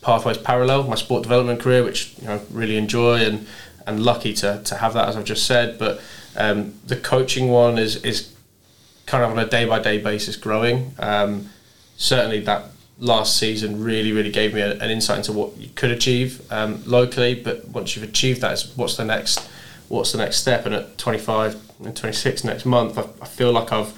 [0.03, 3.47] pathways parallel my sport development career, which you know I really enjoy and
[3.87, 5.79] and lucky to, to have that as I've just said.
[5.79, 6.01] But
[6.37, 8.35] um, the coaching one is is
[9.07, 10.95] kind of on a day by day basis growing.
[10.99, 11.51] Um,
[11.97, 12.67] certainly that
[12.99, 16.83] last season really really gave me a, an insight into what you could achieve um,
[16.87, 17.35] locally.
[17.35, 19.41] But once you've achieved that, what's the next
[19.89, 20.67] what's the next step?
[20.67, 23.93] And at 25 and 26 next month, I, I feel like I've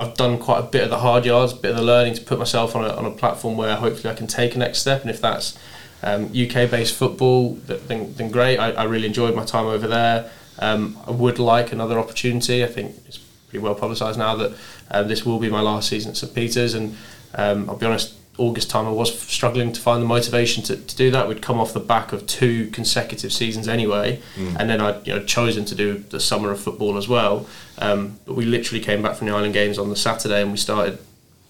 [0.00, 2.22] I've done quite a bit of the hard yards, a bit of the learning to
[2.22, 5.02] put myself on a, on a platform where hopefully I can take a next step.
[5.02, 5.58] And if that's
[6.02, 8.58] um, UK based football, then, then great.
[8.58, 10.30] I, I, really enjoyed my time over there.
[10.58, 12.62] Um, I would like another opportunity.
[12.64, 13.18] I think it's
[13.48, 14.52] pretty well publicised now that
[14.90, 16.74] um, this will be my last season at St Peters.
[16.74, 16.96] And
[17.34, 20.96] um, I'll be honest, August time I was struggling to find the motivation to, to
[20.96, 21.28] do that.
[21.28, 24.56] We'd come off the back of two consecutive seasons anyway, mm.
[24.58, 27.46] and then I'd you know chosen to do the summer of football as well.
[27.78, 30.56] Um, but we literally came back from the Island Games on the Saturday, and we
[30.56, 31.00] started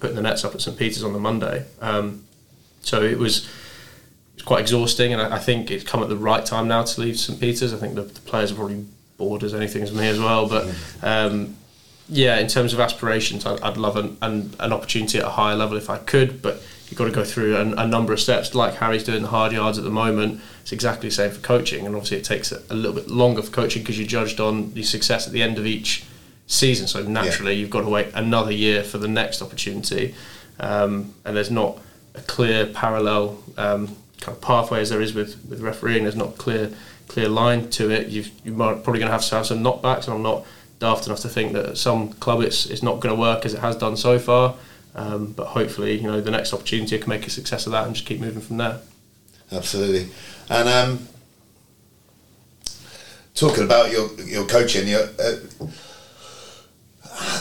[0.01, 1.66] putting the nets up at St Peters on the Monday.
[1.82, 2.24] Um,
[2.80, 3.46] so it was
[4.49, 7.18] quite exhausting, and I, I, think it's come at the right time now to leave
[7.18, 7.74] St Peters.
[7.74, 8.86] I think the, the players are probably
[9.18, 10.74] bored as anything as me as well, but.
[11.03, 11.57] Um,
[12.11, 15.55] yeah, in terms of aspirations, I'd, I'd love an, an, an opportunity at a higher
[15.55, 18.55] level if I could, but you've got to go through a, a, number of steps.
[18.55, 21.84] Like Harry's doing the hard yards at the moment, it's exactly the same for coaching,
[21.84, 24.72] and obviously it takes a, a little bit longer for coaching because you're judged on
[24.72, 26.07] the success at the end of each
[26.46, 26.86] season.
[26.86, 27.61] So naturally, yeah.
[27.61, 30.14] you've got to wait another year for the next opportunity,
[30.59, 31.78] um, and there's not
[32.14, 36.04] a clear parallel um, kind of pathway as there is with, with refereeing.
[36.04, 36.70] There's not clear
[37.08, 38.08] clear line to it.
[38.08, 38.22] you
[38.60, 40.44] are probably going to have to have some knockbacks, and I'm not
[40.78, 43.54] daft enough to think that at some club it's it's not going to work as
[43.54, 44.54] it has done so far.
[44.94, 47.86] Um, but hopefully, you know, the next opportunity I can make a success of that
[47.86, 48.80] and just keep moving from there.
[49.52, 50.08] Absolutely,
[50.50, 51.08] and um,
[53.34, 55.36] talking about your your coaching, your uh,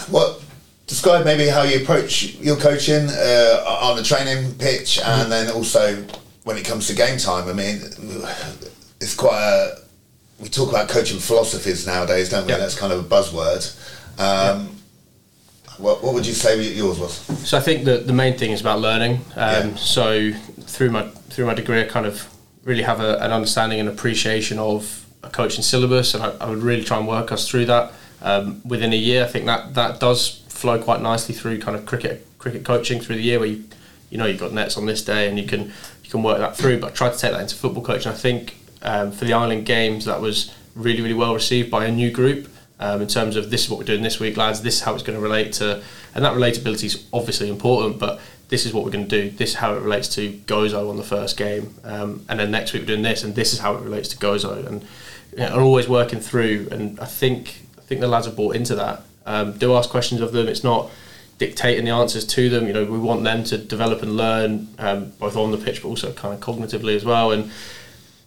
[0.09, 0.41] what
[0.85, 5.29] describe maybe how you approach your coaching uh, on the training pitch, and mm-hmm.
[5.29, 6.05] then also
[6.47, 7.49] when it comes to game time.
[7.49, 7.81] I mean,
[9.01, 9.81] it's quite a
[10.39, 12.51] we talk about coaching philosophies nowadays, don't we?
[12.51, 12.59] Yep.
[12.59, 13.63] That's kind of a buzzword.
[14.17, 14.71] Um, yep.
[15.77, 17.13] What, what would you say yours was?
[17.47, 19.15] So I think that the main thing is about learning.
[19.35, 19.75] Um, yeah.
[19.75, 20.31] So
[20.61, 22.33] through my through my degree, I kind of
[22.63, 26.63] really have a, an understanding and appreciation of a coaching syllabus, and I, I would
[26.63, 27.91] really try and work us through that
[28.21, 29.25] um, within a year.
[29.25, 33.17] I think that that does flow quite nicely through kind of cricket cricket coaching through
[33.17, 33.65] the year, where you
[34.09, 35.73] you know you've got nets on this day, and you can
[36.07, 36.79] you can work that through.
[36.79, 38.11] But I tried to take that into football coaching.
[38.11, 41.91] I think um, for the Island Games, that was really really well received by a
[41.91, 42.47] new group
[42.79, 44.61] um, in terms of this is what we're doing this week, lads.
[44.61, 45.83] This is how it's going to relate to,
[46.15, 47.99] and that relatability is obviously important.
[47.99, 49.29] But this is what we're going to do.
[49.35, 52.71] This is how it relates to Gozo on the first game, um, and then next
[52.71, 54.83] week we're doing this, and this is how it relates to Gozo, and
[55.33, 56.69] you know, are always working through.
[56.71, 59.03] And I think I think the lads have bought into that.
[59.25, 60.47] Um, do ask questions of them.
[60.47, 60.89] It's not
[61.37, 62.67] dictating the answers to them.
[62.67, 65.89] You know, we want them to develop and learn um, both on the pitch, but
[65.89, 67.31] also kind of cognitively as well.
[67.31, 67.51] And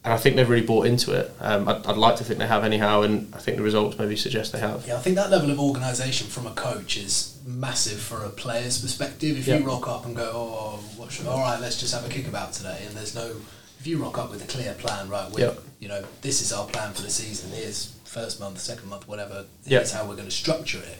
[0.03, 1.31] and I think they've really bought into it.
[1.41, 4.17] Um, I'd, I'd, like to think they have anyhow, and I think the results maybe
[4.17, 4.87] suggest they have.
[4.87, 8.81] Yeah, I think that level of organisation from a coach is massive for a player's
[8.81, 9.37] perspective.
[9.37, 12.09] If you rock up and go, oh, what should, all right, let's just have a
[12.09, 13.27] kick about today, and there's no,
[13.79, 15.59] if you rock up with a clear plan, right, we yep.
[15.81, 17.51] you know, this is our plan for the season.
[17.51, 19.45] Here's first month, second month, whatever.
[19.67, 20.01] Here's yep.
[20.01, 20.97] how we're going to structure it.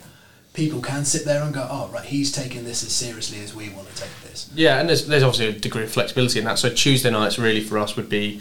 [0.53, 3.69] People can sit there and go, oh, right, he's taking this as seriously as we
[3.71, 4.51] want to take this.
[4.55, 6.59] Yeah, and there's, there's obviously a degree of flexibility in that.
[6.59, 8.41] So Tuesday nights really for us would be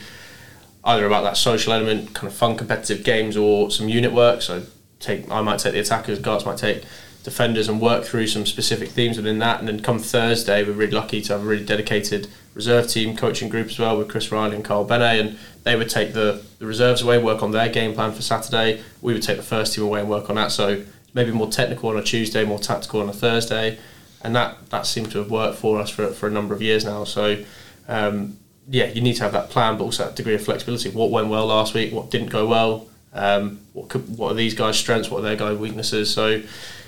[0.83, 4.41] either about that social element, kind of fun competitive games, or some unit work.
[4.41, 4.63] So
[4.99, 6.83] take I might take the attackers, Garts might take
[7.23, 9.59] defenders, and work through some specific themes within that.
[9.59, 13.49] And then come Thursday, we're really lucky to have a really dedicated reserve team coaching
[13.49, 16.65] group as well with Chris Riley and Carl Bennett, and they would take the, the
[16.65, 18.81] reserves away, work on their game plan for Saturday.
[19.01, 20.51] We would take the first team away and work on that.
[20.51, 20.83] So
[21.13, 23.77] maybe more technical on a Tuesday, more tactical on a Thursday,
[24.21, 26.85] and that that seemed to have worked for us for for a number of years
[26.85, 27.03] now.
[27.03, 27.43] So.
[27.87, 28.37] Um,
[28.71, 30.91] yeah, you need to have that plan, but also that degree of flexibility.
[30.91, 31.91] What went well last week?
[31.91, 32.87] What didn't go well?
[33.13, 35.09] Um, what could, what are these guys' strengths?
[35.09, 36.13] What are their guys' weaknesses?
[36.13, 36.43] So,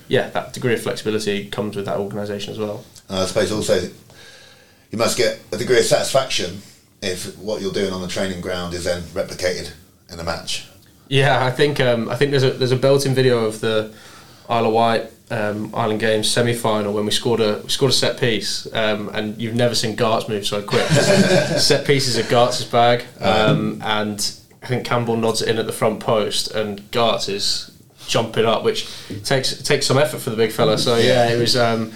[0.07, 2.85] yeah, that degree of flexibility comes with that organisation as well.
[3.09, 3.89] I suppose also
[4.91, 6.61] you must get a degree of satisfaction
[7.01, 9.71] if what you're doing on the training ground is then replicated
[10.11, 10.67] in a match.
[11.07, 13.93] Yeah, I think um, I think there's a there's a built-in video of the
[14.51, 17.95] Isle of Wight um, Island Games semi final when we scored a we scored a
[17.95, 20.85] set piece, um, and you've never seen Garts move so quick.
[20.89, 25.71] set pieces are Garts' bag, um, and I think Campbell nods it in at the
[25.71, 27.71] front post, and Garts is
[28.07, 28.89] jumping up, which
[29.23, 30.77] takes takes some effort for the big fella.
[30.77, 31.55] So yeah, it was.
[31.55, 31.93] Um,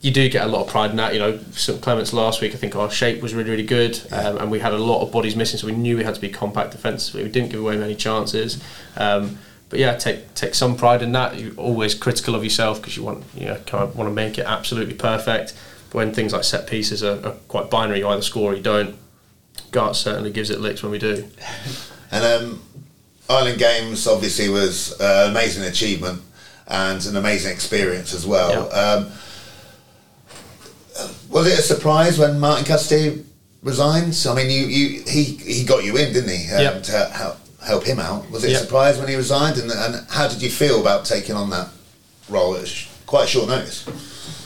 [0.00, 1.12] you do get a lot of pride in that.
[1.12, 4.38] You know, St Clements last week, I think our shape was really, really good, um,
[4.38, 6.28] and we had a lot of bodies missing, so we knew we had to be
[6.28, 7.24] compact defensively.
[7.24, 8.62] We didn't give away many chances.
[8.96, 9.38] Um,
[9.70, 11.38] but yeah, take take some pride in that.
[11.38, 14.38] You're always critical of yourself because you want you know kind of want to make
[14.38, 15.54] it absolutely perfect.
[15.90, 18.62] But when things like set pieces are, are, quite binary, you either score or you
[18.62, 18.96] don't.
[19.70, 21.28] Gart certainly gives it licks when we do.
[22.10, 22.62] And um,
[23.28, 26.22] Island Games obviously was uh, an amazing achievement
[26.66, 28.50] and an amazing experience as well.
[28.50, 28.80] Yeah.
[28.80, 29.12] Um,
[31.28, 33.24] was it a surprise when Martin Cassidy
[33.62, 34.18] resigned?
[34.26, 36.50] I mean, you, you he he got you in, didn't he?
[36.50, 37.36] Um, Yeah.
[37.68, 38.28] Help him out.
[38.30, 38.56] Was it Yeah.
[38.56, 39.58] a surprise when he resigned?
[39.58, 41.68] And, and how did you feel about taking on that
[42.28, 42.68] role at
[43.06, 43.84] quite a short notice?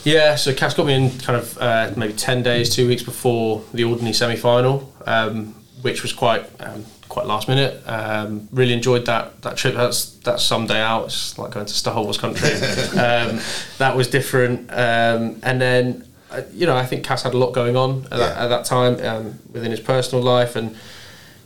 [0.04, 3.62] Yeah, so Cass got me in kind of uh, maybe ten days, two weeks before
[3.72, 7.80] the Alderney semi-final, um, which was quite um, quite last minute.
[7.86, 9.74] Um, really enjoyed that that trip.
[9.76, 11.04] That's that's some day out.
[11.04, 12.50] It's like going to Star Wars country.
[12.98, 13.38] um,
[13.78, 14.68] that was different.
[14.72, 18.18] Um, and then uh, you know I think Cass had a lot going on at,
[18.18, 20.74] that, at that time um, within his personal life, and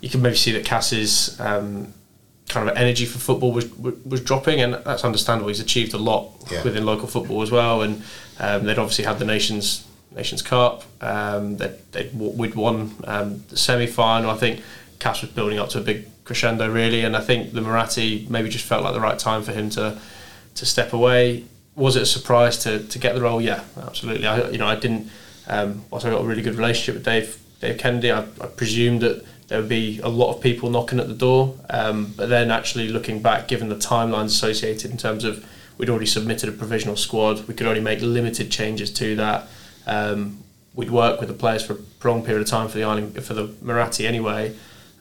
[0.00, 1.92] you can maybe see that Cass's um,
[2.48, 5.48] kind of energy for football was was dropping, and that's understandable.
[5.48, 6.62] He's achieved a lot Yeah.
[6.62, 8.02] within local football as well, and
[8.38, 9.84] um, they'd obviously had the nations
[10.14, 10.84] Nations Cup.
[11.02, 14.30] Um, they'd, they'd w- we'd won um, the semi final.
[14.30, 14.60] I think
[14.98, 18.48] Cass was building up to a big crescendo really, and I think the Muratti maybe
[18.48, 19.98] just felt like the right time for him to
[20.54, 21.44] to step away.
[21.74, 23.40] Was it a surprise to, to get the role?
[23.42, 24.26] Yeah, absolutely.
[24.26, 25.10] I you know I didn't.
[25.48, 29.02] Um, whilst I got a really good relationship with Dave Dave Kennedy, I, I presumed
[29.02, 31.54] that there would be a lot of people knocking at the door.
[31.70, 35.46] Um, but then actually looking back, given the timelines associated in terms of
[35.78, 39.46] we'd already submitted a provisional squad, we could only make limited changes to that.
[39.86, 40.42] Um,
[40.74, 43.34] we'd work with the players for a prolonged period of time for the island for
[43.34, 44.54] the Muratti anyway.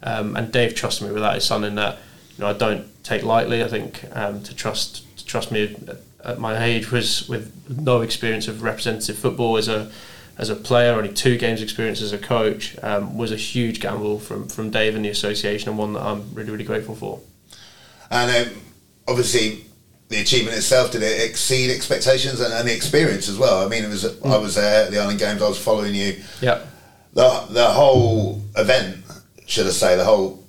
[0.04, 1.38] Um, and Dave trusted me with that.
[1.38, 1.98] It's something that
[2.38, 3.64] you know I don't take lightly.
[3.64, 8.02] I think um, to trust to trust me at, at my age was with no
[8.02, 9.91] experience of representative football as a
[10.38, 14.20] as a player, only two games experience as a coach, um, was a huge gamble
[14.20, 17.20] from from Dave and the association, and one that I'm really really grateful for.
[18.12, 18.54] And um,
[19.08, 19.66] obviously,
[20.10, 23.66] the achievement itself did it exceed expectations and, and the experience as well.
[23.66, 25.42] I mean, it was I was there at the Island Games.
[25.42, 26.22] I was following you.
[26.42, 26.62] Yeah,
[27.14, 28.98] The the whole event,
[29.48, 30.44] should I say, the whole,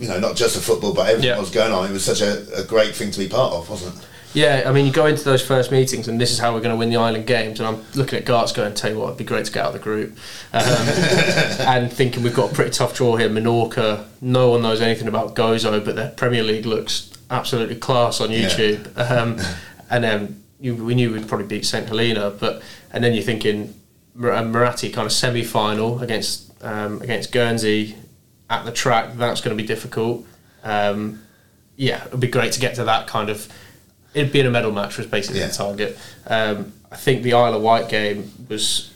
[0.00, 1.88] you know, not just the football, but everything that was going on.
[1.88, 4.06] It was such a, a great thing to be part of, wasn't it?
[4.34, 6.74] Yeah, I mean, you go into those first meetings, and this is how we're going
[6.74, 7.60] to win the island games.
[7.60, 9.68] And I'm looking at Garts going, "Tell you what, it'd be great to get out
[9.68, 10.16] of the group,"
[10.52, 10.64] um,
[11.60, 13.28] and thinking we've got a pretty tough draw here.
[13.28, 18.30] Minorca, no one knows anything about Gozo, but their Premier League looks absolutely class on
[18.32, 18.48] Yeah.
[18.48, 18.98] YouTube.
[18.98, 19.38] Um,
[19.90, 22.60] and then you, we knew we'd probably beat St Helena, but
[22.92, 23.72] and then you're thinking
[24.14, 27.94] Mar- uh, Muratti kind of semi-final against um, against Guernsey
[28.50, 29.14] at the track.
[29.14, 30.26] That's going to be difficult.
[30.64, 31.20] Um,
[31.76, 33.48] yeah, it'd be great to get to that kind of.
[34.14, 35.48] It'd be in a medal match was basically Yeah.
[35.48, 35.98] the target.
[36.26, 38.90] Um, I think the Isle of Wight game was.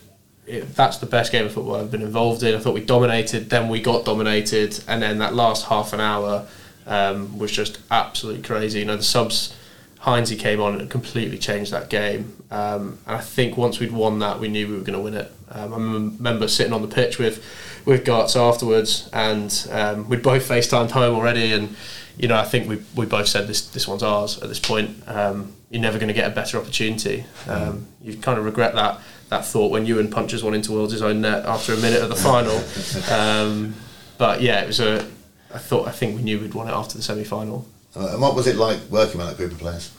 [0.47, 2.55] It, that's the best game of football I've been involved in.
[2.55, 6.47] I thought we dominated, then we got dominated, and then that last half an hour
[6.87, 8.79] um, was just absolutely crazy.
[8.79, 9.55] You know, the subs,
[9.99, 12.35] Heinze came on and completely changed that game.
[12.51, 15.13] Um, and I think once we'd won that, we knew we were going to win
[15.15, 15.31] it.
[15.51, 17.45] Um, I remember sitting on the pitch with
[17.85, 21.75] with Garts afterwards, and um, we'd both FaceTimed home already, and
[22.19, 25.03] you know, I think we we both said this this one's ours at this point.
[25.07, 27.25] Um, you're never going to get a better opportunity.
[27.47, 31.21] Um, you kind of regret that that thought when Ewan punches one into World's own
[31.21, 32.61] net after a minute of the final.
[33.13, 33.75] Um,
[34.17, 35.07] but yeah, it was a.
[35.55, 37.67] I thought I think we knew we'd won it after the semi final.
[37.97, 39.93] Uh, and what was it like working with that group of players?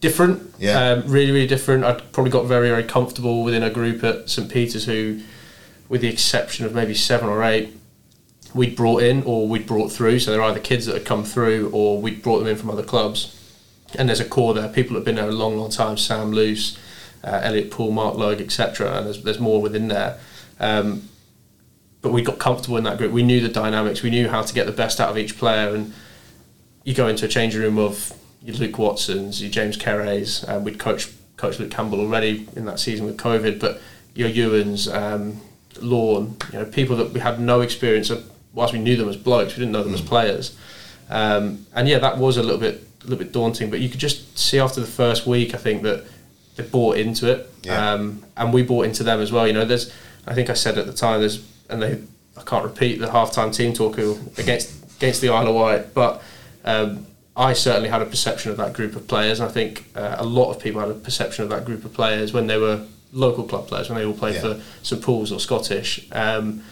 [0.00, 0.54] different.
[0.58, 0.92] Yeah.
[0.92, 1.84] Um, really, really different.
[1.84, 5.20] I probably got very, very comfortable within a group at St Peter's who,
[5.88, 7.74] with the exception of maybe seven or eight,
[8.54, 10.20] we'd brought in or we'd brought through.
[10.20, 12.82] So they're either kids that had come through or we'd brought them in from other
[12.82, 13.36] clubs.
[13.98, 15.96] And there's a core there, people that have been there a long, long time.
[15.96, 16.78] Sam Luce,
[17.24, 18.96] uh, Elliot Poole, Mark Logue, etc.
[18.96, 20.18] And there's, there's more within there.
[20.58, 21.08] Um,
[22.02, 23.12] but we got comfortable in that group.
[23.12, 24.02] We knew the dynamics.
[24.02, 25.74] We knew how to get the best out of each player.
[25.74, 25.92] And
[26.84, 30.48] you go into a changing room of your Luke Watsons, your James Kerrays.
[30.48, 33.80] Um, we'd coached coach Luke Campbell already in that season with COVID, but
[34.14, 35.40] your Ewans, um,
[35.80, 38.30] Lawn, you know, people that we had no experience of.
[38.52, 40.56] Whilst we knew them as blokes, we didn't know them as players.
[41.08, 43.70] Um, and yeah, that was a little bit a little bit daunting.
[43.70, 46.04] But you could just see after the first week, I think that
[46.56, 47.92] they bought into it, Yeah.
[47.92, 49.46] um, and we bought into them as well.
[49.46, 49.90] You know, there's
[50.26, 51.98] I think I said at the time there's and they
[52.36, 53.98] I can't repeat the halftime team talk
[54.38, 56.22] against against the Isle of Wight, but
[56.64, 60.16] um, I certainly had a perception of that group of players, and I think uh,
[60.18, 62.82] a lot of people had a perception of that group of players when they were
[63.12, 64.40] local club players, when they all played Yeah.
[64.54, 66.62] for St Paul's or Scottish, um,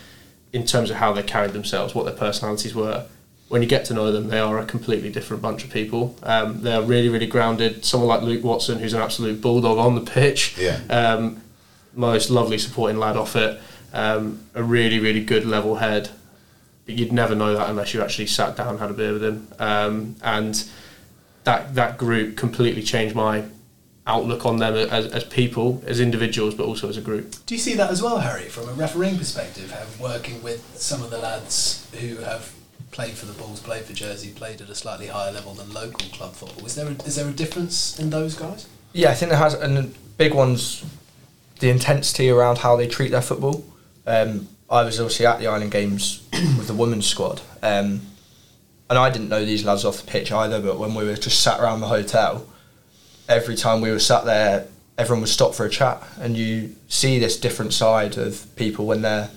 [0.53, 3.07] in terms of how they carried themselves, what their personalities were.
[3.49, 6.15] When you get to know them, they are a completely different bunch of people.
[6.23, 7.85] Um, they are really, really grounded.
[7.85, 10.81] Someone like Luke Watson, who's an absolute bulldog on the pitch, Yeah.
[10.91, 11.41] um,
[11.95, 13.59] most lovely supporting lad off it,
[13.95, 16.11] um, a really, really good level head.
[16.85, 19.25] But you'd never know that unless you actually sat down and had a beer with
[19.25, 19.49] him.
[19.59, 20.63] Um, and
[21.45, 23.45] that that group completely changed my
[24.09, 27.37] outlook on them as, as people, as individuals, but also as a group.
[27.47, 31.03] Do you see that as well, Harry, from a refereeing perspective, have working with some
[31.03, 32.53] of the lads who have
[32.91, 36.09] played for the Bulls, played for Jersey, played at a slightly higher level than local
[36.09, 36.65] club football?
[36.65, 38.67] Is there a, is there a difference in those guys?
[38.93, 40.85] Yeah, I think there has, and the big ones,
[41.61, 43.65] the intensity around how they treat their football.
[44.07, 48.01] Um, I was obviously at the Island Games with the women's squad, um,
[48.89, 50.61] and I didn't know these lads off the pitch either.
[50.61, 52.47] But when we were just sat around the hotel,
[53.29, 54.66] every time we were sat there,
[54.97, 59.03] everyone would stop for a chat, and you see this different side of people when
[59.03, 59.31] they're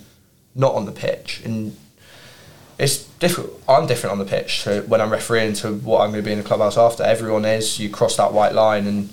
[0.54, 1.76] not on the pitch, and
[2.78, 3.50] it's different.
[3.68, 6.32] I'm different on the pitch so when I'm refereeing to what I'm going to be
[6.32, 7.04] in the clubhouse after.
[7.04, 7.78] Everyone is.
[7.78, 9.08] You cross that white line, and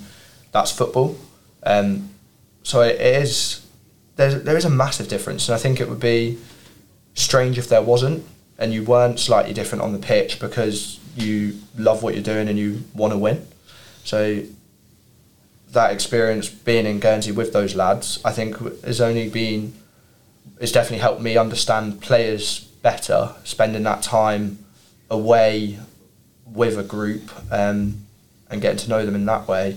[0.50, 1.16] that's football.
[1.62, 2.10] Um,
[2.62, 3.64] so it is.
[4.16, 6.38] There's, there is a massive difference, and I think it would be
[7.14, 8.26] strange if there wasn't,
[8.58, 12.58] and you weren't slightly different on the pitch because you love what you're doing and
[12.58, 13.46] you want to win.
[14.04, 14.42] So
[15.72, 19.74] that experience being in Guernsey with those lads, I think has only been,
[20.60, 24.58] it's definitely helped me understand players better, spending that time
[25.10, 25.78] away
[26.46, 28.06] with a group um,
[28.50, 29.76] and getting to know them in that way,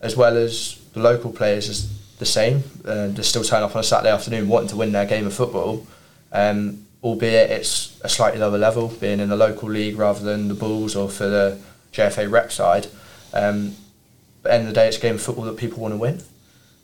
[0.00, 2.62] as well as the local players is the same.
[2.84, 5.32] Uh, they still turn up on a Saturday afternoon wanting to win their game of
[5.34, 5.86] football,
[6.32, 10.54] um, albeit it's a slightly lower level, being in the local league rather than the
[10.54, 11.58] Bulls or for the
[11.92, 12.88] JFA rep side.
[13.32, 13.74] Um,
[14.42, 15.92] but at the end of the day, it's a game of football that people want
[15.94, 16.22] to win.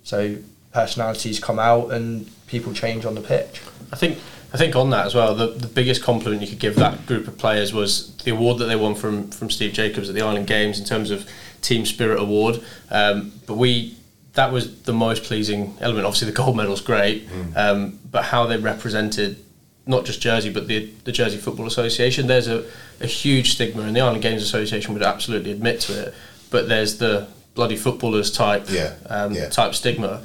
[0.04, 0.36] So
[0.72, 3.62] personalities come out and people change on the pitch.
[3.92, 4.18] I think
[4.52, 7.26] I think on that as well, the, the biggest compliment you could give that group
[7.28, 10.46] of players was the award that they won from from Steve Jacobs at the Island
[10.46, 11.28] Games in terms of
[11.62, 12.62] Team Spirit Award.
[12.90, 13.96] Um, but we
[14.34, 16.06] that was the most pleasing element.
[16.06, 17.56] Obviously, the gold medal's great, mm.
[17.56, 19.42] um, but how they represented
[19.86, 22.26] not just Jersey but the the Jersey Football Association.
[22.26, 22.64] There's a,
[23.00, 26.14] a huge stigma, and the Island Games Association would absolutely admit to it.
[26.50, 28.94] But there's the bloody footballers type yeah.
[29.08, 29.48] Um, yeah.
[29.48, 30.24] type stigma.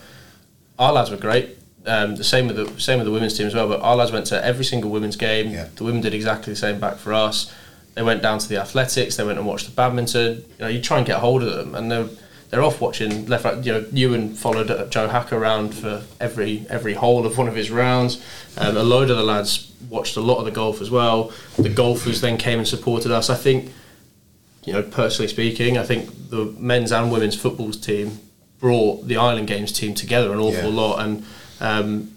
[0.77, 1.57] Our lads were great.
[1.87, 3.67] Um, the same with the same with the women's team as well.
[3.67, 5.49] But our lads went to every single women's game.
[5.49, 5.69] Yeah.
[5.75, 7.51] The women did exactly the same back for us.
[7.95, 9.15] They went down to the athletics.
[9.15, 10.37] They went and watched the badminton.
[10.37, 12.07] You know, you try and get hold of them, and they're
[12.51, 13.45] they're off watching left.
[13.45, 17.47] Right, you know, Ewan followed uh, Joe Hacker around for every every hole of one
[17.47, 18.23] of his rounds.
[18.57, 21.31] Um, a load of the lads watched a lot of the golf as well.
[21.57, 23.29] The golfers then came and supported us.
[23.29, 23.71] I think
[24.63, 28.19] you know, personally speaking, I think the men's and women's football team
[28.59, 30.81] brought the Island Games team together an awful yeah.
[30.81, 31.25] lot, and
[31.59, 32.15] um,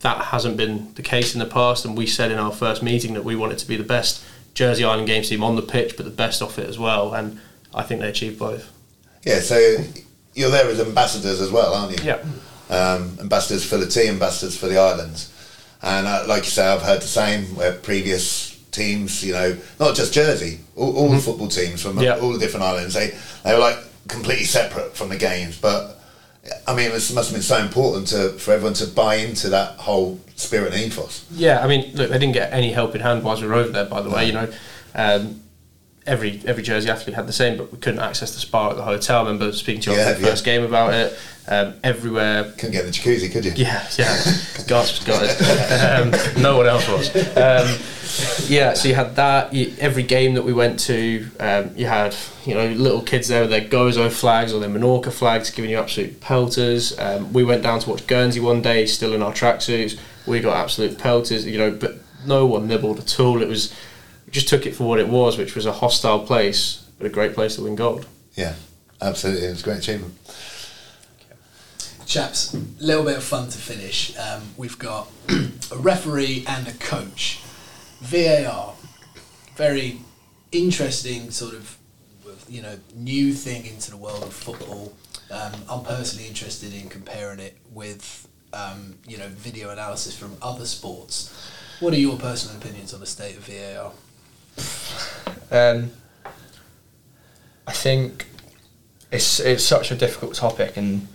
[0.00, 1.84] that hasn't been the case in the past.
[1.84, 4.24] And we said in our first meeting that we wanted to be the best
[4.54, 7.38] Jersey Island Games team on the pitch, but the best off it as well, and
[7.74, 8.70] I think they achieved both.
[9.24, 9.76] Yeah, so
[10.34, 12.04] you're there as ambassadors as well, aren't you?
[12.04, 12.24] Yeah.
[12.70, 15.30] Um, ambassadors for the team, ambassadors for the islands,
[15.82, 19.94] and uh, like you say, I've heard the same where previous teams, you know, not
[19.94, 21.16] just Jersey, all, all mm-hmm.
[21.16, 22.18] the football teams from yeah.
[22.18, 25.58] all the different islands, they they were like completely separate from the games.
[25.58, 26.00] But
[26.66, 29.76] I mean, it must have been so important to for everyone to buy into that
[29.76, 31.26] whole spirit and ethos.
[31.30, 33.70] Yeah, I mean, look, they didn't get any help in hand whilst we were over
[33.70, 33.86] there.
[33.86, 34.52] By the way, you know.
[34.94, 35.42] Um,
[36.06, 38.82] every every Jersey athlete had the same, but we couldn't access the spa at the
[38.82, 39.18] hotel.
[39.18, 40.30] I remember speaking to you yeah, after the yeah.
[40.30, 41.18] first game about it.
[41.48, 42.52] Um, everywhere.
[42.52, 43.52] Couldn't get in the jacuzzi, could you?
[43.56, 44.14] Yeah, yeah.
[44.68, 45.42] Gasp, got it.
[45.72, 47.08] Um, no one else was.
[47.36, 49.52] Um, yeah, so you had that.
[49.52, 53.40] You, every game that we went to, um, you had you know little kids there
[53.40, 56.96] with their Gozo flags or their Menorca flags, giving you absolute pelters.
[56.98, 59.98] Um, we went down to watch Guernsey one day, still in our tracksuits.
[60.26, 63.42] We got absolute pelters, you know, but no one nibbled at all.
[63.42, 63.74] It was
[64.32, 67.34] just took it for what it was, which was a hostile place, but a great
[67.34, 68.06] place to win gold.
[68.34, 68.54] Yeah,
[69.00, 70.14] absolutely, it was a great achievement.
[72.06, 74.18] Chaps, a little bit of fun to finish.
[74.18, 77.40] Um, we've got a referee and a coach
[78.00, 78.74] VAR,
[79.54, 80.00] very
[80.50, 81.78] interesting sort of
[82.48, 84.92] you know new thing into the world of football.
[85.30, 90.66] Um, I'm personally interested in comparing it with um, you know video analysis from other
[90.66, 91.32] sports.
[91.80, 93.92] What are your personal opinions on the state of VAR?
[95.50, 95.90] Um,
[97.66, 98.26] I think
[99.10, 101.08] it's it's such a difficult topic, and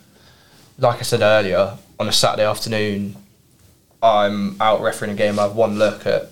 [0.77, 3.15] like I said earlier, on a Saturday afternoon,
[4.01, 5.39] I'm out refereeing a game.
[5.39, 6.29] I have one look at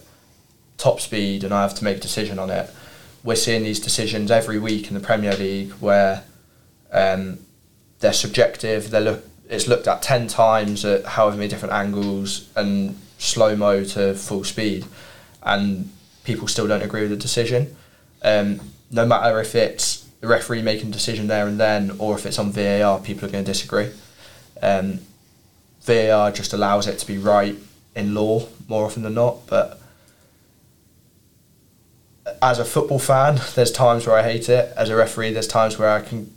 [0.77, 2.69] top speed and I have to make a decision on it.
[3.23, 6.23] We're seeing these decisions every week in the Premier League where
[6.91, 7.39] um,
[7.99, 8.91] they're subjective.
[8.91, 13.83] They look it's looked at ten times at however many different angles and slow mo
[13.83, 14.85] to full speed,
[15.43, 15.89] and
[16.25, 17.75] people still don't agree with the decision.
[18.21, 18.59] Um,
[18.91, 22.39] no matter if it's the referee making a decision there and then, or if it's
[22.39, 23.91] on VAR, people are going to disagree.
[24.61, 24.99] Um,
[25.81, 27.55] VAR just allows it to be right
[27.95, 29.79] in law more often than not, but
[32.41, 34.73] as a football fan, there's times where I hate it.
[34.75, 36.33] As a referee, there's times where I can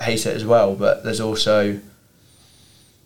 [0.00, 1.80] hate it as well, but there's also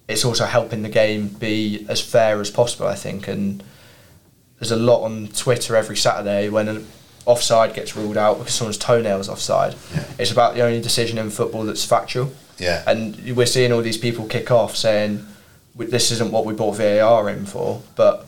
[0.08, 2.86] it's also helping the game be as fair as possible.
[2.86, 3.62] I think, and
[4.58, 6.86] there's a lot on Twitter every Saturday when an
[7.26, 9.74] offside gets ruled out because someone's toenails offside.
[9.94, 10.04] Yeah.
[10.18, 12.32] It's about the only decision in football that's factual.
[12.58, 12.82] Yeah.
[12.86, 15.24] And we're seeing all these people kick off saying
[15.76, 18.26] this isn't what we bought VAR in for, but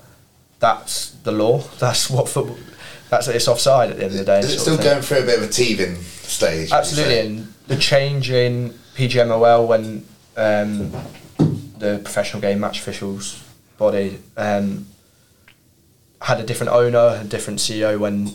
[0.60, 1.58] that's the law.
[1.78, 2.58] That's what football.
[3.08, 4.40] That's it's offside at the end of the day.
[4.40, 6.70] Is it still going through a bit of a teething stage?
[6.70, 10.06] Absolutely, and the change in PGMOL when
[10.36, 10.92] um,
[11.78, 13.42] the professional game match officials
[13.78, 14.86] body um,
[16.22, 18.32] had a different owner, a different CEO when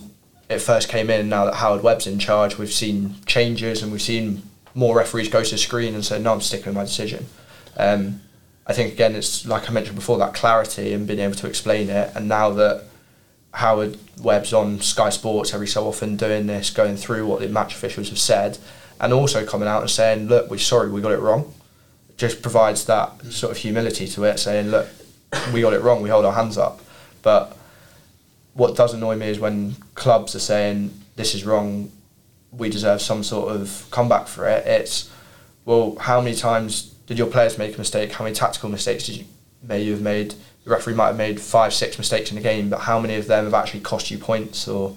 [0.50, 1.30] it first came in.
[1.30, 5.44] Now that Howard Webb's in charge, we've seen changes and we've seen more referees go
[5.44, 7.28] to the screen and say, "No, I'm sticking with my decision."
[7.78, 8.22] Um,
[8.68, 11.90] I think again, it's like I mentioned before, that clarity and being able to explain
[11.90, 12.12] it.
[12.16, 12.84] And now that
[13.52, 17.74] Howard Webb's on Sky Sports every so often doing this, going through what the match
[17.74, 18.58] officials have said,
[19.00, 21.54] and also coming out and saying, "Look, we're sorry, we got it wrong."
[22.18, 24.88] Just provides that sort of humility to it, saying, "Look,
[25.54, 26.02] we got it wrong.
[26.02, 26.82] We hold our hands up."
[27.22, 27.56] But
[28.56, 31.92] what does annoy me is when clubs are saying, "This is wrong.
[32.52, 35.10] We deserve some sort of comeback for it." It's
[35.66, 38.14] well, how many times did your players make a mistake?
[38.14, 39.26] How many tactical mistakes did you
[39.62, 40.36] may you have made?
[40.64, 43.28] The referee might have made five, six mistakes in a game, but how many of
[43.28, 44.96] them have actually cost you points or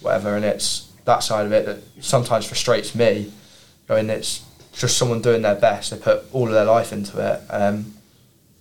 [0.00, 0.34] whatever?
[0.34, 3.32] And it's that side of it that sometimes frustrates me.
[3.86, 5.90] Going, it's just someone doing their best.
[5.90, 7.40] They put all of their life into it.
[7.50, 7.94] Um,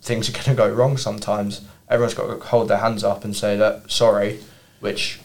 [0.02, 1.62] things are going to go wrong sometimes.
[1.90, 4.40] Everyone's got to hold their hands up and say that sorry,
[4.80, 5.20] which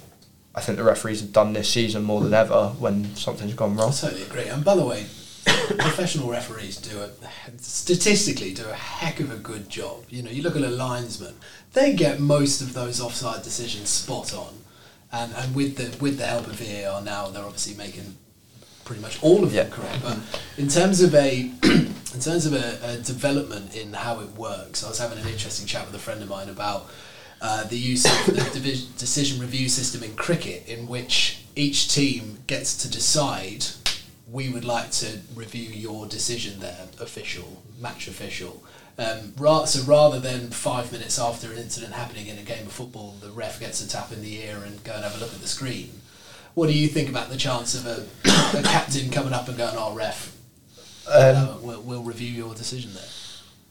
[0.54, 3.90] I think the referees have done this season more than ever when something's gone wrong.
[3.90, 4.46] I totally agree.
[4.46, 5.06] And by the way,
[5.44, 7.11] professional referees do a
[7.58, 10.04] statistically do a heck of a good job.
[10.11, 11.34] You know, you look at a linesman;
[11.72, 14.54] they get most of those offside decisions spot on,
[15.12, 18.16] and and with the with the help of VAR now, they're obviously making
[18.91, 20.03] pretty much all of them correct.
[20.03, 20.18] But
[20.59, 24.88] in terms of a in terms of a, a development in how it works, I
[24.88, 26.91] was having an interesting chat with a friend of mine about
[27.41, 32.38] uh, the use of the divi- decision review system in cricket, in which each team
[32.49, 33.64] gets to decide
[34.28, 38.61] we would like to review your decision there, official, match official.
[38.99, 42.72] Um, ra- so rather than five minutes after an incident happening in a game of
[42.72, 45.32] football, the ref gets a tap in the ear and go and have a look
[45.32, 45.99] at the screen.
[46.55, 48.07] What do you think about the chance of a,
[48.59, 50.36] a captain coming up and going, "Oh, ref,
[51.09, 53.03] uh, we'll, we'll review your decision there"?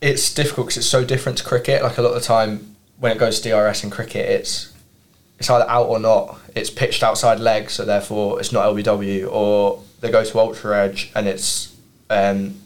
[0.02, 1.84] it's difficult because it's so different to cricket.
[1.84, 4.74] Like a lot of the time, when it goes to DRS in cricket, it's
[5.38, 6.40] it's either out or not.
[6.56, 9.32] It's pitched outside leg, so therefore it's not LBW.
[9.32, 11.76] Or they go to ultra edge and it's
[12.10, 12.62] um,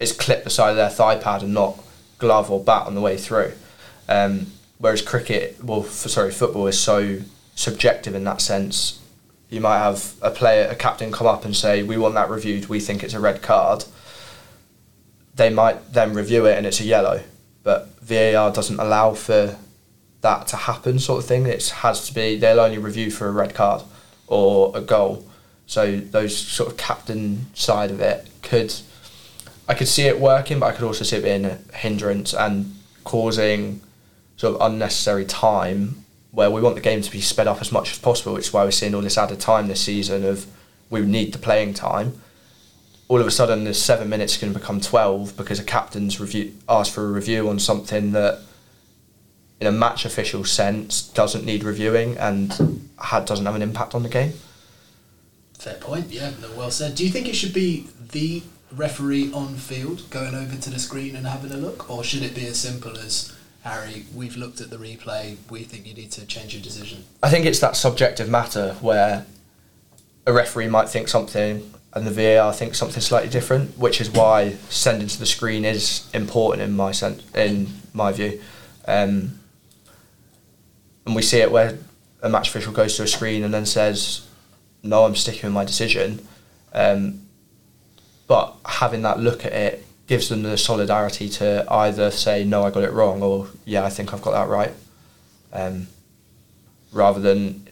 [0.00, 1.78] it's clipped the side of their thigh pad and not
[2.18, 3.52] glove or bat on the way through.
[4.08, 7.20] Um, whereas cricket, well, f sorry, football is so
[7.54, 9.00] subjective in that sense.
[9.50, 12.68] You might have a player, a captain, come up and say, "We want that reviewed.
[12.68, 13.84] We think it's a red card."
[15.38, 17.22] they might then review it and it's a yellow.
[17.62, 19.56] But VAR doesn't allow for
[20.20, 21.46] that to happen, sort of thing.
[21.46, 23.82] It has to be they'll only review for a red card
[24.26, 25.24] or a goal.
[25.66, 28.74] So those sort of captain side of it could
[29.68, 32.74] I could see it working, but I could also see it being a hindrance and
[33.04, 33.80] causing
[34.36, 37.92] sort of unnecessary time where we want the game to be sped up as much
[37.92, 40.46] as possible, which is why we're seeing all this added time this season of
[40.90, 42.20] we need the playing time
[43.08, 46.92] all of a sudden the seven minutes can become 12 because a captain's review asked
[46.92, 48.40] for a review on something that
[49.60, 54.02] in a match official sense doesn't need reviewing and had, doesn't have an impact on
[54.02, 54.32] the game
[55.58, 56.06] Fair point.
[56.10, 56.94] Yeah, well said.
[56.94, 61.16] Do you think it should be the referee on field going over to the screen
[61.16, 63.36] and having a look, or should it be as simple as
[63.68, 64.04] Harry?
[64.14, 65.36] We've looked at the replay.
[65.50, 67.04] We think you need to change your decision.
[67.22, 69.26] I think it's that subjective matter where
[70.26, 74.52] a referee might think something and the VAR thinks something slightly different, which is why
[74.68, 78.40] sending to the screen is important in my sen- in my view.
[78.86, 79.38] Um,
[81.06, 81.78] and we see it where
[82.22, 84.26] a match official goes to a screen and then says,
[84.82, 86.26] "No, I'm sticking with my decision."
[86.74, 87.22] Um,
[88.26, 92.70] but having that look at it gives them the solidarity to either say, "No, I
[92.70, 94.74] got it wrong," or "Yeah, I think I've got that right."
[95.52, 95.88] Um,
[96.90, 97.68] rather than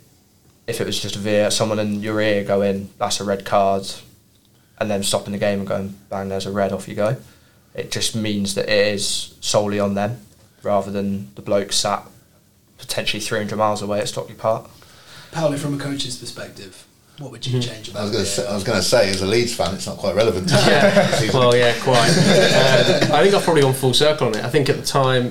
[0.66, 3.86] if it was just a VAR, someone in your ear going, "That's a red card,"
[4.78, 7.16] and then stopping the game and going, "Bang, there's a red, off you go."
[7.74, 10.20] It just means that it is solely on them,
[10.62, 12.06] rather than the bloke sat
[12.78, 14.68] potentially 300 miles away at Stockley Park.
[15.32, 16.85] Paolo, from a coach's perspective,
[17.18, 19.08] what would you change about I was going to say, I was going to say,
[19.10, 20.50] as a Leeds fan, it's not quite relevant.
[20.52, 21.30] Yeah.
[21.32, 22.08] well, yeah, quite.
[22.16, 24.44] Um, I think I've probably gone full circle on it.
[24.44, 25.30] I think at the time,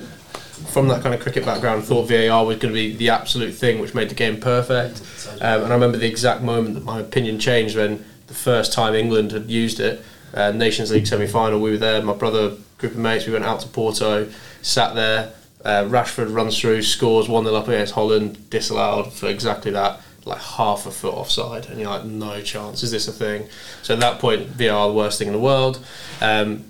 [0.72, 3.78] from that kind of cricket background, thought VAR was going to be the absolute thing
[3.78, 5.00] which made the game perfect.
[5.40, 8.94] Um, and I remember the exact moment that my opinion changed when the first time
[8.94, 10.02] England had used it.
[10.34, 11.60] uh, Nations League semi final.
[11.60, 12.02] We were there.
[12.02, 14.28] My brother, group of mates, we went out to Porto,
[14.62, 15.32] sat there.
[15.64, 20.42] Uh, Rashford runs through, scores one 0 up against Holland, disallowed for exactly that, like
[20.42, 22.82] half a foot offside, and you're like, no chance.
[22.82, 23.48] Is this a thing?
[23.82, 25.84] So at that point, VAR the worst thing in the world.
[26.20, 26.64] Um,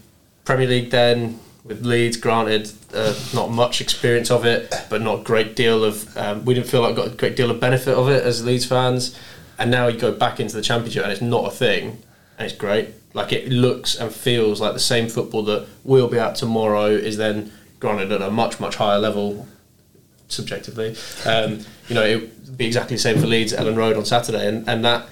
[0.44, 5.56] Premier League then with Leeds, granted, uh, not much experience of it, but not great
[5.56, 6.16] deal of.
[6.16, 8.66] Um, we didn't feel like got a great deal of benefit of it as Leeds
[8.66, 9.18] fans,
[9.58, 12.02] and now you go back into the Championship and it's not a thing,
[12.38, 12.90] and it's great.
[13.14, 17.16] Like it looks and feels like the same football that we'll be at tomorrow is
[17.16, 17.50] then
[17.80, 19.48] granted at a much much higher level,
[20.28, 20.96] subjectively.
[21.24, 24.04] Um, you know, it would be exactly the same for Leeds, at Elland Road on
[24.04, 25.08] Saturday, and, and that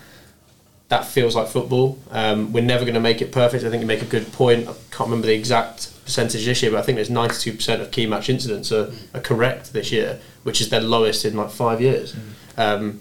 [0.89, 1.99] that feels like football.
[2.11, 3.65] Um, we're never going to make it perfect.
[3.65, 4.69] I think you make a good point.
[4.69, 8.07] I can't remember the exact percentage this year, but I think there's 92% of key
[8.07, 12.15] match incidents are, are correct this year, which is their lowest in like five years.
[12.57, 13.01] Um,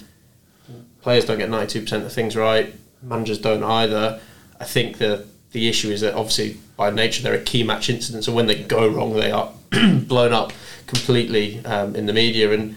[1.02, 2.74] players don't get 92% of things right.
[3.02, 4.20] Managers don't either.
[4.60, 8.24] I think the the issue is that obviously by nature they're a key match incident,
[8.24, 9.52] so when they go wrong, they are
[10.08, 10.54] blown up
[10.88, 12.76] completely um, in the media and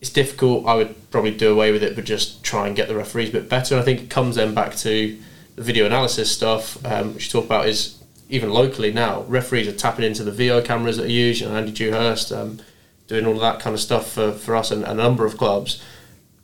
[0.00, 0.66] it's difficult.
[0.66, 3.32] I would probably do away with it, but just try and get the referees a
[3.32, 3.74] bit better.
[3.74, 5.18] And I think it comes then back to
[5.56, 7.98] the video analysis stuff, um, which you talk about is
[8.28, 11.42] even locally now, referees are tapping into the Veo cameras that are used.
[11.42, 12.60] Know, Andy Dewhurst um,
[13.06, 15.82] doing all that kind of stuff for, for us and, and a number of clubs.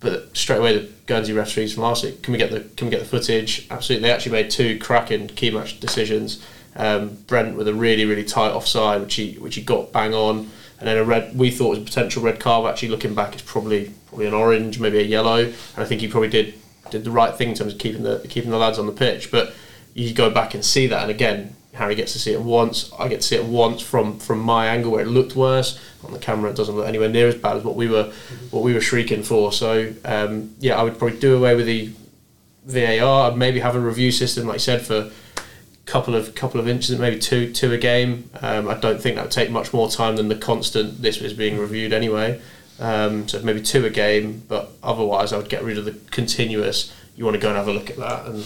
[0.01, 2.91] But straight away, the Guernsey referees from our side, can we get the can we
[2.91, 3.67] get the footage?
[3.71, 6.45] Absolutely, they actually made two cracking key match decisions.
[6.77, 10.51] Um, Brent with a really really tight offside, which he which he got bang on
[10.85, 12.71] and then a red we thought was a potential red card.
[12.71, 15.39] Actually, looking back, it's probably probably an orange, maybe a yellow.
[15.45, 16.55] And I think he probably did
[16.91, 19.31] did the right thing in terms of keeping the keeping the lads on the pitch.
[19.31, 19.55] But
[19.95, 22.93] you go back and see that, and again, Harry gets to see it once.
[22.99, 25.81] I get to see it once from from my angle where it looked worse.
[26.05, 28.13] On the camera, it doesn't look anywhere near as bad as what we were
[28.51, 29.53] what we were shrieking for.
[29.53, 31.93] So um, yeah, I would probably do away with the
[32.67, 33.31] VAR.
[33.31, 35.11] I'd maybe have a review system, like I said, for
[35.87, 38.31] couple of couple of inches, maybe two two a game.
[38.41, 41.03] Um, I don't think that would take much more time than the constant.
[41.03, 42.41] This is being reviewed anyway,
[42.79, 44.43] um, so maybe two a game.
[44.49, 46.95] But otherwise, I would get rid of the continuous.
[47.17, 48.39] You want to go and have a look at that, and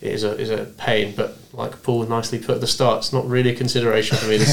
[0.00, 1.14] it is a is a pain.
[1.14, 4.38] But like Paul nicely put at the start, it's not really a consideration for me.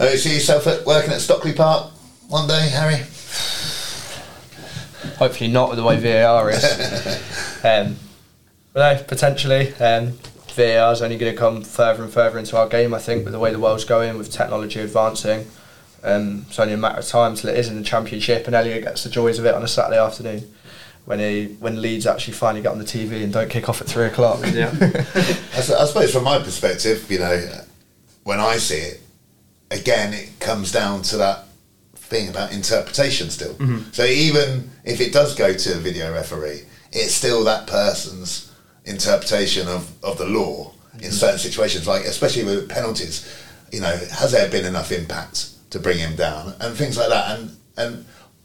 [0.00, 1.92] This oh, you see yourself at, working at Stockley Park
[2.28, 2.96] one day, Harry?
[5.18, 6.64] Hopefully not with the way VAR is.
[7.64, 7.96] um,
[8.72, 9.74] but no, potentially.
[9.74, 10.14] Um,
[10.52, 12.94] VAR is only going to come further and further into our game.
[12.94, 15.46] I think with the way the world's going, with technology advancing,
[16.02, 18.84] um, it's only a matter of time till it is in the championship, and Elliot
[18.84, 20.52] gets the joys of it on a Saturday afternoon
[21.04, 23.86] when he when Leeds actually finally get on the TV and don't kick off at
[23.86, 24.40] three o'clock.
[24.52, 27.64] Yeah, I, suppose from my perspective, you know,
[28.24, 29.00] when I see it,
[29.70, 31.46] again, it comes down to that
[31.94, 33.54] thing about interpretation still.
[33.54, 33.90] Mm-hmm.
[33.92, 38.49] So even if it does go to a video referee, it's still that person's
[38.90, 43.26] interpretation of, of the law in certain situations, like especially with penalties.
[43.72, 47.38] You know, has there been enough impact to bring him down and things like that?
[47.38, 48.04] And and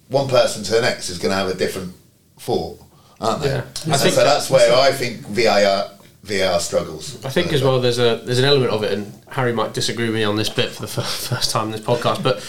[0.09, 1.93] one person to the next is going to have a different
[2.39, 2.79] thought,
[3.19, 3.49] aren't they?
[3.49, 3.73] Yeah.
[3.73, 5.89] So, so that's where I think VAR
[6.23, 7.23] VAR struggles.
[7.25, 7.79] I think as well.
[7.79, 10.49] There's a there's an element of it, and Harry might disagree with me on this
[10.49, 12.43] bit for the first time in this podcast, but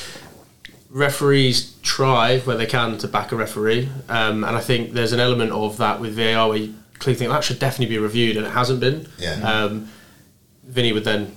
[0.91, 5.21] referees try where they can to back a referee, um, and I think there's an
[5.21, 8.47] element of that with VAR where you clearly think that should definitely be reviewed, and
[8.47, 9.09] it hasn't been.
[9.19, 9.35] Yeah.
[9.43, 9.89] Um,
[10.65, 11.37] Vinny would then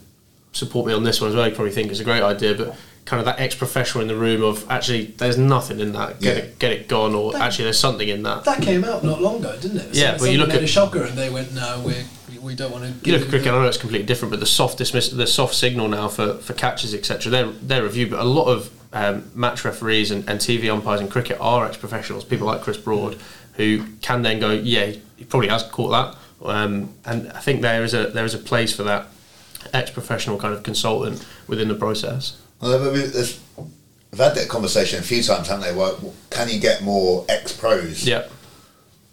[0.53, 1.45] support me on this one as well.
[1.45, 4.43] He probably think it's a great idea, but kind of that ex-professional in the room
[4.43, 6.20] of actually there's nothing in that.
[6.20, 6.43] Get Yeah.
[6.43, 8.43] it, get it gone, or That- actually there's something in that.
[8.45, 9.95] That came out not long ago, didn't it?
[9.95, 11.93] Yeah, but you look made at- a shocker, and they went, "No, we
[12.41, 13.47] we don't want to." You look at cricket.
[13.47, 16.53] I know it's completely different, but the soft dismiss, the soft signal now for, for
[16.53, 17.30] catches, etc.
[17.32, 21.10] They're they're reviewed, but a lot of um, match referees and, and TV umpires in
[21.10, 22.24] cricket are ex-professionals.
[22.24, 23.18] People like Chris Broad,
[23.60, 24.86] who can then go, yeah,
[25.18, 28.38] he probably has caught that, um, and I think there is a there is a
[28.38, 29.07] place for that
[29.74, 32.38] ex-professional kind of consultant within the process.
[32.62, 35.76] Well, we- there's- we've had that conversation a few times, haven't they?
[35.76, 38.24] Well, can you get more ex pros Yeah,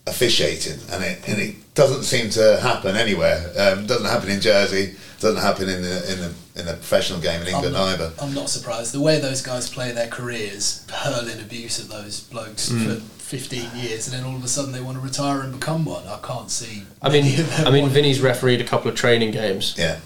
[0.07, 0.79] officiating?
[0.93, 3.51] And it, and it doesn't seem to happen anywhere.
[3.59, 4.95] Um, doesn't happen in Jersey.
[5.19, 8.13] Doesn't happen in the in the in the professional game in England I'm, either.
[8.21, 8.93] I'm not surprised.
[8.93, 12.85] The way those guys play their careers, hurling abuse at those blokes Mm.
[13.01, 15.85] for 15 years, and then all of a sudden they want to retire and become
[15.85, 16.07] one.
[16.07, 16.85] I can't see.
[17.03, 19.75] I mean, many of them I mean, Vinny's refereed a couple of training games.
[19.77, 19.99] Yeah,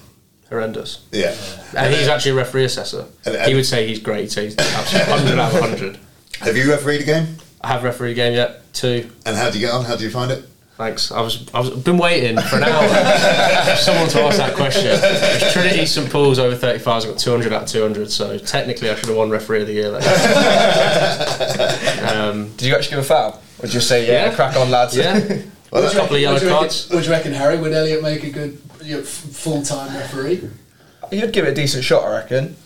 [0.49, 1.05] Horrendous.
[1.13, 1.35] yeah.
[1.77, 3.07] And he's actually a referee assessor.
[3.27, 4.23] And- He would say he's great.
[4.23, 5.99] He'd say he's absolutely 100 out of 100.
[6.41, 7.37] Have you refereed a game?
[7.61, 9.11] I have refereed a game yet, two.
[9.27, 9.85] And how do you get on?
[9.85, 10.45] How do you find it?
[10.79, 11.13] Thanks.
[11.13, 14.87] I was I was been waiting for an hour for someone to ask that question.
[14.91, 17.05] It's Trinity St Paul's over 35s.
[17.05, 18.11] I got 200 out of 200.
[18.11, 19.91] So technically, I should have won referee of the year.
[21.61, 22.23] That year.
[22.23, 23.41] um, Did you actually give a foul?
[23.63, 24.35] Or you say, yeah, Yeah.
[24.35, 24.97] crack on, lads?
[24.97, 25.19] yeah,
[25.71, 26.91] Well, a couple of yellow what do you reckon- cards.
[26.91, 27.59] What you reckon, Harry?
[27.59, 30.49] Would Elliot make a good you know, f- full-time referee?
[31.13, 32.57] You'd give it a decent shot, I reckon.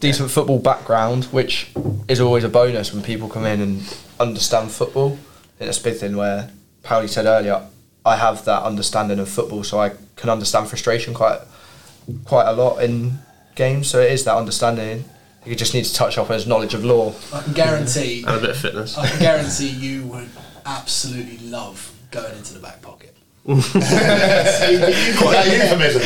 [0.00, 1.70] Decent football background, which
[2.08, 5.12] is always a bonus when people come in and understand football.
[5.12, 6.50] I think that's a big thing where
[6.82, 7.66] Pauli said earlier,
[8.04, 11.40] I have that understanding of football, so I can understand frustration quite
[12.26, 13.18] quite a lot in
[13.54, 13.88] games.
[13.88, 15.04] So it is that understanding.
[15.46, 17.12] You just need to touch up on his knowledge of law.
[17.32, 18.24] I can guarantee.
[18.26, 18.96] And a bit of fitness.
[18.96, 20.28] I can guarantee you would
[20.64, 23.10] absolutely love going into the back pocket.
[23.44, 23.62] Quite
[25.44, 26.00] a euphemism.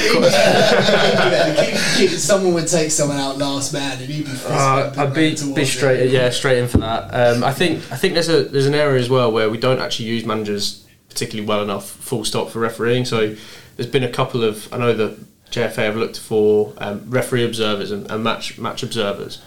[1.56, 4.32] Keep- keep- someone would take someone out last man, and you'd be.
[4.44, 6.10] Uh, I'd be, be straight, it.
[6.10, 7.14] yeah, straight in for that.
[7.14, 9.78] Um, I think I think there's a there's an area as well where we don't
[9.78, 11.88] actually use managers particularly well enough.
[11.88, 13.04] Full stop for refereeing.
[13.04, 13.36] So
[13.76, 15.16] there's been a couple of I know that
[15.50, 19.40] JFA have looked for um, referee observers and, and match match observers,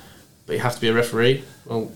[0.45, 1.43] but you have to be a referee.
[1.65, 1.91] Well,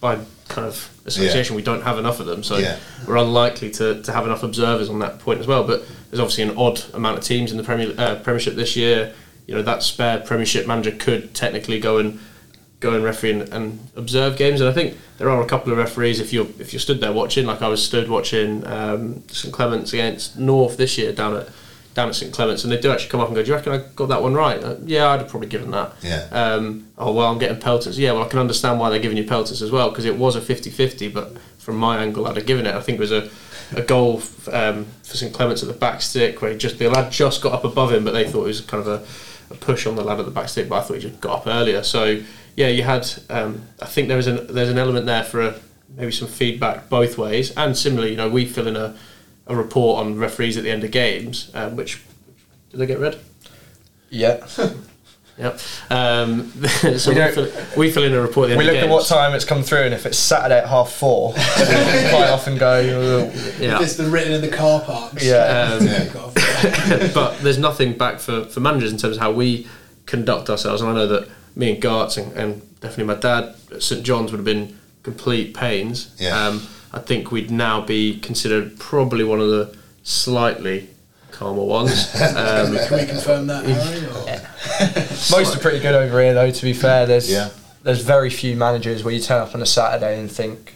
[0.00, 2.78] by kind of association, we don't have enough of them, so Yeah.
[3.06, 5.64] we're unlikely to, to have enough observers on that point as well.
[5.64, 9.12] But there's obviously an odd amount of teams in the Premier uh, Premiership this year.
[9.46, 12.18] You know that spare Premiership manager could technically go and
[12.80, 14.60] go and referee and, and observe games.
[14.60, 17.12] And I think there are a couple of referees if you're if you're stood there
[17.12, 21.48] watching, like I was stood watching um, St Clements against North this year down at
[21.96, 23.72] down at St Clements, and they do actually come up and go, "Do you reckon
[23.72, 25.92] I got that one right?" Uh, yeah, I'd have probably given that.
[26.02, 26.28] Yeah.
[26.30, 27.98] Um, oh well, I'm getting pelters.
[27.98, 30.36] Yeah, well, I can understand why they're giving you pelters as well because it was
[30.36, 32.74] a 50-50, but from my angle, I'd have given it.
[32.74, 33.28] I think it was a,
[33.74, 36.88] a goal f- um, for St Clements at the back stick where he just the
[36.88, 39.56] lad just got up above him, but they thought it was kind of a, a
[39.56, 40.68] push on the lad at the back stick.
[40.68, 41.82] But I thought he just got up earlier.
[41.82, 42.22] So
[42.56, 43.08] yeah, you had.
[43.30, 45.54] Um, I think there was an there's an element there for a,
[45.96, 48.94] maybe some feedback both ways, and similarly, you know, we fill in a,
[49.46, 52.02] a report on referees at the end of games, um, which
[52.70, 53.18] did they get read?
[54.10, 54.46] Yeah.
[55.38, 55.60] Yep.
[55.90, 56.50] Um,
[56.96, 58.84] so We we, don't- fill, we fill in a report at the We look of
[58.84, 62.56] at what time it's come through, and if it's Saturday at half four, quite often
[62.56, 62.72] go.
[62.72, 63.18] "Oh,
[63.60, 63.76] Yeah.
[63.76, 65.12] If it's been written in the car park.
[65.20, 65.76] Yeah.
[65.78, 69.66] Um, Take but there's nothing back for, for managers in terms of how we
[70.06, 70.80] conduct ourselves.
[70.80, 74.30] And I know that me and Garts and, and definitely my dad at St John's
[74.32, 76.16] would have been complete pains.
[76.18, 76.46] Yeah.
[76.46, 76.66] Um,
[76.96, 80.88] I think we'd now be considered probably one of the slightly
[81.30, 82.10] calmer ones.
[82.14, 84.00] Um, Can we confirm that, Harry?
[85.30, 86.50] Most are pretty good over here, though.
[86.50, 87.50] To be fair, there's Yeah.
[87.82, 90.74] there's very few managers where you turn up on a Saturday and think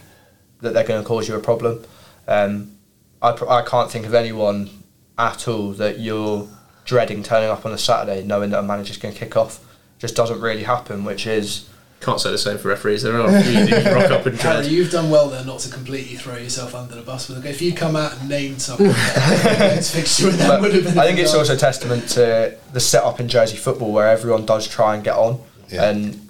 [0.61, 1.83] that they're going to cause you a problem.
[2.27, 2.77] Um,
[3.19, 4.69] I pr- I can't think of anyone
[5.17, 6.47] at all that you're
[6.85, 9.59] dreading turning up on a Saturday knowing that a manager's going to kick off.
[9.97, 11.67] Just doesn't really happen, which is
[12.01, 13.03] can't say the same for referees.
[13.03, 14.71] There are a few that you rock up and Harry, dread.
[14.71, 17.49] you've done well there not to completely throw yourself under the bus with it.
[17.49, 20.97] If you come out and named someone, against fixture, that would have been.
[20.97, 24.95] I think it's also testament to the setup in Jersey football where everyone does try
[24.95, 25.39] and get on,
[25.69, 25.89] Yeah.
[25.89, 26.29] and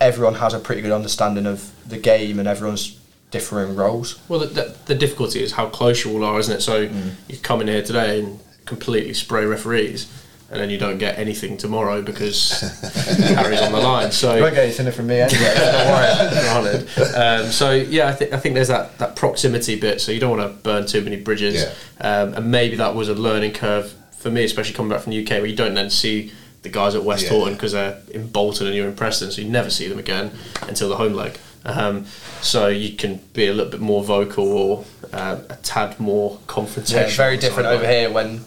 [0.00, 2.98] everyone has a pretty good understanding of the game and everyone's
[3.30, 4.18] differing roles.
[4.28, 6.60] Well, the, the, the difficulty is how close you all are, isn't it?
[6.60, 7.12] So mm.
[7.28, 10.10] you come in here today and completely spray referees,
[10.54, 12.60] and then you don't get anything tomorrow because
[13.34, 14.12] Harry's on the line.
[14.12, 15.54] So You won't get anything from me anyway.
[15.56, 17.14] don't worry.
[17.14, 20.00] Um, so yeah, I think I think there's that, that proximity bit.
[20.00, 21.62] So you don't want to burn too many bridges,
[22.00, 22.22] Yeah.
[22.22, 25.22] um, and maybe that was a learning curve for me, especially coming back from the
[25.22, 26.32] UK, where you don't then see
[26.62, 27.30] the guys at West Yeah.
[27.30, 30.30] Horton because they're in Bolton and you're in Preston, so you never see them again
[30.62, 31.36] until the home leg.
[31.66, 32.04] Um,
[32.40, 37.08] so you can be a little bit more vocal or uh, a tad more confrontational.
[37.08, 38.44] Yeah, very different over here when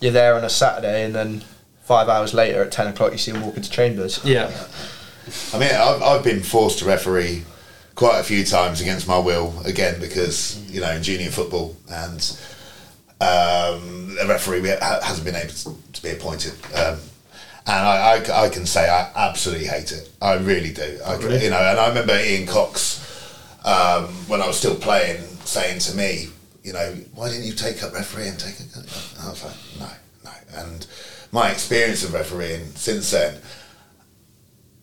[0.00, 1.42] you're there on a Saturday and then
[1.82, 4.20] five hours later at 10 o'clock you see them walk into chambers.
[4.24, 4.50] Yeah,
[5.52, 7.44] I mean, I've, I've been forced to referee
[7.94, 12.36] quite a few times against my will, again, because, you know, in junior football and
[13.20, 16.52] um, a referee we- ha- hasn't been able to, to be appointed.
[16.74, 16.98] Um,
[17.66, 20.10] and I, I, I can say I absolutely hate it.
[20.20, 20.98] I really do.
[21.06, 21.44] I, Really?
[21.44, 23.00] You know, and I remember Ian Cox,
[23.64, 26.28] um, when I was still playing, saying to me,
[26.64, 28.36] you know, why didn't you take up refereeing?
[28.36, 28.54] take
[29.22, 29.88] I was like, no,
[30.24, 30.30] no.
[30.54, 30.86] And
[31.30, 33.38] my experience of refereeing since then,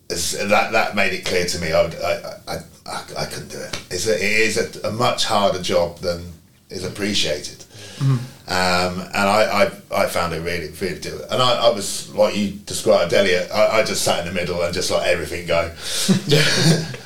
[0.08, 1.72] is, that that made it clear to me.
[1.72, 2.56] I, would, I, I,
[2.86, 3.82] I, I couldn't do it.
[3.90, 6.32] It's a, it is a, a much harder job than
[6.70, 7.58] is appreciated.
[7.98, 8.16] Mm-hmm.
[8.48, 11.30] Um, and I, I, I found it really, really difficult.
[11.30, 13.48] And I, I was like you described, Elliot.
[13.52, 15.72] I, I just sat in the middle and just let everything go.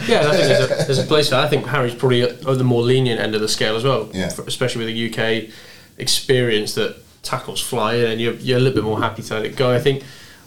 [0.07, 1.45] Yeah, I think there's a, there's a place for that.
[1.45, 4.31] I think Harry's probably at the more lenient end of the scale as well, Yeah.
[4.47, 5.11] especially with the
[5.45, 5.51] UK
[5.99, 9.45] experience that tackles fly in and you're, you're a little bit more happy to let
[9.45, 9.75] it go.
[9.75, 10.05] I think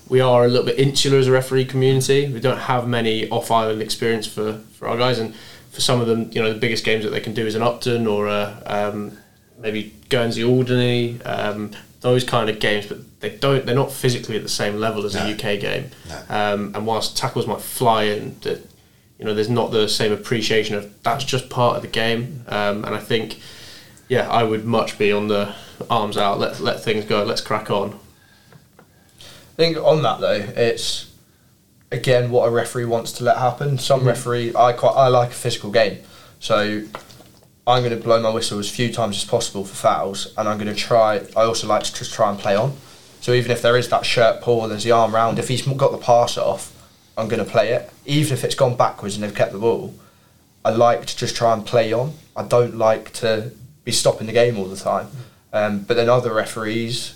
[0.07, 2.31] we are a little bit insular as a referee community.
[2.31, 5.35] We don't have many off island experience for, for our guys, and
[5.71, 7.61] for some of them, you know, the biggest games that they can do is an
[7.61, 9.17] Upton or a, um,
[9.59, 11.71] maybe Guernsey Alderney, um,
[12.01, 13.65] those kind of games, but they don't.
[13.65, 15.25] They're not physically at the same level as No.
[15.25, 15.91] a UK game.
[16.07, 16.15] No.
[16.29, 18.61] Um, and whilst tackles might fly in, that
[19.17, 22.45] you know, there's not the same appreciation of that's just part of the game.
[22.47, 23.39] Um, and I think
[24.07, 25.53] yeah, I would much be on the
[25.89, 26.39] arms out.
[26.39, 27.23] Let let things go.
[27.23, 27.99] Let's crack on.
[29.19, 29.23] I
[29.57, 31.11] think on that though, it's
[31.91, 33.77] again what a referee wants to let happen.
[33.77, 35.97] Some referee, I quite I like a physical game,
[36.39, 36.83] so
[37.69, 40.57] I'm going to blow my whistle as few times as possible for fouls, and I'm
[40.57, 41.17] going to try.
[41.37, 42.75] I also like to just try and play on.
[43.21, 45.37] So even if there is that shirt pull, there's the arm round.
[45.37, 46.75] If he's got the pass off,
[47.15, 49.93] I'm going to play it, even if it's gone backwards and they've kept the ball.
[50.65, 52.13] I like to just try and play on.
[52.35, 53.51] I don't like to
[53.83, 55.07] be stopping the game all the time.
[55.53, 57.13] Um, but then other referees,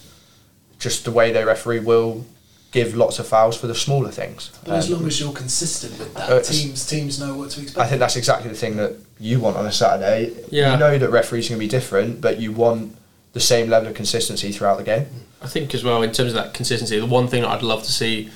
[0.77, 2.25] just the way they referee will
[2.73, 4.49] give lots of fouls for the smaller things.
[4.65, 7.61] But as Um, long as you're consistent with that, Uh, teams teams know what to
[7.61, 7.79] expect.
[7.79, 10.31] I think that's exactly the thing that you want on a Saturday.
[10.49, 10.73] Yeah.
[10.73, 12.95] You know that referees are going to be different, but you want
[13.33, 15.05] the same level of consistency throughout the game.
[15.41, 17.83] I think as well in terms of that consistency, the one thing that I'd love
[17.83, 18.29] to see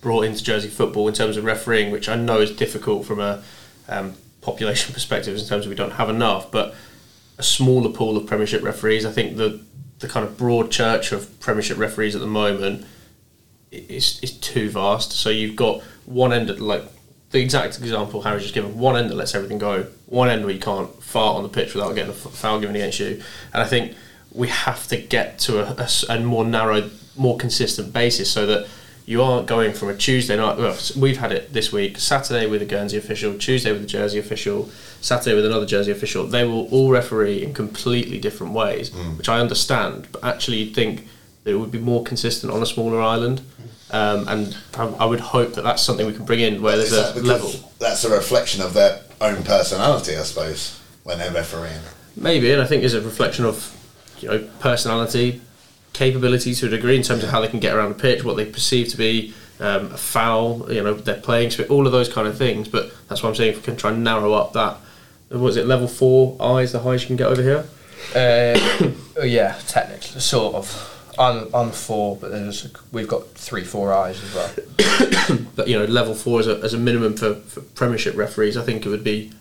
[0.00, 3.42] brought into Jersey football in terms of refereeing, which I know is difficult from a
[3.88, 6.74] um, population perspective in terms of we don't have enough, but
[7.38, 9.04] a smaller pool of Premiership referees.
[9.04, 9.60] I think the
[9.98, 12.86] the kind of broad church of Premiership referees at the moment
[13.72, 15.12] i- is is too vast.
[15.12, 16.82] So you've got one end of like
[17.30, 18.78] the exact example Harry's just given.
[18.78, 19.86] One end that lets everything go.
[20.06, 22.98] One end where you can't fart on the pitch without getting a foul given against
[23.00, 23.22] you.
[23.52, 23.94] And I think
[24.32, 28.68] we have to get to a a more narrow, more consistent basis so that
[29.06, 30.56] you aren't going from a Tuesday night.
[30.56, 34.18] Well, we've had it this week: Saturday with a Guernsey official, Tuesday with a Jersey
[34.18, 34.68] official,
[35.00, 36.26] Saturday with another Jersey official.
[36.26, 39.16] They will all referee in completely different ways, mm.
[39.18, 40.08] which I understand.
[40.12, 41.08] But actually, you'd think
[41.50, 43.42] it would be more consistent on a smaller island.
[43.92, 46.92] Um, and I, I would hope that that's something we can bring in where there's
[46.92, 47.52] that a level.
[47.78, 51.80] That's a reflection of their own personality, I suppose, when they're refereeing.
[52.16, 53.76] Maybe, and I think is a reflection of
[54.20, 55.40] you know personality,
[55.92, 58.36] capability to a degree in terms of how they can get around the pitch, what
[58.36, 62.08] they perceive to be um, a foul, you know, their playing spirit, all of those
[62.08, 62.68] kind of things.
[62.68, 63.52] But that's what I'm saying.
[63.52, 64.78] If we can try and narrow up that,
[65.30, 67.64] was it level four eyes, the highest you can get over here?
[68.14, 68.92] Uh,
[69.24, 70.86] yeah, technically, sort of.
[71.18, 75.38] I'm, I'm four, but there's we've got three, four eyes as well.
[75.56, 78.62] But you know, level four as a, as a minimum for, for Premiership referees, I
[78.62, 79.32] think it would be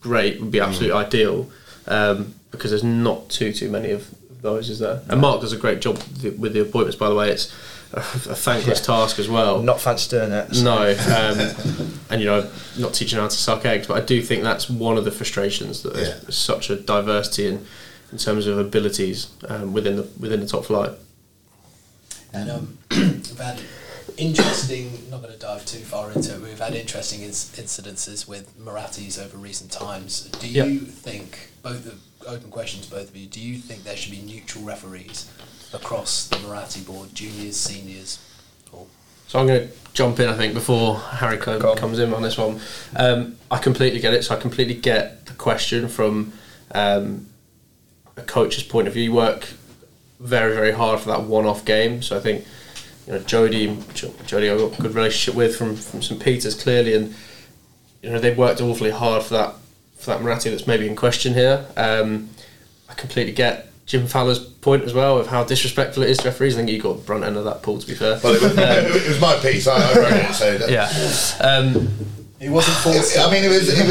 [0.00, 1.50] great, would be absolutely ideal,
[1.86, 4.08] um, because there's not too too many of
[4.42, 5.02] those, is there?
[5.08, 6.96] And Mark does a great job with the, with the appointments.
[6.96, 7.52] By the way, it's
[7.92, 8.02] a, a
[8.34, 9.60] thankless task as well.
[9.62, 10.54] Not fancy doing it.
[10.54, 12.48] so- No, um, and you know,
[12.78, 15.82] not teaching how to suck eggs, but I do think that's one of the frustrations
[15.82, 17.66] that there's such a diversity in
[18.12, 20.92] in terms of abilities um, within the within the top flight.
[22.32, 23.60] And um, we've had
[24.16, 28.56] interesting, not going to dive too far into it, we've had interesting inc- incidences with
[28.58, 30.22] Murattis over recent times.
[30.40, 30.78] Do you Yeah.
[30.86, 34.64] think, both of, open questions, both of you, do you think there should be neutral
[34.64, 35.30] referees
[35.72, 38.18] across the Muratti board, juniors, seniors?
[38.72, 38.86] Or
[39.28, 42.22] So I'm going to jump in, I think, before Harry co- Go comes in on
[42.22, 42.60] this one.
[42.96, 44.24] Um, I completely get it.
[44.24, 46.32] So I completely get the question from
[46.72, 47.26] um,
[48.16, 49.04] a coach's point of view.
[49.04, 49.48] You work
[50.20, 52.02] very, very hard for that one-off game.
[52.02, 52.44] So I think
[53.06, 53.76] you know Jody,
[54.26, 57.14] Jody, I've got a good relationship with from from St Peters clearly, and
[58.02, 59.54] you know they've worked awfully hard for that
[59.98, 61.64] for that Muratti that's maybe in question here.
[61.76, 62.30] Um,
[62.88, 63.64] I completely get.
[63.86, 66.54] Jim Fowler's point as well of how disrespectful it is to referees.
[66.54, 67.78] I think you got the brunt end of that, Paul.
[67.78, 69.68] To be fair, Well, it was, it was my piece.
[69.68, 70.34] I, I wrote it.
[70.34, 71.46] So that- yeah.
[71.46, 71.88] Um,
[72.40, 73.14] it wasn't forced.
[73.14, 73.90] It- I mean, it was it was,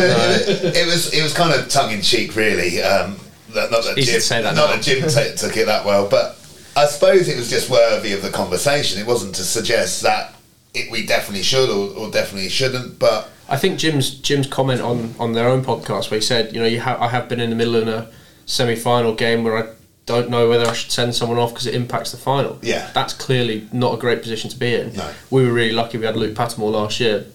[0.50, 2.82] it was it was it was kind of tongue in cheek, really.
[2.84, 3.16] Um,
[3.56, 6.38] that, not that Jim, that not that Jim ta took it that well, but
[6.76, 9.00] I suppose it was just worthy of the conversation.
[9.00, 10.36] It wasn't to suggest that
[10.74, 15.16] it, we definitely should or, or definitely shouldn't, but I think Jim's Jim's comment on,
[15.20, 17.50] on their own podcast where he said, you know, you ha- I have been in
[17.50, 18.12] the middle of a
[18.46, 19.74] semi final game where I
[20.06, 22.60] don't know whether I should send someone off because it impacts the final.
[22.62, 22.90] Yeah.
[22.94, 24.94] that's clearly not a great position to be in.
[24.94, 25.12] No.
[25.32, 25.98] We were really lucky.
[25.98, 27.26] We had Luke Pattermore last year,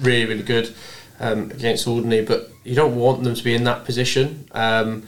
[0.00, 0.74] really really good
[1.20, 4.48] um, against Alderney, but you don't want them to be in that position.
[4.52, 5.04] Um,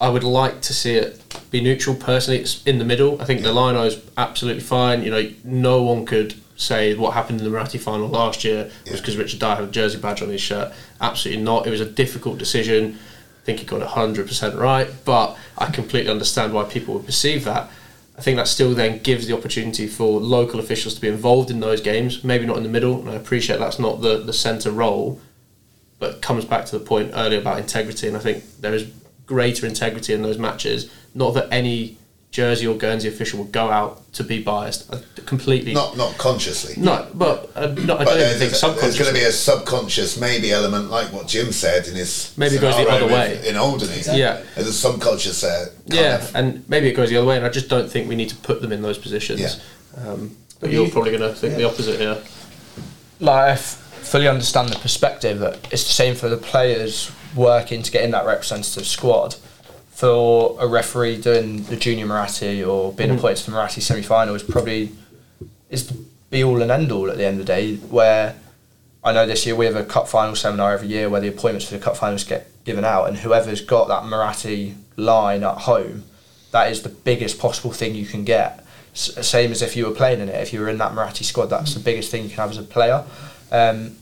[0.00, 1.94] I would like to see it be neutral.
[1.94, 3.20] Personally, it's in the middle.
[3.20, 5.02] I think the lino is absolutely fine.
[5.02, 9.00] You know, no one could say what happened in the Muratti final last year was
[9.00, 10.72] because Richard Dyer had a jersey badge on his shirt.
[11.00, 11.66] Absolutely not.
[11.66, 12.98] It was a difficult decision.
[13.42, 17.44] I think he got it 100% right, but I completely understand why people would perceive
[17.44, 17.70] that.
[18.16, 21.60] I think that still then gives the opportunity for local officials to be involved in
[21.60, 24.70] those games, maybe not in the middle, and I appreciate that's not the, the centre
[24.70, 25.18] role,
[25.98, 28.90] but it comes back to the point earlier about integrity, and I think there is
[29.30, 30.90] greater integrity in those matches.
[31.14, 31.96] Not that any
[32.32, 34.92] Jersey or Guernsey official would go out to be biased.
[34.92, 35.72] I completely.
[35.72, 36.74] not not consciously.
[36.76, 39.30] no, but uh, no, I But don't even there's, think there's going to be a
[39.32, 43.40] subconscious maybe element, like what Jim said in his Maybe it goes the other way.
[43.48, 43.98] in Alderney.
[43.98, 44.20] Exactly.
[44.20, 44.42] Yeah.
[44.56, 45.66] There's a subconscious there.
[45.66, 46.34] kind Yeah, of.
[46.34, 48.36] and maybe it goes the other way, and I just don't think we need to
[48.36, 49.40] put them in those positions.
[49.40, 49.54] Yeah.
[50.08, 52.18] Um, but you're probably going to think the opposite here.
[53.20, 57.82] like I f- fully understand the perspective that it's the same for the players working
[57.82, 59.36] to get in that representative squad.
[59.90, 64.34] for a referee doing the junior Muratti or being appointed to the Muratti semi final
[64.34, 64.92] is probably
[65.68, 65.94] is the
[66.30, 67.76] be all and end all at the end of the day.
[67.76, 68.36] Where
[69.04, 71.66] I know this year we have a cup final seminar every year where the appointments
[71.66, 76.04] for the cup finals get given out, and whoever's got that Muratti line at home,
[76.52, 78.64] that is the biggest possible thing you can get.
[78.94, 80.34] S- same as if you were playing in it.
[80.34, 82.58] If you were in that Muratti squad, that's the biggest thing you can have as
[82.58, 83.04] a player.
[83.50, 83.96] Um,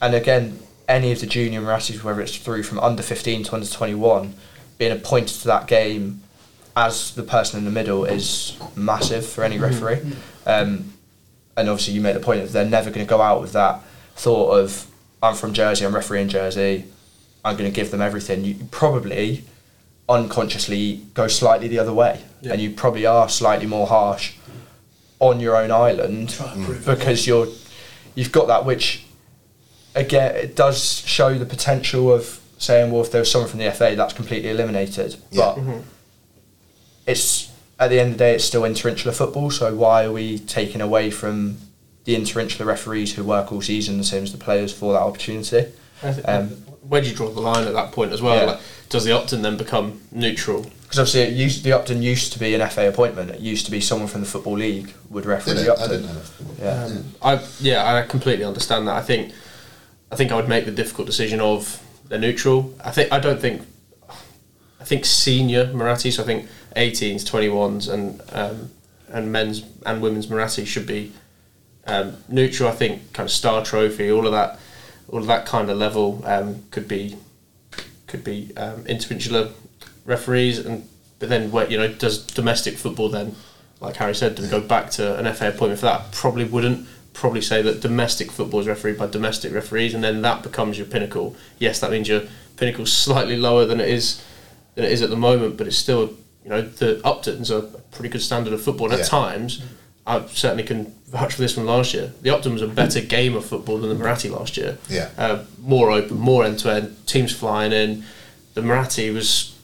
[0.00, 0.58] and again,
[0.92, 4.34] any of the junior Murattis, whether it's through from under 15 to under 21,
[4.78, 6.20] being appointed to that game
[6.76, 10.00] as the person in the middle is massive for any referee.
[10.46, 10.92] Um,
[11.56, 13.80] and obviously, you made the point that they're never going to go out with that
[14.16, 14.86] thought of,
[15.22, 16.84] I'm from Jersey, I'm refereeing Jersey,
[17.44, 18.44] I'm going to give them everything.
[18.44, 19.44] You probably
[20.08, 22.22] unconsciously go slightly the other way.
[22.42, 22.52] Yeah.
[22.52, 24.34] And you probably are slightly more harsh
[25.20, 26.98] on your own island Try and prove it.
[26.98, 27.46] because you're
[28.14, 29.04] you've got that which
[29.94, 33.70] again it does show the potential of saying well if there was someone from the
[33.72, 35.54] FA that's completely eliminated Yeah.
[35.56, 35.82] but
[37.06, 40.38] it's at the end of the day it's still interinsular football so why are we
[40.38, 41.58] taking away from
[42.04, 45.66] the interinsular referees who work all season the same as the players for that opportunity
[46.02, 46.48] I Um,
[46.88, 48.34] Where do you draw the line at that point as well?
[48.36, 48.44] Yeah.
[48.52, 50.62] Like, does the Upton then become neutral?
[50.82, 53.70] because obviously it used, the Upton used to be an FA appointment it used to
[53.70, 55.78] be someone from the Football League would referee Did the it?
[55.78, 56.20] I didn't know.
[56.60, 58.96] yeah Um, I yeah, I completely understand that.
[58.96, 59.32] I think
[60.12, 62.74] I think I would make the difficult decision of they're neutral.
[62.84, 63.62] I think I don't think
[64.78, 68.70] I think senior Muratti, so I think 18s, 21s, and um,
[69.08, 71.12] and men's and women's Muratti should be
[71.86, 72.68] um, neutral.
[72.68, 74.60] I think kind of star trophy, all of that,
[75.08, 77.16] all of that kind of level um, could be
[78.06, 79.50] could be um, interinsular
[80.04, 80.86] referees, and
[81.20, 83.34] but then what you know does domestic football then,
[83.80, 86.12] like Harry said, go back to an FA appointment for that?
[86.12, 86.86] Probably wouldn't.
[87.12, 90.86] Probably say that domestic football is refereed by domestic referees, and then that becomes your
[90.86, 91.36] pinnacle.
[91.58, 92.22] Yes, that means your
[92.56, 94.24] pinnacle's slightly lower than it is
[94.74, 96.14] than it is at the moment, but it's still
[96.44, 98.86] you know the Uptons are a pretty good standard of football.
[98.88, 99.04] And Yeah.
[99.04, 99.62] at times,
[100.06, 102.12] I certainly can vouch for this from last year.
[102.22, 104.78] The Upton was a better game of football than the Muratti last year.
[104.88, 105.10] Yeah.
[105.18, 108.04] Uh, more open, more end to end, teams flying in.
[108.54, 109.54] The Muratti was,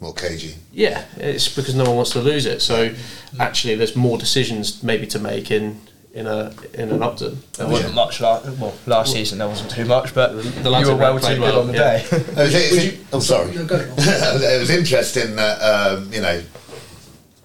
[0.00, 0.54] More cagey.
[0.72, 2.60] yeah, it's because no one wants to lose it.
[2.62, 2.94] So
[3.38, 5.80] actually, there's more decisions maybe to make in
[6.12, 7.40] in a in an Upton.
[7.56, 7.94] There wasn't Yeah.
[7.94, 9.38] much last well last season.
[9.38, 10.32] There wasn't too much, but
[10.62, 11.98] the lads you were at well Red too good well, on the yeah.
[11.98, 12.42] day.
[12.42, 13.52] Is it- is it- oh, sorry.
[13.54, 16.42] No, it was interesting that um, you know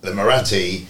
[0.02, 0.86] the Muratti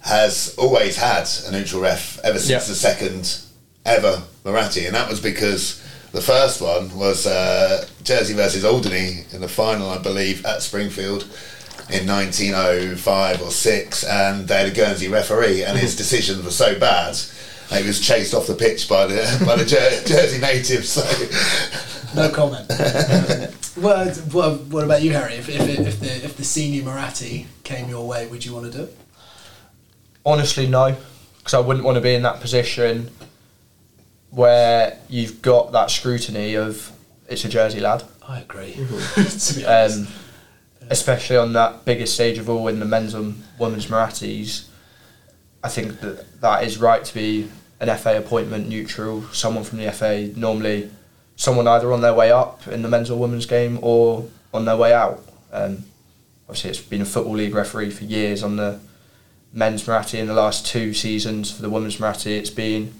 [0.00, 2.58] has always had a neutral ref ever since Yeah.
[2.58, 3.40] the second
[3.84, 5.82] ever Muratti, and that was because
[6.12, 11.26] the first one was uh, Jersey versus Alderney in the final, I believe, at Springfield
[11.90, 16.78] in 1905 or six, and they had a Guernsey referee, and his decisions were so
[16.78, 17.16] bad.
[17.70, 20.88] He was chased off the pitch by the by the Jer- Jersey natives.
[20.88, 21.02] So
[22.14, 22.68] No comment.
[23.76, 25.34] well, what, what about you, Harry?
[25.34, 28.78] If, if, if the if the senior Muratti came your way, would you want to
[28.78, 28.98] do it?
[30.24, 30.96] Honestly, no,
[31.38, 33.10] because I wouldn't want to be in that position
[34.30, 36.92] where you've got that scrutiny of
[37.28, 38.72] it's a Jersey lad, I agree.
[39.14, 39.98] to be honest.
[39.98, 40.08] um,
[40.90, 44.66] especially on that biggest stage of all in the men's and women's Murattis.
[45.62, 47.48] I think that that is right to be
[47.80, 50.90] an FA appointment neutral, someone from the FA, normally
[51.36, 54.76] someone either on their way up in the men's or women's game or on their
[54.76, 55.22] way out.
[55.52, 55.84] Um,
[56.48, 58.80] obviously, it's been a Football League referee for years on the
[59.52, 61.52] men's Muratti in the last two seasons.
[61.52, 62.92] For the women's Muratti, it's been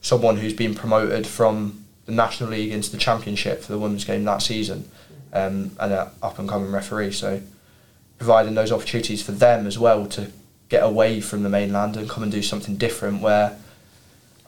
[0.00, 4.24] someone who's been promoted from the National League into the Championship for the women's game
[4.24, 4.90] that season
[5.34, 7.12] um, and an up and coming referee.
[7.12, 7.42] So,
[8.18, 10.30] providing those opportunities for them as well to
[10.68, 13.58] get away from the mainland and come and do something different where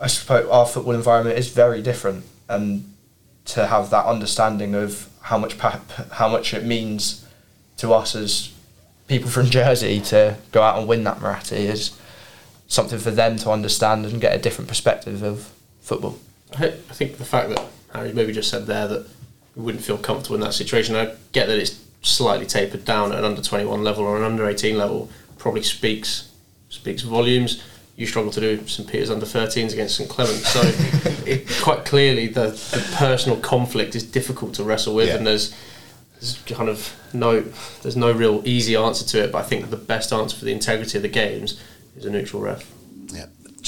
[0.01, 2.93] I suppose our football environment is very different and
[3.47, 5.59] to have that understanding of how much
[6.13, 7.27] how much it means
[7.79, 8.53] to us as
[9.09, 11.99] people from Jersey to go out and win that Muratti is
[12.69, 16.19] something for them to understand and get a different perspective of football.
[16.59, 19.07] I, think the fact that Harry maybe just said there that
[19.57, 20.95] wouldn't feel comfortable in that situation.
[20.95, 24.23] I get that it's slightly tapered down at an under twenty one level or an
[24.23, 25.11] under eighteen level.
[25.39, 26.31] Probably speaks
[26.69, 27.62] speaks volumes.
[27.97, 30.61] You struggle to do St Peter's under 13s against St Clement, so
[31.27, 35.16] it, quite clearly the, the personal conflict is difficult to wrestle with, Yeah.
[35.16, 35.55] and there's
[36.15, 37.41] there's kind of no
[37.83, 39.33] there's no real easy answer to it.
[39.33, 41.59] But I think that the best answer for the integrity of the games
[41.97, 42.70] is a neutral ref.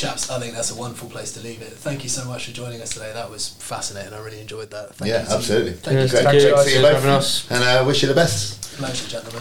[0.02, 0.08] Yeah.
[0.10, 1.68] Chaps, I think that's a wonderful place to leave it.
[1.72, 3.12] Thank you so much for joining us today.
[3.12, 4.12] That was fascinating.
[4.14, 4.94] I really enjoyed that.
[4.94, 5.72] Thank Yeah, you absolutely.
[5.72, 6.00] Thank you.
[6.00, 6.66] Yes, to Great, Thanks, great to guys.
[6.66, 7.50] see you Cheers for both, having us.
[7.50, 8.62] and uh, wish you the best.
[8.78, 9.32] Pleasure, gentlemen.